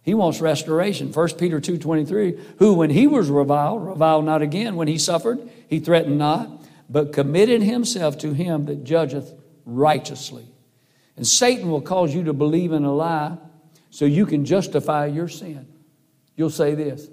He 0.04 0.14
wants 0.14 0.40
restoration. 0.40 1.12
1 1.12 1.30
Peter 1.36 1.60
2.23, 1.60 2.60
who 2.60 2.74
when 2.76 2.90
he 2.90 3.08
was 3.08 3.30
reviled, 3.30 3.86
reviled 3.86 4.26
not 4.26 4.42
again. 4.42 4.76
When 4.76 4.88
he 4.88 4.98
suffered, 4.98 5.50
he 5.68 5.80
threatened 5.80 6.18
not, 6.18 6.57
but 6.90 7.14
committed 7.14 7.62
himself 7.62 8.18
to 8.20 8.34
him 8.34 8.66
that 8.66 8.84
judgeth 8.84 9.34
righteously. 9.66 10.48
And 11.16 11.26
Satan 11.26 11.70
will 11.70 11.82
cause 11.82 12.14
you 12.14 12.24
to 12.26 12.34
believe 12.34 12.72
in 12.72 12.84
a 12.84 12.94
lie 12.94 13.38
so 13.90 14.06
you 14.06 14.26
can 14.26 14.46
justify 14.46 15.08
your 15.08 15.28
sin. 15.28 15.68
You'll 16.36 16.50
say 16.50 16.76
this 16.76 17.10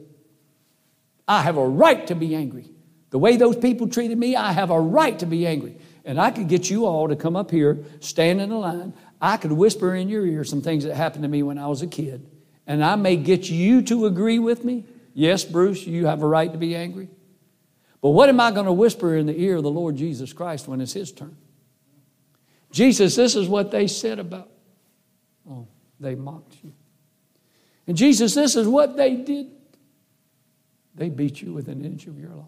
I 1.27 1.43
have 1.43 1.57
a 1.57 1.66
right 1.66 2.07
to 2.07 2.14
be 2.14 2.35
angry. 2.35 2.70
The 3.11 3.18
way 3.18 3.37
those 3.37 3.57
people 3.57 3.89
treated 3.89 4.18
me, 4.18 4.37
I 4.37 4.53
have 4.53 4.70
a 4.70 4.81
right 4.81 5.18
to 5.20 5.27
be 5.27 5.47
angry. 5.47 5.77
And 6.05 6.20
I 6.20 6.31
could 6.31 6.49
get 6.49 6.68
you 6.68 6.85
all 6.85 7.09
to 7.09 7.16
come 7.16 7.37
up 7.37 7.51
here, 7.51 7.79
stand 8.01 8.41
in 8.41 8.51
a 8.51 8.59
line. 8.59 8.93
I 9.20 9.39
could 9.39 9.53
whisper 9.53 9.95
in 9.95 10.09
your 10.09 10.27
ear 10.27 10.45
some 10.45 10.61
things 10.61 10.85
that 10.85 10.95
happened 10.95 11.22
to 11.22 11.29
me 11.29 11.43
when 11.43 11.57
I 11.57 11.66
was 11.68 11.81
a 11.81 11.87
kid. 11.87 12.29
And 12.66 12.85
I 12.85 12.97
may 12.97 13.16
get 13.16 13.49
you 13.49 13.83
to 13.83 14.07
agree 14.07 14.39
with 14.39 14.64
me. 14.64 14.85
Yes, 15.14 15.45
Bruce, 15.45 15.87
you 15.87 16.07
have 16.07 16.22
a 16.22 16.27
right 16.27 16.53
to 16.53 16.59
be 16.59 16.75
angry. 16.75 17.09
But 18.05 18.11
what 18.11 18.28
am 18.28 18.38
I 18.38 18.50
going 18.50 18.66
to 18.66 18.72
whisper 18.72 19.16
in 19.16 19.24
the 19.24 19.40
ear 19.40 19.57
of 19.57 19.62
the 19.62 19.70
Lord 19.70 19.96
Jesus 19.96 20.34
Christ 20.34 20.68
when 20.68 20.82
it's 20.82 20.92
his 20.92 21.11
turn? 21.11 21.38
Jesus, 22.70 23.16
this 23.16 23.34
is 23.34 23.48
what 23.48 23.70
they 23.70 23.86
said 23.86 24.18
about. 24.18 24.50
Oh, 25.48 25.68
they 25.98 26.14
mocked 26.14 26.55
you. 26.62 26.74
And 27.86 27.96
Jesus, 27.96 28.34
this 28.34 28.57
is 28.57 28.68
what 28.68 28.98
they 28.98 29.16
did. 29.16 29.46
They 30.94 31.09
beat 31.09 31.40
you 31.40 31.55
within 31.55 31.78
an 31.78 31.86
inch 31.86 32.07
of 32.07 32.18
your 32.18 32.34
life. 32.34 32.46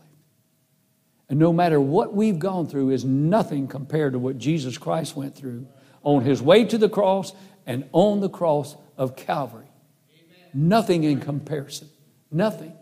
And 1.31 1.39
no 1.39 1.55
matter 1.55 1.81
what 1.81 2.13
we've 2.13 2.39
gone 2.39 2.67
through 2.67 2.91
is 2.91 3.07
nothing 3.07 3.67
compared 3.67 4.13
to 4.13 4.19
what 4.19 4.37
Jesus 4.37 4.77
Christ 4.77 5.17
went 5.17 5.35
through 5.37 5.67
on 6.03 6.23
his 6.23 6.43
way 6.43 6.67
to 6.67 6.77
the 6.77 6.91
cross 6.91 7.33
and 7.65 7.89
on 7.93 8.21
the 8.21 8.29
cross 8.29 8.77
of 8.99 9.17
Calvary. 9.17 9.71
Amen. 10.11 10.69
Nothing 10.69 11.05
in 11.05 11.19
comparison. 11.19 11.89
Nothing. 12.31 12.75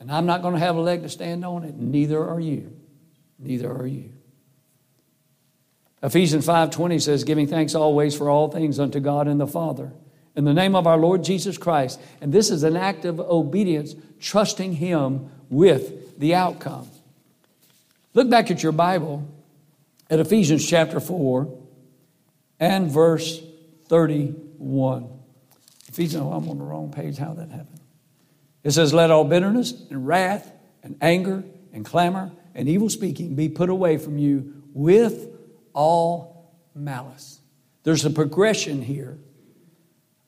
And 0.00 0.10
I'm 0.10 0.26
not 0.26 0.42
going 0.42 0.54
to 0.54 0.60
have 0.60 0.76
a 0.76 0.80
leg 0.80 1.02
to 1.02 1.08
stand 1.08 1.44
on 1.44 1.64
it. 1.64 1.74
Neither 1.74 2.22
are 2.22 2.40
you. 2.40 2.76
Neither 3.38 3.70
are 3.70 3.86
you. 3.86 4.12
Ephesians 6.02 6.46
5:20 6.46 7.02
says 7.02 7.24
giving 7.24 7.46
thanks 7.46 7.74
always 7.74 8.14
for 8.16 8.30
all 8.30 8.48
things 8.48 8.78
unto 8.78 9.00
God 9.00 9.26
and 9.26 9.40
the 9.40 9.46
Father 9.46 9.92
in 10.36 10.44
the 10.44 10.54
name 10.54 10.76
of 10.76 10.86
our 10.86 10.96
Lord 10.96 11.24
Jesus 11.24 11.58
Christ. 11.58 12.00
And 12.20 12.32
this 12.32 12.50
is 12.50 12.62
an 12.62 12.76
act 12.76 13.04
of 13.04 13.18
obedience, 13.18 13.96
trusting 14.20 14.74
him 14.74 15.30
with 15.50 16.16
the 16.18 16.36
outcome. 16.36 16.88
Look 18.14 18.30
back 18.30 18.50
at 18.50 18.62
your 18.62 18.70
Bible 18.72 19.26
at 20.08 20.20
Ephesians 20.20 20.64
chapter 20.64 21.00
4 21.00 21.58
and 22.60 22.88
verse 22.88 23.42
31. 23.88 25.08
Ephesians, 25.88 26.22
oh, 26.22 26.30
I'm 26.30 26.48
on 26.48 26.58
the 26.58 26.64
wrong 26.64 26.92
page. 26.92 27.16
How 27.16 27.32
that 27.34 27.50
happened? 27.50 27.77
It 28.64 28.72
says, 28.72 28.92
Let 28.92 29.10
all 29.10 29.24
bitterness 29.24 29.72
and 29.90 30.06
wrath 30.06 30.52
and 30.82 30.96
anger 31.00 31.44
and 31.72 31.84
clamor 31.84 32.32
and 32.54 32.68
evil 32.68 32.88
speaking 32.88 33.34
be 33.34 33.48
put 33.48 33.70
away 33.70 33.98
from 33.98 34.18
you 34.18 34.62
with 34.72 35.28
all 35.72 36.52
malice. 36.74 37.40
There's 37.84 38.04
a 38.04 38.10
progression 38.10 38.82
here. 38.82 39.18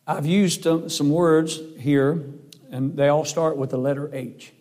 I've 0.06 0.26
used 0.26 0.66
some 0.90 1.10
words 1.10 1.60
here, 1.78 2.24
and 2.70 2.96
they 2.96 3.08
all 3.08 3.24
start 3.24 3.56
with 3.56 3.70
the 3.70 3.78
letter 3.78 4.10
H. 4.12 4.52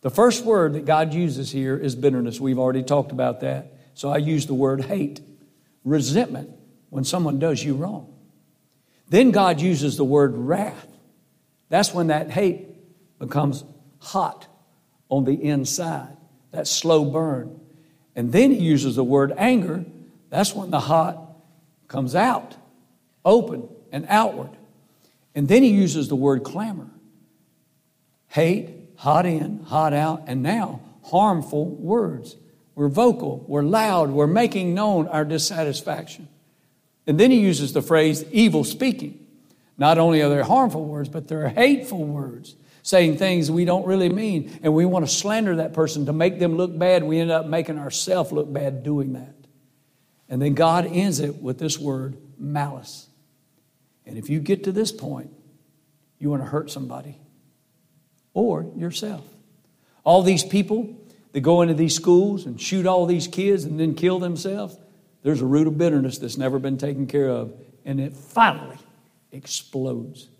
The 0.00 0.10
first 0.10 0.44
word 0.44 0.74
that 0.74 0.84
God 0.84 1.12
uses 1.12 1.50
here 1.50 1.76
is 1.76 1.96
bitterness. 1.96 2.38
We've 2.40 2.58
already 2.58 2.84
talked 2.84 3.10
about 3.10 3.40
that. 3.40 3.74
So 3.94 4.10
I 4.10 4.18
use 4.18 4.46
the 4.46 4.54
word 4.54 4.84
hate, 4.84 5.20
resentment 5.84 6.50
when 6.90 7.02
someone 7.02 7.38
does 7.38 7.62
you 7.64 7.74
wrong. 7.74 8.14
Then 9.08 9.30
God 9.32 9.60
uses 9.60 9.96
the 9.96 10.04
word 10.04 10.36
wrath. 10.36 10.86
That's 11.68 11.92
when 11.92 12.08
that 12.08 12.30
hate 12.30 12.67
becomes 13.18 13.64
hot 13.98 14.46
on 15.08 15.24
the 15.24 15.34
inside, 15.34 16.16
that 16.50 16.66
slow 16.66 17.04
burn. 17.04 17.60
And 18.14 18.32
then 18.32 18.50
he 18.50 18.58
uses 18.58 18.96
the 18.96 19.04
word 19.04 19.32
anger. 19.36 19.84
That's 20.30 20.54
when 20.54 20.70
the 20.70 20.80
hot 20.80 21.18
comes 21.86 22.14
out, 22.14 22.54
open 23.24 23.68
and 23.92 24.06
outward. 24.08 24.50
And 25.34 25.48
then 25.48 25.62
he 25.62 25.70
uses 25.70 26.08
the 26.08 26.16
word 26.16 26.44
clamor. 26.44 26.88
Hate, 28.28 28.70
hot 28.96 29.24
in, 29.24 29.62
hot 29.62 29.92
out, 29.92 30.24
and 30.26 30.42
now 30.42 30.80
harmful 31.04 31.66
words. 31.66 32.36
We're 32.74 32.88
vocal, 32.88 33.44
we're 33.48 33.62
loud, 33.62 34.10
we're 34.10 34.26
making 34.26 34.74
known 34.74 35.08
our 35.08 35.24
dissatisfaction. 35.24 36.28
And 37.06 37.18
then 37.18 37.30
he 37.30 37.40
uses 37.40 37.72
the 37.72 37.82
phrase 37.82 38.24
evil 38.30 38.64
speaking. 38.64 39.26
Not 39.78 39.98
only 39.98 40.20
are 40.22 40.28
there 40.28 40.44
harmful 40.44 40.84
words, 40.84 41.08
but 41.08 41.28
there 41.28 41.44
are 41.44 41.48
hateful 41.48 42.04
words, 42.04 42.54
saying 42.88 43.18
things 43.18 43.50
we 43.50 43.66
don't 43.66 43.84
really 43.84 44.08
mean, 44.08 44.60
and 44.62 44.72
we 44.72 44.86
want 44.86 45.06
to 45.06 45.12
slander 45.12 45.56
that 45.56 45.74
person 45.74 46.06
to 46.06 46.12
make 46.14 46.38
them 46.38 46.56
look 46.56 46.76
bad. 46.78 47.04
We 47.04 47.18
end 47.18 47.30
up 47.30 47.44
making 47.44 47.78
ourselves 47.78 48.32
look 48.32 48.50
bad 48.50 48.82
doing 48.82 49.12
that. 49.12 49.34
And 50.26 50.40
then 50.40 50.54
God 50.54 50.86
ends 50.86 51.20
it 51.20 51.42
with 51.42 51.58
this 51.58 51.78
word, 51.78 52.16
malice. 52.38 53.06
And 54.06 54.16
if 54.16 54.30
you 54.30 54.40
get 54.40 54.64
to 54.64 54.72
this 54.72 54.90
point, 54.90 55.30
you 56.18 56.30
want 56.30 56.40
to 56.40 56.48
hurt 56.48 56.70
somebody 56.70 57.18
or 58.32 58.64
yourself. 58.74 59.26
All 60.02 60.22
these 60.22 60.42
people 60.42 60.96
that 61.32 61.40
go 61.40 61.60
into 61.60 61.74
these 61.74 61.94
schools 61.94 62.46
and 62.46 62.58
shoot 62.58 62.86
all 62.86 63.04
these 63.04 63.28
kids 63.28 63.64
and 63.64 63.78
then 63.78 63.96
kill 63.96 64.18
themselves, 64.18 64.78
there's 65.22 65.42
a 65.42 65.46
root 65.46 65.66
of 65.66 65.76
bitterness 65.76 66.16
that's 66.16 66.38
never 66.38 66.58
been 66.58 66.78
taken 66.78 67.06
care 67.06 67.28
of, 67.28 67.52
and 67.84 68.00
it 68.00 68.16
finally 68.16 68.78
explodes. 69.30 70.30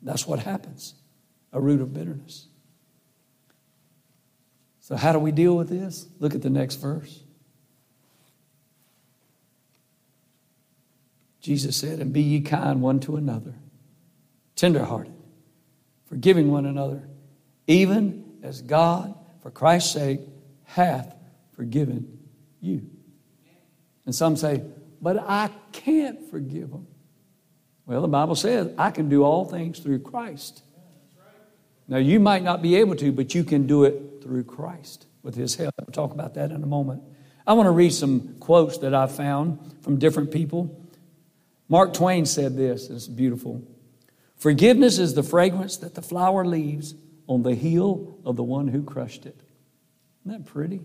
That's 0.00 0.26
what 0.26 0.38
happens 0.38 0.94
a 1.54 1.60
root 1.60 1.80
of 1.80 1.94
bitterness. 1.94 2.48
So, 4.80 4.96
how 4.96 5.12
do 5.12 5.18
we 5.18 5.32
deal 5.32 5.56
with 5.56 5.70
this? 5.70 6.06
Look 6.18 6.34
at 6.34 6.42
the 6.42 6.50
next 6.50 6.76
verse. 6.76 7.22
Jesus 11.40 11.76
said, 11.76 12.00
And 12.00 12.12
be 12.12 12.20
ye 12.20 12.40
kind 12.42 12.82
one 12.82 13.00
to 13.00 13.16
another, 13.16 13.54
tenderhearted, 14.56 15.14
forgiving 16.06 16.50
one 16.50 16.66
another, 16.66 17.08
even 17.66 18.24
as 18.42 18.60
God, 18.60 19.14
for 19.40 19.50
Christ's 19.50 19.92
sake, 19.92 20.20
hath 20.64 21.14
forgiven 21.52 22.18
you. 22.60 22.90
And 24.04 24.14
some 24.14 24.36
say, 24.36 24.64
But 25.00 25.18
I 25.18 25.50
can't 25.72 26.30
forgive 26.30 26.70
them. 26.70 26.88
Well, 27.86 28.02
the 28.02 28.08
Bible 28.08 28.34
says, 28.34 28.72
I 28.76 28.90
can 28.90 29.08
do 29.08 29.22
all 29.22 29.44
things 29.44 29.78
through 29.78 30.00
Christ. 30.00 30.62
Now, 31.86 31.98
you 31.98 32.18
might 32.18 32.42
not 32.42 32.62
be 32.62 32.76
able 32.76 32.96
to, 32.96 33.12
but 33.12 33.34
you 33.34 33.44
can 33.44 33.66
do 33.66 33.84
it 33.84 34.22
through 34.22 34.44
Christ 34.44 35.06
with 35.22 35.34
His 35.34 35.54
help. 35.54 35.74
We'll 35.78 35.92
talk 35.92 36.12
about 36.12 36.34
that 36.34 36.50
in 36.50 36.62
a 36.62 36.66
moment. 36.66 37.02
I 37.46 37.52
want 37.52 37.66
to 37.66 37.72
read 37.72 37.92
some 37.92 38.36
quotes 38.40 38.78
that 38.78 38.94
I 38.94 39.06
found 39.06 39.82
from 39.82 39.98
different 39.98 40.30
people. 40.30 40.80
Mark 41.68 41.92
Twain 41.92 42.24
said 42.24 42.56
this, 42.56 42.88
it's 42.88 43.06
beautiful. 43.06 43.62
Forgiveness 44.36 44.98
is 44.98 45.14
the 45.14 45.22
fragrance 45.22 45.76
that 45.78 45.94
the 45.94 46.02
flower 46.02 46.44
leaves 46.44 46.94
on 47.26 47.42
the 47.42 47.54
heel 47.54 48.18
of 48.24 48.36
the 48.36 48.42
one 48.42 48.68
who 48.68 48.82
crushed 48.82 49.26
it. 49.26 49.40
Isn't 50.24 50.44
that 50.44 50.50
pretty? 50.50 50.82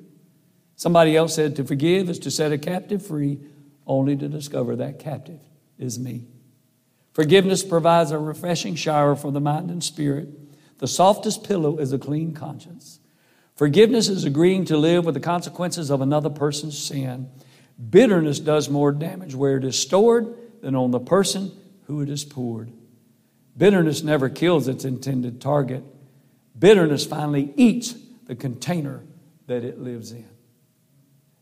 Somebody 0.75 1.15
else 1.15 1.35
said 1.35 1.55
to 1.57 1.65
forgive 1.65 2.09
is 2.09 2.19
to 2.19 2.31
set 2.31 2.51
a 2.51 2.57
captive 2.57 3.05
free, 3.05 3.39
only 3.85 4.15
to 4.15 4.29
discover 4.29 4.75
that 4.77 4.99
captive 4.99 5.39
is 5.77 5.99
me. 5.99 6.27
Forgiveness 7.13 7.63
provides 7.63 8.11
a 8.11 8.17
refreshing 8.17 8.75
shower 8.75 9.15
for 9.15 9.31
the 9.31 9.41
mind 9.41 9.69
and 9.71 9.83
spirit. 9.83 10.29
The 10.79 10.87
softest 10.87 11.43
pillow 11.43 11.77
is 11.77 11.93
a 11.93 11.99
clean 11.99 12.33
conscience. 12.33 12.99
Forgiveness 13.55 14.07
is 14.07 14.23
agreeing 14.23 14.65
to 14.65 14.77
live 14.77 15.05
with 15.05 15.13
the 15.13 15.19
consequences 15.19 15.89
of 15.89 16.01
another 16.01 16.29
person's 16.29 16.77
sin. 16.77 17.29
Bitterness 17.89 18.39
does 18.39 18.69
more 18.69 18.91
damage 18.91 19.35
where 19.35 19.57
it 19.57 19.65
is 19.65 19.77
stored 19.77 20.33
than 20.61 20.75
on 20.75 20.91
the 20.91 20.99
person 20.99 21.51
who 21.83 22.01
it 22.01 22.09
is 22.09 22.23
poured. 22.23 22.71
Bitterness 23.57 24.03
never 24.03 24.29
kills 24.29 24.69
its 24.69 24.85
intended 24.85 25.41
target. 25.41 25.83
Bitterness 26.57 27.05
finally 27.05 27.53
eats 27.57 27.93
the 28.25 28.35
container 28.35 29.03
that 29.47 29.65
it 29.65 29.79
lives 29.79 30.13
in. 30.13 30.27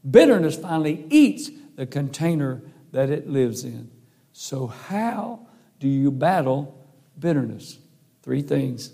Bitterness 0.10 0.56
finally 0.56 1.06
eats 1.12 1.52
the 1.76 1.86
container 1.86 2.64
that 2.92 3.12
it 3.12 3.30
lives 3.30 3.64
in. 3.64 3.92
So, 4.32 4.68
how 4.68 5.48
do 5.80 5.88
you 5.88 6.10
battle 6.10 6.88
bitterness? 7.20 7.78
Three 8.24 8.42
things. 8.42 8.94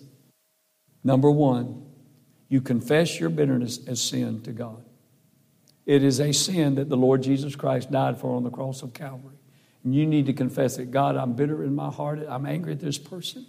Number 1.04 1.30
one, 1.30 1.86
you 2.49 2.62
confess 2.62 3.20
your 3.20 3.30
bitterness 3.30 3.80
as 3.88 4.01
sin 4.01 4.41
to 4.43 4.51
God. 4.51 4.84
It 5.86 6.04
is 6.04 6.20
a 6.20 6.32
sin 6.32 6.76
that 6.76 6.89
the 6.89 6.95
Lord 6.95 7.24
Jesus 7.24 7.56
Christ 7.56 7.91
died 7.91 8.20
for 8.20 8.36
on 8.36 8.43
the 8.43 8.49
cross 8.49 8.82
of 8.84 8.93
Calvary. 8.93 9.36
And 9.84 9.93
you 9.93 10.06
need 10.06 10.28
to 10.28 10.34
confess 10.34 10.78
it. 10.78 10.91
God, 10.91 11.18
I'm 11.18 11.34
bitter 11.34 11.64
in 11.64 11.76
my 11.76 11.89
heart. 11.89 12.20
I'm 12.28 12.45
angry 12.45 12.72
at 12.74 12.80
this 12.80 12.97
person. 12.97 13.45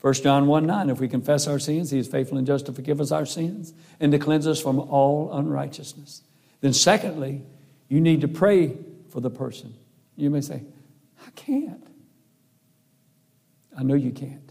1 0.00 0.14
John 0.14 0.46
1 0.46 0.66
9, 0.66 0.90
if 0.90 1.00
we 1.00 1.08
confess 1.08 1.46
our 1.46 1.58
sins, 1.58 1.90
he 1.90 1.98
is 1.98 2.08
faithful 2.08 2.38
and 2.38 2.46
just 2.46 2.66
to 2.66 2.72
forgive 2.72 3.00
us 3.00 3.10
our 3.12 3.26
sins 3.26 3.72
and 4.00 4.12
to 4.12 4.18
cleanse 4.18 4.46
us 4.46 4.60
from 4.60 4.78
all 4.78 5.32
unrighteousness. 5.32 6.22
Then, 6.60 6.72
secondly, 6.72 7.42
you 7.88 8.00
need 8.00 8.20
to 8.20 8.28
pray 8.28 8.76
for 9.10 9.20
the 9.20 9.30
person. 9.30 9.74
You 10.16 10.30
may 10.30 10.40
say, 10.40 10.62
I 11.26 11.30
can't. 11.30 11.84
I 13.76 13.82
know 13.82 13.94
you 13.94 14.10
can't. 14.12 14.47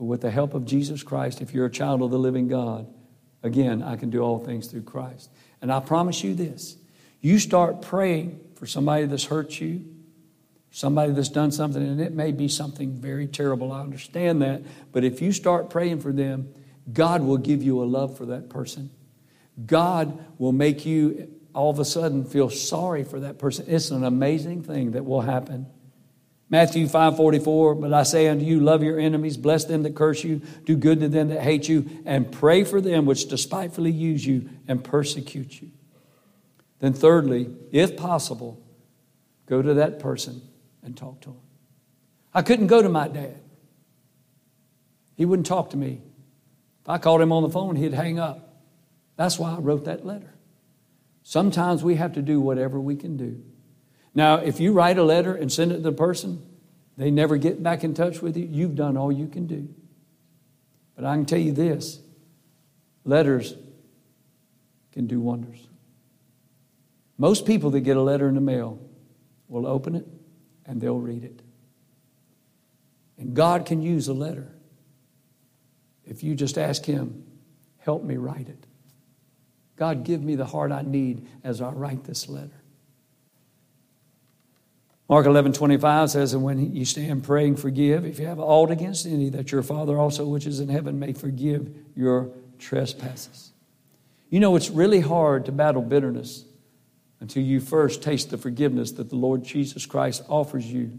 But 0.00 0.06
with 0.06 0.22
the 0.22 0.30
help 0.30 0.54
of 0.54 0.64
Jesus 0.64 1.02
Christ, 1.02 1.42
if 1.42 1.52
you're 1.52 1.66
a 1.66 1.70
child 1.70 2.00
of 2.00 2.10
the 2.10 2.18
living 2.18 2.48
God, 2.48 2.86
again, 3.42 3.82
I 3.82 3.96
can 3.96 4.08
do 4.08 4.22
all 4.22 4.38
things 4.38 4.66
through 4.68 4.84
Christ. 4.84 5.28
And 5.60 5.70
I 5.70 5.80
promise 5.80 6.24
you 6.24 6.34
this 6.34 6.78
you 7.20 7.38
start 7.38 7.82
praying 7.82 8.40
for 8.54 8.64
somebody 8.64 9.04
that's 9.04 9.26
hurt 9.26 9.60
you, 9.60 9.84
somebody 10.70 11.12
that's 11.12 11.28
done 11.28 11.52
something, 11.52 11.86
and 11.86 12.00
it 12.00 12.14
may 12.14 12.32
be 12.32 12.48
something 12.48 12.92
very 12.92 13.26
terrible. 13.26 13.72
I 13.72 13.82
understand 13.82 14.40
that. 14.40 14.62
But 14.90 15.04
if 15.04 15.20
you 15.20 15.32
start 15.32 15.68
praying 15.68 16.00
for 16.00 16.12
them, 16.12 16.48
God 16.90 17.20
will 17.20 17.36
give 17.36 17.62
you 17.62 17.82
a 17.82 17.84
love 17.84 18.16
for 18.16 18.24
that 18.24 18.48
person. 18.48 18.88
God 19.66 20.18
will 20.38 20.52
make 20.52 20.86
you 20.86 21.28
all 21.54 21.68
of 21.68 21.78
a 21.78 21.84
sudden 21.84 22.24
feel 22.24 22.48
sorry 22.48 23.04
for 23.04 23.20
that 23.20 23.38
person. 23.38 23.66
It's 23.68 23.90
an 23.90 24.04
amazing 24.04 24.62
thing 24.62 24.92
that 24.92 25.04
will 25.04 25.20
happen. 25.20 25.66
Matthew 26.50 26.88
5 26.88 27.16
44, 27.16 27.76
but 27.76 27.94
I 27.94 28.02
say 28.02 28.26
unto 28.26 28.44
you, 28.44 28.58
love 28.58 28.82
your 28.82 28.98
enemies, 28.98 29.36
bless 29.36 29.64
them 29.64 29.84
that 29.84 29.94
curse 29.94 30.24
you, 30.24 30.42
do 30.64 30.76
good 30.76 30.98
to 31.00 31.08
them 31.08 31.28
that 31.28 31.42
hate 31.42 31.68
you, 31.68 31.88
and 32.04 32.30
pray 32.30 32.64
for 32.64 32.80
them 32.80 33.06
which 33.06 33.28
despitefully 33.28 33.92
use 33.92 34.26
you 34.26 34.50
and 34.66 34.82
persecute 34.82 35.62
you. 35.62 35.70
Then, 36.80 36.92
thirdly, 36.92 37.54
if 37.70 37.96
possible, 37.96 38.60
go 39.46 39.62
to 39.62 39.74
that 39.74 40.00
person 40.00 40.42
and 40.82 40.96
talk 40.96 41.20
to 41.20 41.30
him. 41.30 41.40
I 42.34 42.42
couldn't 42.42 42.66
go 42.66 42.82
to 42.82 42.88
my 42.88 43.06
dad, 43.06 43.40
he 45.14 45.24
wouldn't 45.24 45.46
talk 45.46 45.70
to 45.70 45.76
me. 45.76 46.02
If 46.82 46.88
I 46.88 46.98
called 46.98 47.20
him 47.20 47.30
on 47.30 47.42
the 47.42 47.50
phone, 47.50 47.76
he'd 47.76 47.92
hang 47.92 48.18
up. 48.18 48.56
That's 49.16 49.38
why 49.38 49.54
I 49.54 49.58
wrote 49.58 49.84
that 49.84 50.04
letter. 50.04 50.34
Sometimes 51.22 51.84
we 51.84 51.96
have 51.96 52.14
to 52.14 52.22
do 52.22 52.40
whatever 52.40 52.80
we 52.80 52.96
can 52.96 53.16
do 53.16 53.42
now, 54.14 54.36
if 54.36 54.58
you 54.58 54.72
write 54.72 54.98
a 54.98 55.04
letter 55.04 55.34
and 55.34 55.52
send 55.52 55.72
it 55.72 55.76
to 55.76 55.80
the 55.82 55.92
person, 55.92 56.44
they 56.96 57.10
never 57.10 57.36
get 57.36 57.62
back 57.62 57.84
in 57.84 57.94
touch 57.94 58.20
with 58.20 58.36
you, 58.36 58.46
you've 58.50 58.74
done 58.74 58.96
all 58.96 59.12
you 59.12 59.28
can 59.28 59.46
do. 59.46 59.68
But 60.96 61.04
I 61.04 61.14
can 61.14 61.24
tell 61.24 61.38
you 61.38 61.52
this 61.52 62.00
letters 63.04 63.54
can 64.92 65.06
do 65.06 65.20
wonders. 65.20 65.66
Most 67.16 67.46
people 67.46 67.70
that 67.70 67.80
get 67.80 67.96
a 67.96 68.02
letter 68.02 68.28
in 68.28 68.34
the 68.34 68.40
mail 68.40 68.78
will 69.48 69.66
open 69.66 69.94
it 69.94 70.06
and 70.66 70.80
they'll 70.80 70.98
read 70.98 71.24
it. 71.24 71.42
And 73.18 73.34
God 73.34 73.66
can 73.66 73.82
use 73.82 74.08
a 74.08 74.14
letter 74.14 74.54
if 76.04 76.24
you 76.24 76.34
just 76.34 76.58
ask 76.58 76.84
Him, 76.84 77.24
help 77.78 78.02
me 78.02 78.16
write 78.16 78.48
it. 78.48 78.66
God, 79.76 80.04
give 80.04 80.22
me 80.22 80.34
the 80.34 80.44
heart 80.44 80.72
I 80.72 80.82
need 80.82 81.26
as 81.44 81.60
I 81.62 81.70
write 81.70 82.04
this 82.04 82.28
letter. 82.28 82.59
Mark 85.10 85.26
11, 85.26 85.54
25 85.54 86.08
says, 86.08 86.34
And 86.34 86.44
when 86.44 86.72
you 86.72 86.84
stand 86.84 87.24
praying, 87.24 87.56
forgive 87.56 88.06
if 88.06 88.20
you 88.20 88.26
have 88.26 88.38
aught 88.38 88.70
against 88.70 89.06
any, 89.06 89.28
that 89.30 89.50
your 89.50 89.64
Father 89.64 89.98
also, 89.98 90.24
which 90.24 90.46
is 90.46 90.60
in 90.60 90.68
heaven, 90.68 91.00
may 91.00 91.12
forgive 91.12 91.74
your 91.96 92.30
trespasses. 92.60 93.50
You 94.28 94.38
know, 94.38 94.54
it's 94.54 94.70
really 94.70 95.00
hard 95.00 95.46
to 95.46 95.52
battle 95.52 95.82
bitterness 95.82 96.44
until 97.18 97.42
you 97.42 97.58
first 97.58 98.04
taste 98.04 98.30
the 98.30 98.38
forgiveness 98.38 98.92
that 98.92 99.10
the 99.10 99.16
Lord 99.16 99.42
Jesus 99.42 99.84
Christ 99.84 100.22
offers 100.28 100.64
you 100.64 100.96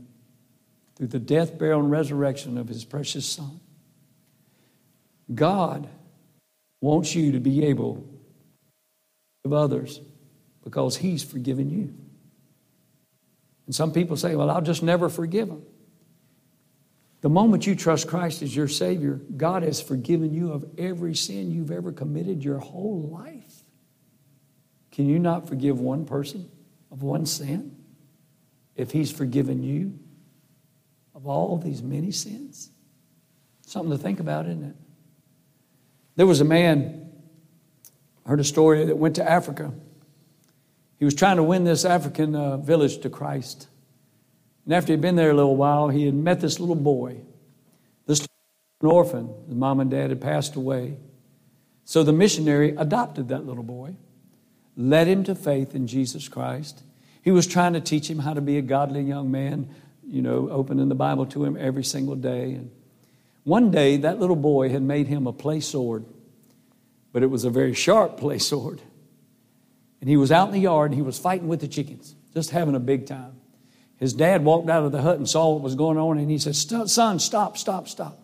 through 0.97 1.07
the 1.07 1.17
death, 1.17 1.57
burial, 1.57 1.79
and 1.79 1.89
resurrection 1.89 2.57
of 2.57 2.67
his 2.67 2.83
precious 2.83 3.25
Son. 3.25 3.61
God 5.33 5.87
wants 6.81 7.15
you 7.15 7.31
to 7.31 7.39
be 7.39 7.63
able 7.63 7.95
to 7.95 8.01
forgive 9.43 9.53
others 9.53 10.01
because 10.65 10.97
he's 10.97 11.23
forgiven 11.23 11.69
you. 11.69 12.00
And 13.71 13.75
some 13.77 13.93
people 13.93 14.17
say, 14.17 14.35
well, 14.35 14.49
I'll 14.49 14.61
just 14.61 14.83
never 14.83 15.07
forgive 15.07 15.47
them. 15.47 15.63
The 17.21 17.29
moment 17.29 17.65
you 17.65 17.73
trust 17.73 18.05
Christ 18.05 18.41
as 18.41 18.53
your 18.53 18.67
Savior, 18.67 19.21
God 19.37 19.63
has 19.63 19.81
forgiven 19.81 20.33
you 20.33 20.51
of 20.51 20.65
every 20.77 21.15
sin 21.15 21.51
you've 21.51 21.71
ever 21.71 21.93
committed 21.93 22.43
your 22.43 22.57
whole 22.57 23.03
life. 23.03 23.63
Can 24.91 25.07
you 25.07 25.19
not 25.19 25.47
forgive 25.47 25.79
one 25.79 26.03
person 26.03 26.51
of 26.91 27.01
one 27.01 27.25
sin 27.25 27.77
if 28.75 28.91
He's 28.91 29.09
forgiven 29.09 29.63
you 29.63 29.97
of 31.15 31.25
all 31.25 31.57
these 31.57 31.81
many 31.81 32.11
sins? 32.11 32.71
Something 33.65 33.91
to 33.91 33.97
think 33.97 34.19
about, 34.19 34.47
isn't 34.47 34.65
it? 34.65 34.75
There 36.17 36.27
was 36.27 36.41
a 36.41 36.43
man, 36.43 37.09
I 38.25 38.31
heard 38.31 38.41
a 38.41 38.43
story 38.43 38.83
that 38.83 38.97
went 38.97 39.15
to 39.15 39.23
Africa 39.23 39.71
he 41.01 41.05
was 41.05 41.15
trying 41.15 41.37
to 41.37 41.43
win 41.43 41.63
this 41.63 41.83
African 41.83 42.35
uh, 42.35 42.57
village 42.57 42.99
to 42.99 43.09
Christ. 43.09 43.67
And 44.65 44.73
after 44.75 44.93
he'd 44.93 45.01
been 45.01 45.15
there 45.15 45.31
a 45.31 45.33
little 45.33 45.55
while, 45.55 45.89
he 45.89 46.05
had 46.05 46.13
met 46.13 46.41
this 46.41 46.59
little 46.59 46.75
boy. 46.75 47.21
This 48.05 48.27
an 48.83 48.87
orphan. 48.87 49.33
His 49.47 49.55
mom 49.55 49.79
and 49.79 49.89
dad 49.89 50.11
had 50.11 50.21
passed 50.21 50.55
away. 50.55 50.97
So 51.85 52.03
the 52.03 52.13
missionary 52.13 52.75
adopted 52.77 53.29
that 53.29 53.47
little 53.47 53.63
boy, 53.63 53.95
led 54.77 55.07
him 55.07 55.23
to 55.23 55.33
faith 55.33 55.73
in 55.73 55.87
Jesus 55.87 56.27
Christ. 56.27 56.83
He 57.23 57.31
was 57.31 57.47
trying 57.47 57.73
to 57.73 57.81
teach 57.81 58.07
him 58.07 58.19
how 58.19 58.35
to 58.35 58.41
be 58.41 58.59
a 58.59 58.61
godly 58.61 59.01
young 59.01 59.31
man, 59.31 59.73
you 60.05 60.21
know, 60.21 60.51
opening 60.51 60.87
the 60.87 60.93
Bible 60.93 61.25
to 61.25 61.43
him 61.43 61.57
every 61.59 61.83
single 61.83 62.15
day. 62.15 62.53
And 62.53 62.69
one 63.43 63.71
day, 63.71 63.97
that 63.97 64.19
little 64.19 64.35
boy 64.35 64.69
had 64.69 64.83
made 64.83 65.07
him 65.07 65.25
a 65.25 65.33
play 65.33 65.61
sword, 65.61 66.05
but 67.11 67.23
it 67.23 67.31
was 67.31 67.43
a 67.43 67.49
very 67.49 67.73
sharp 67.73 68.17
play 68.17 68.37
sword. 68.37 68.83
And 70.01 70.09
he 70.09 70.17
was 70.17 70.31
out 70.31 70.47
in 70.47 70.53
the 70.53 70.59
yard 70.59 70.91
and 70.91 70.95
he 70.95 71.03
was 71.03 71.17
fighting 71.17 71.47
with 71.47 71.61
the 71.61 71.67
chickens, 71.67 72.15
just 72.33 72.49
having 72.49 72.75
a 72.75 72.79
big 72.79 73.05
time. 73.05 73.39
His 73.97 74.13
dad 74.13 74.43
walked 74.43 74.67
out 74.67 74.83
of 74.83 74.91
the 74.91 75.01
hut 75.01 75.17
and 75.17 75.29
saw 75.29 75.53
what 75.53 75.61
was 75.61 75.75
going 75.75 75.97
on 75.97 76.17
and 76.17 76.29
he 76.29 76.39
said, 76.39 76.55
Son, 76.55 77.19
stop, 77.19 77.55
stop, 77.55 77.87
stop. 77.87 78.19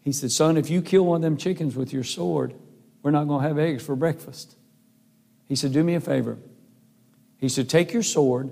He 0.00 0.12
said, 0.12 0.32
Son, 0.32 0.56
if 0.56 0.70
you 0.70 0.80
kill 0.80 1.04
one 1.04 1.16
of 1.16 1.22
them 1.22 1.36
chickens 1.36 1.76
with 1.76 1.92
your 1.92 2.04
sword, 2.04 2.54
we're 3.02 3.10
not 3.10 3.24
going 3.24 3.42
to 3.42 3.48
have 3.48 3.58
eggs 3.58 3.84
for 3.84 3.94
breakfast. 3.94 4.56
He 5.48 5.54
said, 5.54 5.72
Do 5.72 5.84
me 5.84 5.94
a 5.94 6.00
favor. 6.00 6.38
He 7.38 7.50
said, 7.50 7.68
Take 7.68 7.92
your 7.92 8.02
sword, 8.02 8.50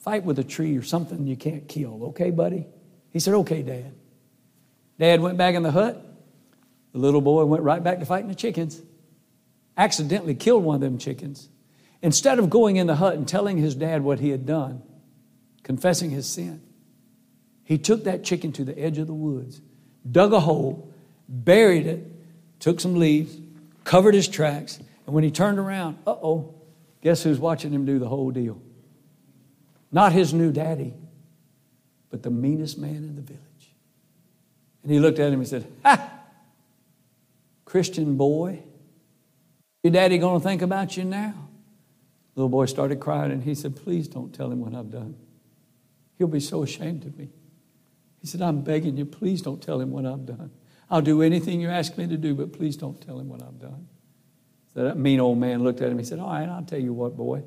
fight 0.00 0.24
with 0.24 0.38
a 0.38 0.44
tree 0.44 0.76
or 0.76 0.82
something 0.82 1.26
you 1.26 1.36
can't 1.36 1.68
kill, 1.68 2.06
okay, 2.06 2.30
buddy? 2.30 2.66
He 3.12 3.20
said, 3.20 3.34
Okay, 3.34 3.62
Dad. 3.62 3.94
Dad 4.98 5.20
went 5.20 5.38
back 5.38 5.54
in 5.54 5.62
the 5.62 5.70
hut. 5.70 6.04
The 6.92 6.98
little 6.98 7.20
boy 7.20 7.44
went 7.44 7.62
right 7.62 7.82
back 7.82 8.00
to 8.00 8.06
fighting 8.06 8.28
the 8.28 8.34
chickens. 8.34 8.80
Accidentally 9.76 10.34
killed 10.34 10.64
one 10.64 10.76
of 10.76 10.80
them 10.80 10.98
chickens. 10.98 11.48
Instead 12.02 12.38
of 12.38 12.50
going 12.50 12.76
in 12.76 12.86
the 12.86 12.96
hut 12.96 13.14
and 13.14 13.26
telling 13.26 13.56
his 13.56 13.74
dad 13.74 14.02
what 14.02 14.20
he 14.20 14.30
had 14.30 14.44
done, 14.44 14.82
confessing 15.62 16.10
his 16.10 16.26
sin, 16.26 16.60
he 17.64 17.78
took 17.78 18.04
that 18.04 18.22
chicken 18.22 18.52
to 18.52 18.64
the 18.64 18.78
edge 18.78 18.98
of 18.98 19.06
the 19.06 19.14
woods, 19.14 19.60
dug 20.10 20.32
a 20.32 20.40
hole, 20.40 20.92
buried 21.28 21.86
it, 21.86 22.04
took 22.60 22.78
some 22.78 22.96
leaves, 22.96 23.38
covered 23.84 24.14
his 24.14 24.28
tracks, 24.28 24.78
and 25.06 25.14
when 25.14 25.24
he 25.24 25.30
turned 25.30 25.58
around, 25.58 25.98
uh 26.06 26.10
oh, 26.10 26.54
guess 27.02 27.22
who's 27.22 27.38
watching 27.38 27.72
him 27.72 27.86
do 27.86 27.98
the 27.98 28.08
whole 28.08 28.30
deal? 28.30 28.60
Not 29.90 30.12
his 30.12 30.34
new 30.34 30.52
daddy, 30.52 30.92
but 32.10 32.22
the 32.22 32.30
meanest 32.30 32.78
man 32.78 32.96
in 32.96 33.16
the 33.16 33.22
village. 33.22 33.40
And 34.82 34.92
he 34.92 34.98
looked 34.98 35.18
at 35.18 35.32
him 35.32 35.40
and 35.40 35.48
said, 35.48 35.66
Ha! 35.84 36.10
Christian 37.64 38.16
boy, 38.16 38.62
your 39.84 39.92
daddy 39.92 40.18
going 40.18 40.40
to 40.40 40.44
think 40.44 40.62
about 40.62 40.96
you 40.96 41.04
now? 41.04 41.34
Little 42.34 42.48
boy 42.48 42.66
started 42.66 42.98
crying 42.98 43.30
and 43.30 43.44
he 43.44 43.54
said, 43.54 43.76
Please 43.76 44.08
don't 44.08 44.34
tell 44.34 44.50
him 44.50 44.60
what 44.60 44.74
I've 44.74 44.90
done. 44.90 45.14
He'll 46.18 46.26
be 46.26 46.40
so 46.40 46.62
ashamed 46.62 47.04
of 47.04 47.16
me. 47.16 47.28
He 48.20 48.26
said, 48.26 48.40
I'm 48.40 48.62
begging 48.62 48.96
you, 48.96 49.04
please 49.04 49.42
don't 49.42 49.62
tell 49.62 49.78
him 49.78 49.90
what 49.90 50.06
I've 50.06 50.24
done. 50.24 50.50
I'll 50.90 51.02
do 51.02 51.22
anything 51.22 51.60
you 51.60 51.68
ask 51.68 51.96
me 51.98 52.06
to 52.06 52.16
do, 52.16 52.34
but 52.34 52.52
please 52.52 52.76
don't 52.76 53.00
tell 53.00 53.18
him 53.18 53.28
what 53.28 53.42
I've 53.42 53.60
done. 53.60 53.86
So 54.72 54.84
that 54.84 54.96
mean 54.96 55.20
old 55.20 55.38
man 55.38 55.62
looked 55.62 55.80
at 55.82 55.90
him. 55.90 55.98
He 55.98 56.04
said, 56.04 56.18
All 56.18 56.32
right, 56.32 56.48
I'll 56.48 56.64
tell 56.64 56.80
you 56.80 56.94
what, 56.94 57.16
boy. 57.16 57.42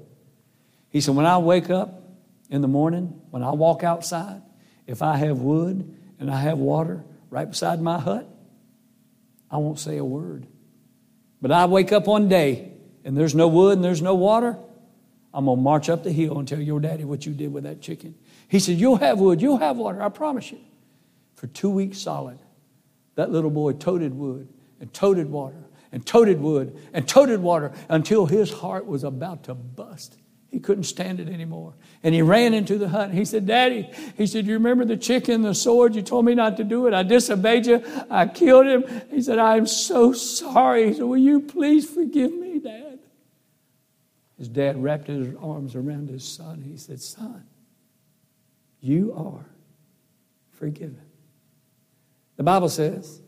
He 0.89 1.01
said, 1.01 1.15
When 1.15 1.25
I 1.25 1.39
wake 1.39 1.69
up 1.71 2.03
in 2.49 2.61
the 2.61 2.67
morning, 2.67 3.19
when 3.31 3.43
I 3.43 3.51
walk 3.51 3.83
outside, 3.83 4.41
if 4.85 5.01
I 5.01 5.17
have 5.17 5.39
wood 5.39 5.97
and 6.19 6.31
I 6.31 6.39
have 6.39 6.59
water 6.59 7.03
right 7.29 7.49
beside 7.49 7.81
my 7.81 7.99
hut, 7.99 8.29
I 9.49 9.57
won't 9.57 9.79
say 9.79 9.97
a 9.97 10.05
word. 10.05 10.47
But 11.41 11.51
I 11.51 11.65
wake 11.65 11.91
up 11.91 12.07
one 12.07 12.29
day 12.29 12.71
and 13.03 13.15
there's 13.15 13.35
no 13.35 13.47
wood 13.47 13.77
and 13.77 13.83
there's 13.83 14.01
no 14.01 14.15
water, 14.15 14.57
I'm 15.33 15.45
going 15.45 15.57
to 15.57 15.61
march 15.61 15.89
up 15.89 16.03
the 16.03 16.11
hill 16.11 16.39
and 16.39 16.47
tell 16.47 16.59
your 16.59 16.79
daddy 16.79 17.03
what 17.03 17.25
you 17.25 17.33
did 17.33 17.53
with 17.53 17.63
that 17.63 17.81
chicken. 17.81 18.15
He 18.47 18.59
said, 18.59 18.77
You'll 18.77 18.97
have 18.97 19.19
wood, 19.19 19.41
you'll 19.41 19.57
have 19.57 19.77
water, 19.77 20.01
I 20.01 20.09
promise 20.09 20.51
you. 20.51 20.59
For 21.35 21.47
two 21.47 21.69
weeks 21.69 21.99
solid, 21.99 22.39
that 23.15 23.31
little 23.31 23.51
boy 23.51 23.73
toted 23.73 24.13
wood 24.13 24.47
and 24.79 24.91
toted 24.93 25.29
water 25.29 25.63
and 25.91 26.05
toted 26.05 26.41
wood 26.41 26.75
and 26.93 27.07
toted 27.07 27.39
water 27.39 27.71
until 27.89 28.25
his 28.25 28.51
heart 28.51 28.85
was 28.85 29.03
about 29.03 29.43
to 29.43 29.53
bust. 29.53 30.17
He 30.49 30.59
couldn't 30.59 30.85
stand 30.85 31.19
it 31.19 31.27
anymore. 31.27 31.73
And 32.03 32.15
he 32.15 32.21
ran 32.21 32.53
into 32.53 32.77
the 32.77 32.89
hut. 32.89 33.11
He 33.11 33.25
said, 33.25 33.45
Daddy, 33.45 33.89
he 34.15 34.25
said, 34.25 34.45
You 34.45 34.53
remember 34.53 34.85
the 34.85 34.97
chicken, 34.97 35.41
the 35.41 35.53
sword? 35.53 35.95
You 35.95 36.01
told 36.01 36.25
me 36.25 36.35
not 36.35 36.57
to 36.57 36.63
do 36.63 36.87
it. 36.87 36.93
I 36.93 37.03
disobeyed 37.03 37.65
you. 37.65 37.83
I 38.09 38.27
killed 38.27 38.65
him. 38.65 38.85
He 39.11 39.21
said, 39.21 39.39
I 39.39 39.57
am 39.57 39.67
so 39.67 40.13
sorry. 40.13 40.87
He 40.87 40.93
said, 40.93 41.03
Will 41.03 41.17
you 41.17 41.41
please 41.41 41.89
forgive 41.89 42.33
me, 42.33 42.59
Dad? 42.59 42.99
His 44.37 44.47
dad 44.47 44.81
wrapped 44.81 45.07
his 45.07 45.35
arms 45.41 45.75
around 45.75 46.09
his 46.09 46.23
son. 46.23 46.61
He 46.61 46.77
said, 46.77 47.01
Son, 47.01 47.43
you 48.79 49.13
are 49.13 49.45
forgiven. 50.51 51.01
The 52.37 52.43
Bible 52.43 52.69
says 52.69 53.19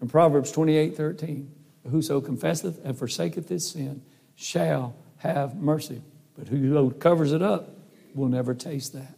in 0.00 0.08
Proverbs 0.08 0.52
28 0.52 0.96
13, 0.96 1.54
Whoso 1.90 2.20
confesseth 2.20 2.84
and 2.84 2.96
forsaketh 2.96 3.48
his 3.48 3.68
sin 3.68 4.02
shall 4.36 4.94
have 5.18 5.56
mercy. 5.56 6.02
But 6.36 6.48
who 6.48 6.90
covers 6.92 7.32
it 7.32 7.42
up 7.42 7.76
will 8.14 8.28
never 8.28 8.54
taste 8.54 8.92
that. 8.94 9.14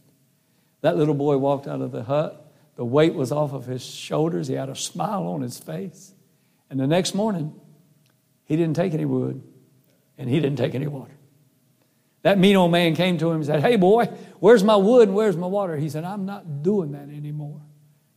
That 0.81 0.97
little 0.97 1.15
boy 1.15 1.39
walked 1.39 1.67
out 1.67 1.81
of 1.81 1.93
the 1.93 2.03
hut. 2.03 2.53
The 2.77 2.85
weight 2.85 3.15
was 3.15 3.33
off 3.33 3.53
of 3.53 3.67
his 3.67 3.85
shoulders. 3.85 4.49
He 4.49 4.55
had 4.55 4.69
a 4.69 4.77
smile 4.77 5.27
on 5.29 5.41
his 5.41 5.59
face. 5.59 6.12
And 6.69 6.79
the 6.79 6.87
next 6.87 7.15
morning, 7.15 7.59
he 8.45 8.57
didn't 8.57 8.77
take 8.77 8.95
any 8.95 9.05
wood 9.05 9.43
and 10.19 10.29
he 10.29 10.41
didn't 10.41 10.59
take 10.59 10.75
any 10.75 10.87
water. 10.87 11.12
That 12.23 12.39
mean 12.39 12.57
old 12.57 12.73
man 12.73 12.95
came 12.97 13.19
to 13.19 13.31
him 13.31 13.37
and 13.37 13.47
said, 13.47 13.61
Hey, 13.61 13.77
boy, 13.77 14.07
where's 14.41 14.65
my 14.65 14.77
wood 14.77 15.09
and 15.09 15.17
where's 15.17 15.37
my 15.37 15.47
water? 15.47 15.77
He 15.77 15.89
said, 15.89 16.05
I'm 16.05 16.25
not 16.25 16.62
doing 16.62 16.93
that 16.93 17.09
anymore. 17.09 17.61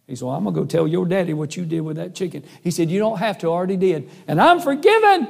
He 0.08 0.16
said, 0.16 0.26
well, 0.26 0.36
I'm 0.36 0.44
going 0.46 0.56
to 0.56 0.62
go 0.62 0.66
tell 0.66 0.88
your 0.88 1.06
daddy 1.06 1.34
what 1.34 1.58
you 1.58 1.66
did 1.66 1.82
with 1.82 1.98
that 1.98 2.16
chicken. 2.16 2.44
He 2.64 2.72
said, 2.72 2.90
You 2.90 3.00
don't 3.00 3.18
have 3.20 3.38
to, 3.40 3.48
I 3.48 3.52
already 3.52 3.76
did. 3.76 4.10
And 4.28 4.42
I'm 4.42 4.62
forgiven. 4.62 5.28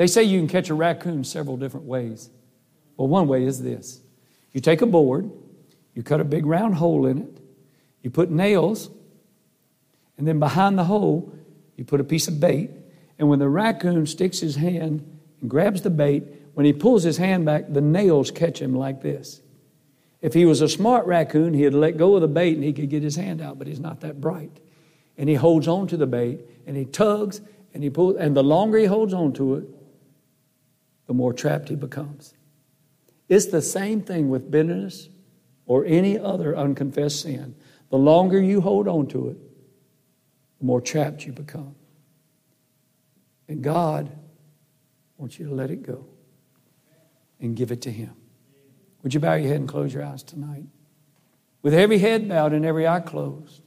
They 0.00 0.06
say 0.06 0.22
you 0.22 0.38
can 0.38 0.48
catch 0.48 0.70
a 0.70 0.74
raccoon 0.74 1.24
several 1.24 1.58
different 1.58 1.84
ways. 1.84 2.30
Well, 2.96 3.06
one 3.06 3.28
way 3.28 3.44
is 3.44 3.62
this 3.62 4.00
you 4.50 4.62
take 4.62 4.80
a 4.80 4.86
board, 4.86 5.30
you 5.94 6.02
cut 6.02 6.22
a 6.22 6.24
big 6.24 6.46
round 6.46 6.76
hole 6.76 7.04
in 7.04 7.18
it, 7.18 7.38
you 8.02 8.08
put 8.08 8.30
nails, 8.30 8.88
and 10.16 10.26
then 10.26 10.38
behind 10.38 10.78
the 10.78 10.84
hole, 10.84 11.34
you 11.76 11.84
put 11.84 12.00
a 12.00 12.04
piece 12.04 12.28
of 12.28 12.40
bait. 12.40 12.70
And 13.18 13.28
when 13.28 13.40
the 13.40 13.48
raccoon 13.50 14.06
sticks 14.06 14.40
his 14.40 14.56
hand 14.56 15.20
and 15.42 15.50
grabs 15.50 15.82
the 15.82 15.90
bait, 15.90 16.24
when 16.54 16.64
he 16.64 16.72
pulls 16.72 17.02
his 17.02 17.18
hand 17.18 17.44
back, 17.44 17.70
the 17.70 17.82
nails 17.82 18.30
catch 18.30 18.58
him 18.58 18.74
like 18.74 19.02
this. 19.02 19.42
If 20.22 20.32
he 20.32 20.46
was 20.46 20.62
a 20.62 20.68
smart 20.70 21.04
raccoon, 21.04 21.52
he'd 21.52 21.74
let 21.74 21.98
go 21.98 22.14
of 22.14 22.22
the 22.22 22.26
bait 22.26 22.54
and 22.54 22.64
he 22.64 22.72
could 22.72 22.88
get 22.88 23.02
his 23.02 23.16
hand 23.16 23.42
out, 23.42 23.58
but 23.58 23.66
he's 23.66 23.78
not 23.78 24.00
that 24.00 24.18
bright. 24.18 24.60
And 25.18 25.28
he 25.28 25.34
holds 25.34 25.68
on 25.68 25.88
to 25.88 25.98
the 25.98 26.06
bait 26.06 26.40
and 26.66 26.74
he 26.74 26.86
tugs 26.86 27.42
and 27.74 27.82
he 27.82 27.90
pulls, 27.90 28.16
and 28.16 28.34
the 28.34 28.42
longer 28.42 28.78
he 28.78 28.86
holds 28.86 29.12
on 29.12 29.34
to 29.34 29.56
it, 29.56 29.64
the 31.10 31.14
more 31.14 31.32
trapped 31.32 31.68
he 31.68 31.74
becomes. 31.74 32.34
It's 33.28 33.46
the 33.46 33.62
same 33.62 34.00
thing 34.00 34.28
with 34.28 34.48
bitterness 34.48 35.08
or 35.66 35.84
any 35.84 36.16
other 36.16 36.56
unconfessed 36.56 37.22
sin. 37.22 37.56
The 37.88 37.98
longer 37.98 38.40
you 38.40 38.60
hold 38.60 38.86
on 38.86 39.08
to 39.08 39.30
it, 39.30 39.36
the 40.60 40.66
more 40.66 40.80
trapped 40.80 41.26
you 41.26 41.32
become. 41.32 41.74
And 43.48 43.60
God 43.60 44.16
wants 45.16 45.36
you 45.36 45.48
to 45.48 45.52
let 45.52 45.72
it 45.72 45.82
go 45.82 46.06
and 47.40 47.56
give 47.56 47.72
it 47.72 47.82
to 47.82 47.90
Him. 47.90 48.14
Would 49.02 49.12
you 49.12 49.18
bow 49.18 49.34
your 49.34 49.48
head 49.48 49.56
and 49.56 49.68
close 49.68 49.92
your 49.92 50.04
eyes 50.04 50.22
tonight? 50.22 50.66
With 51.60 51.74
every 51.74 51.98
head 51.98 52.28
bowed 52.28 52.52
and 52.52 52.64
every 52.64 52.86
eye 52.86 53.00
closed. 53.00 53.59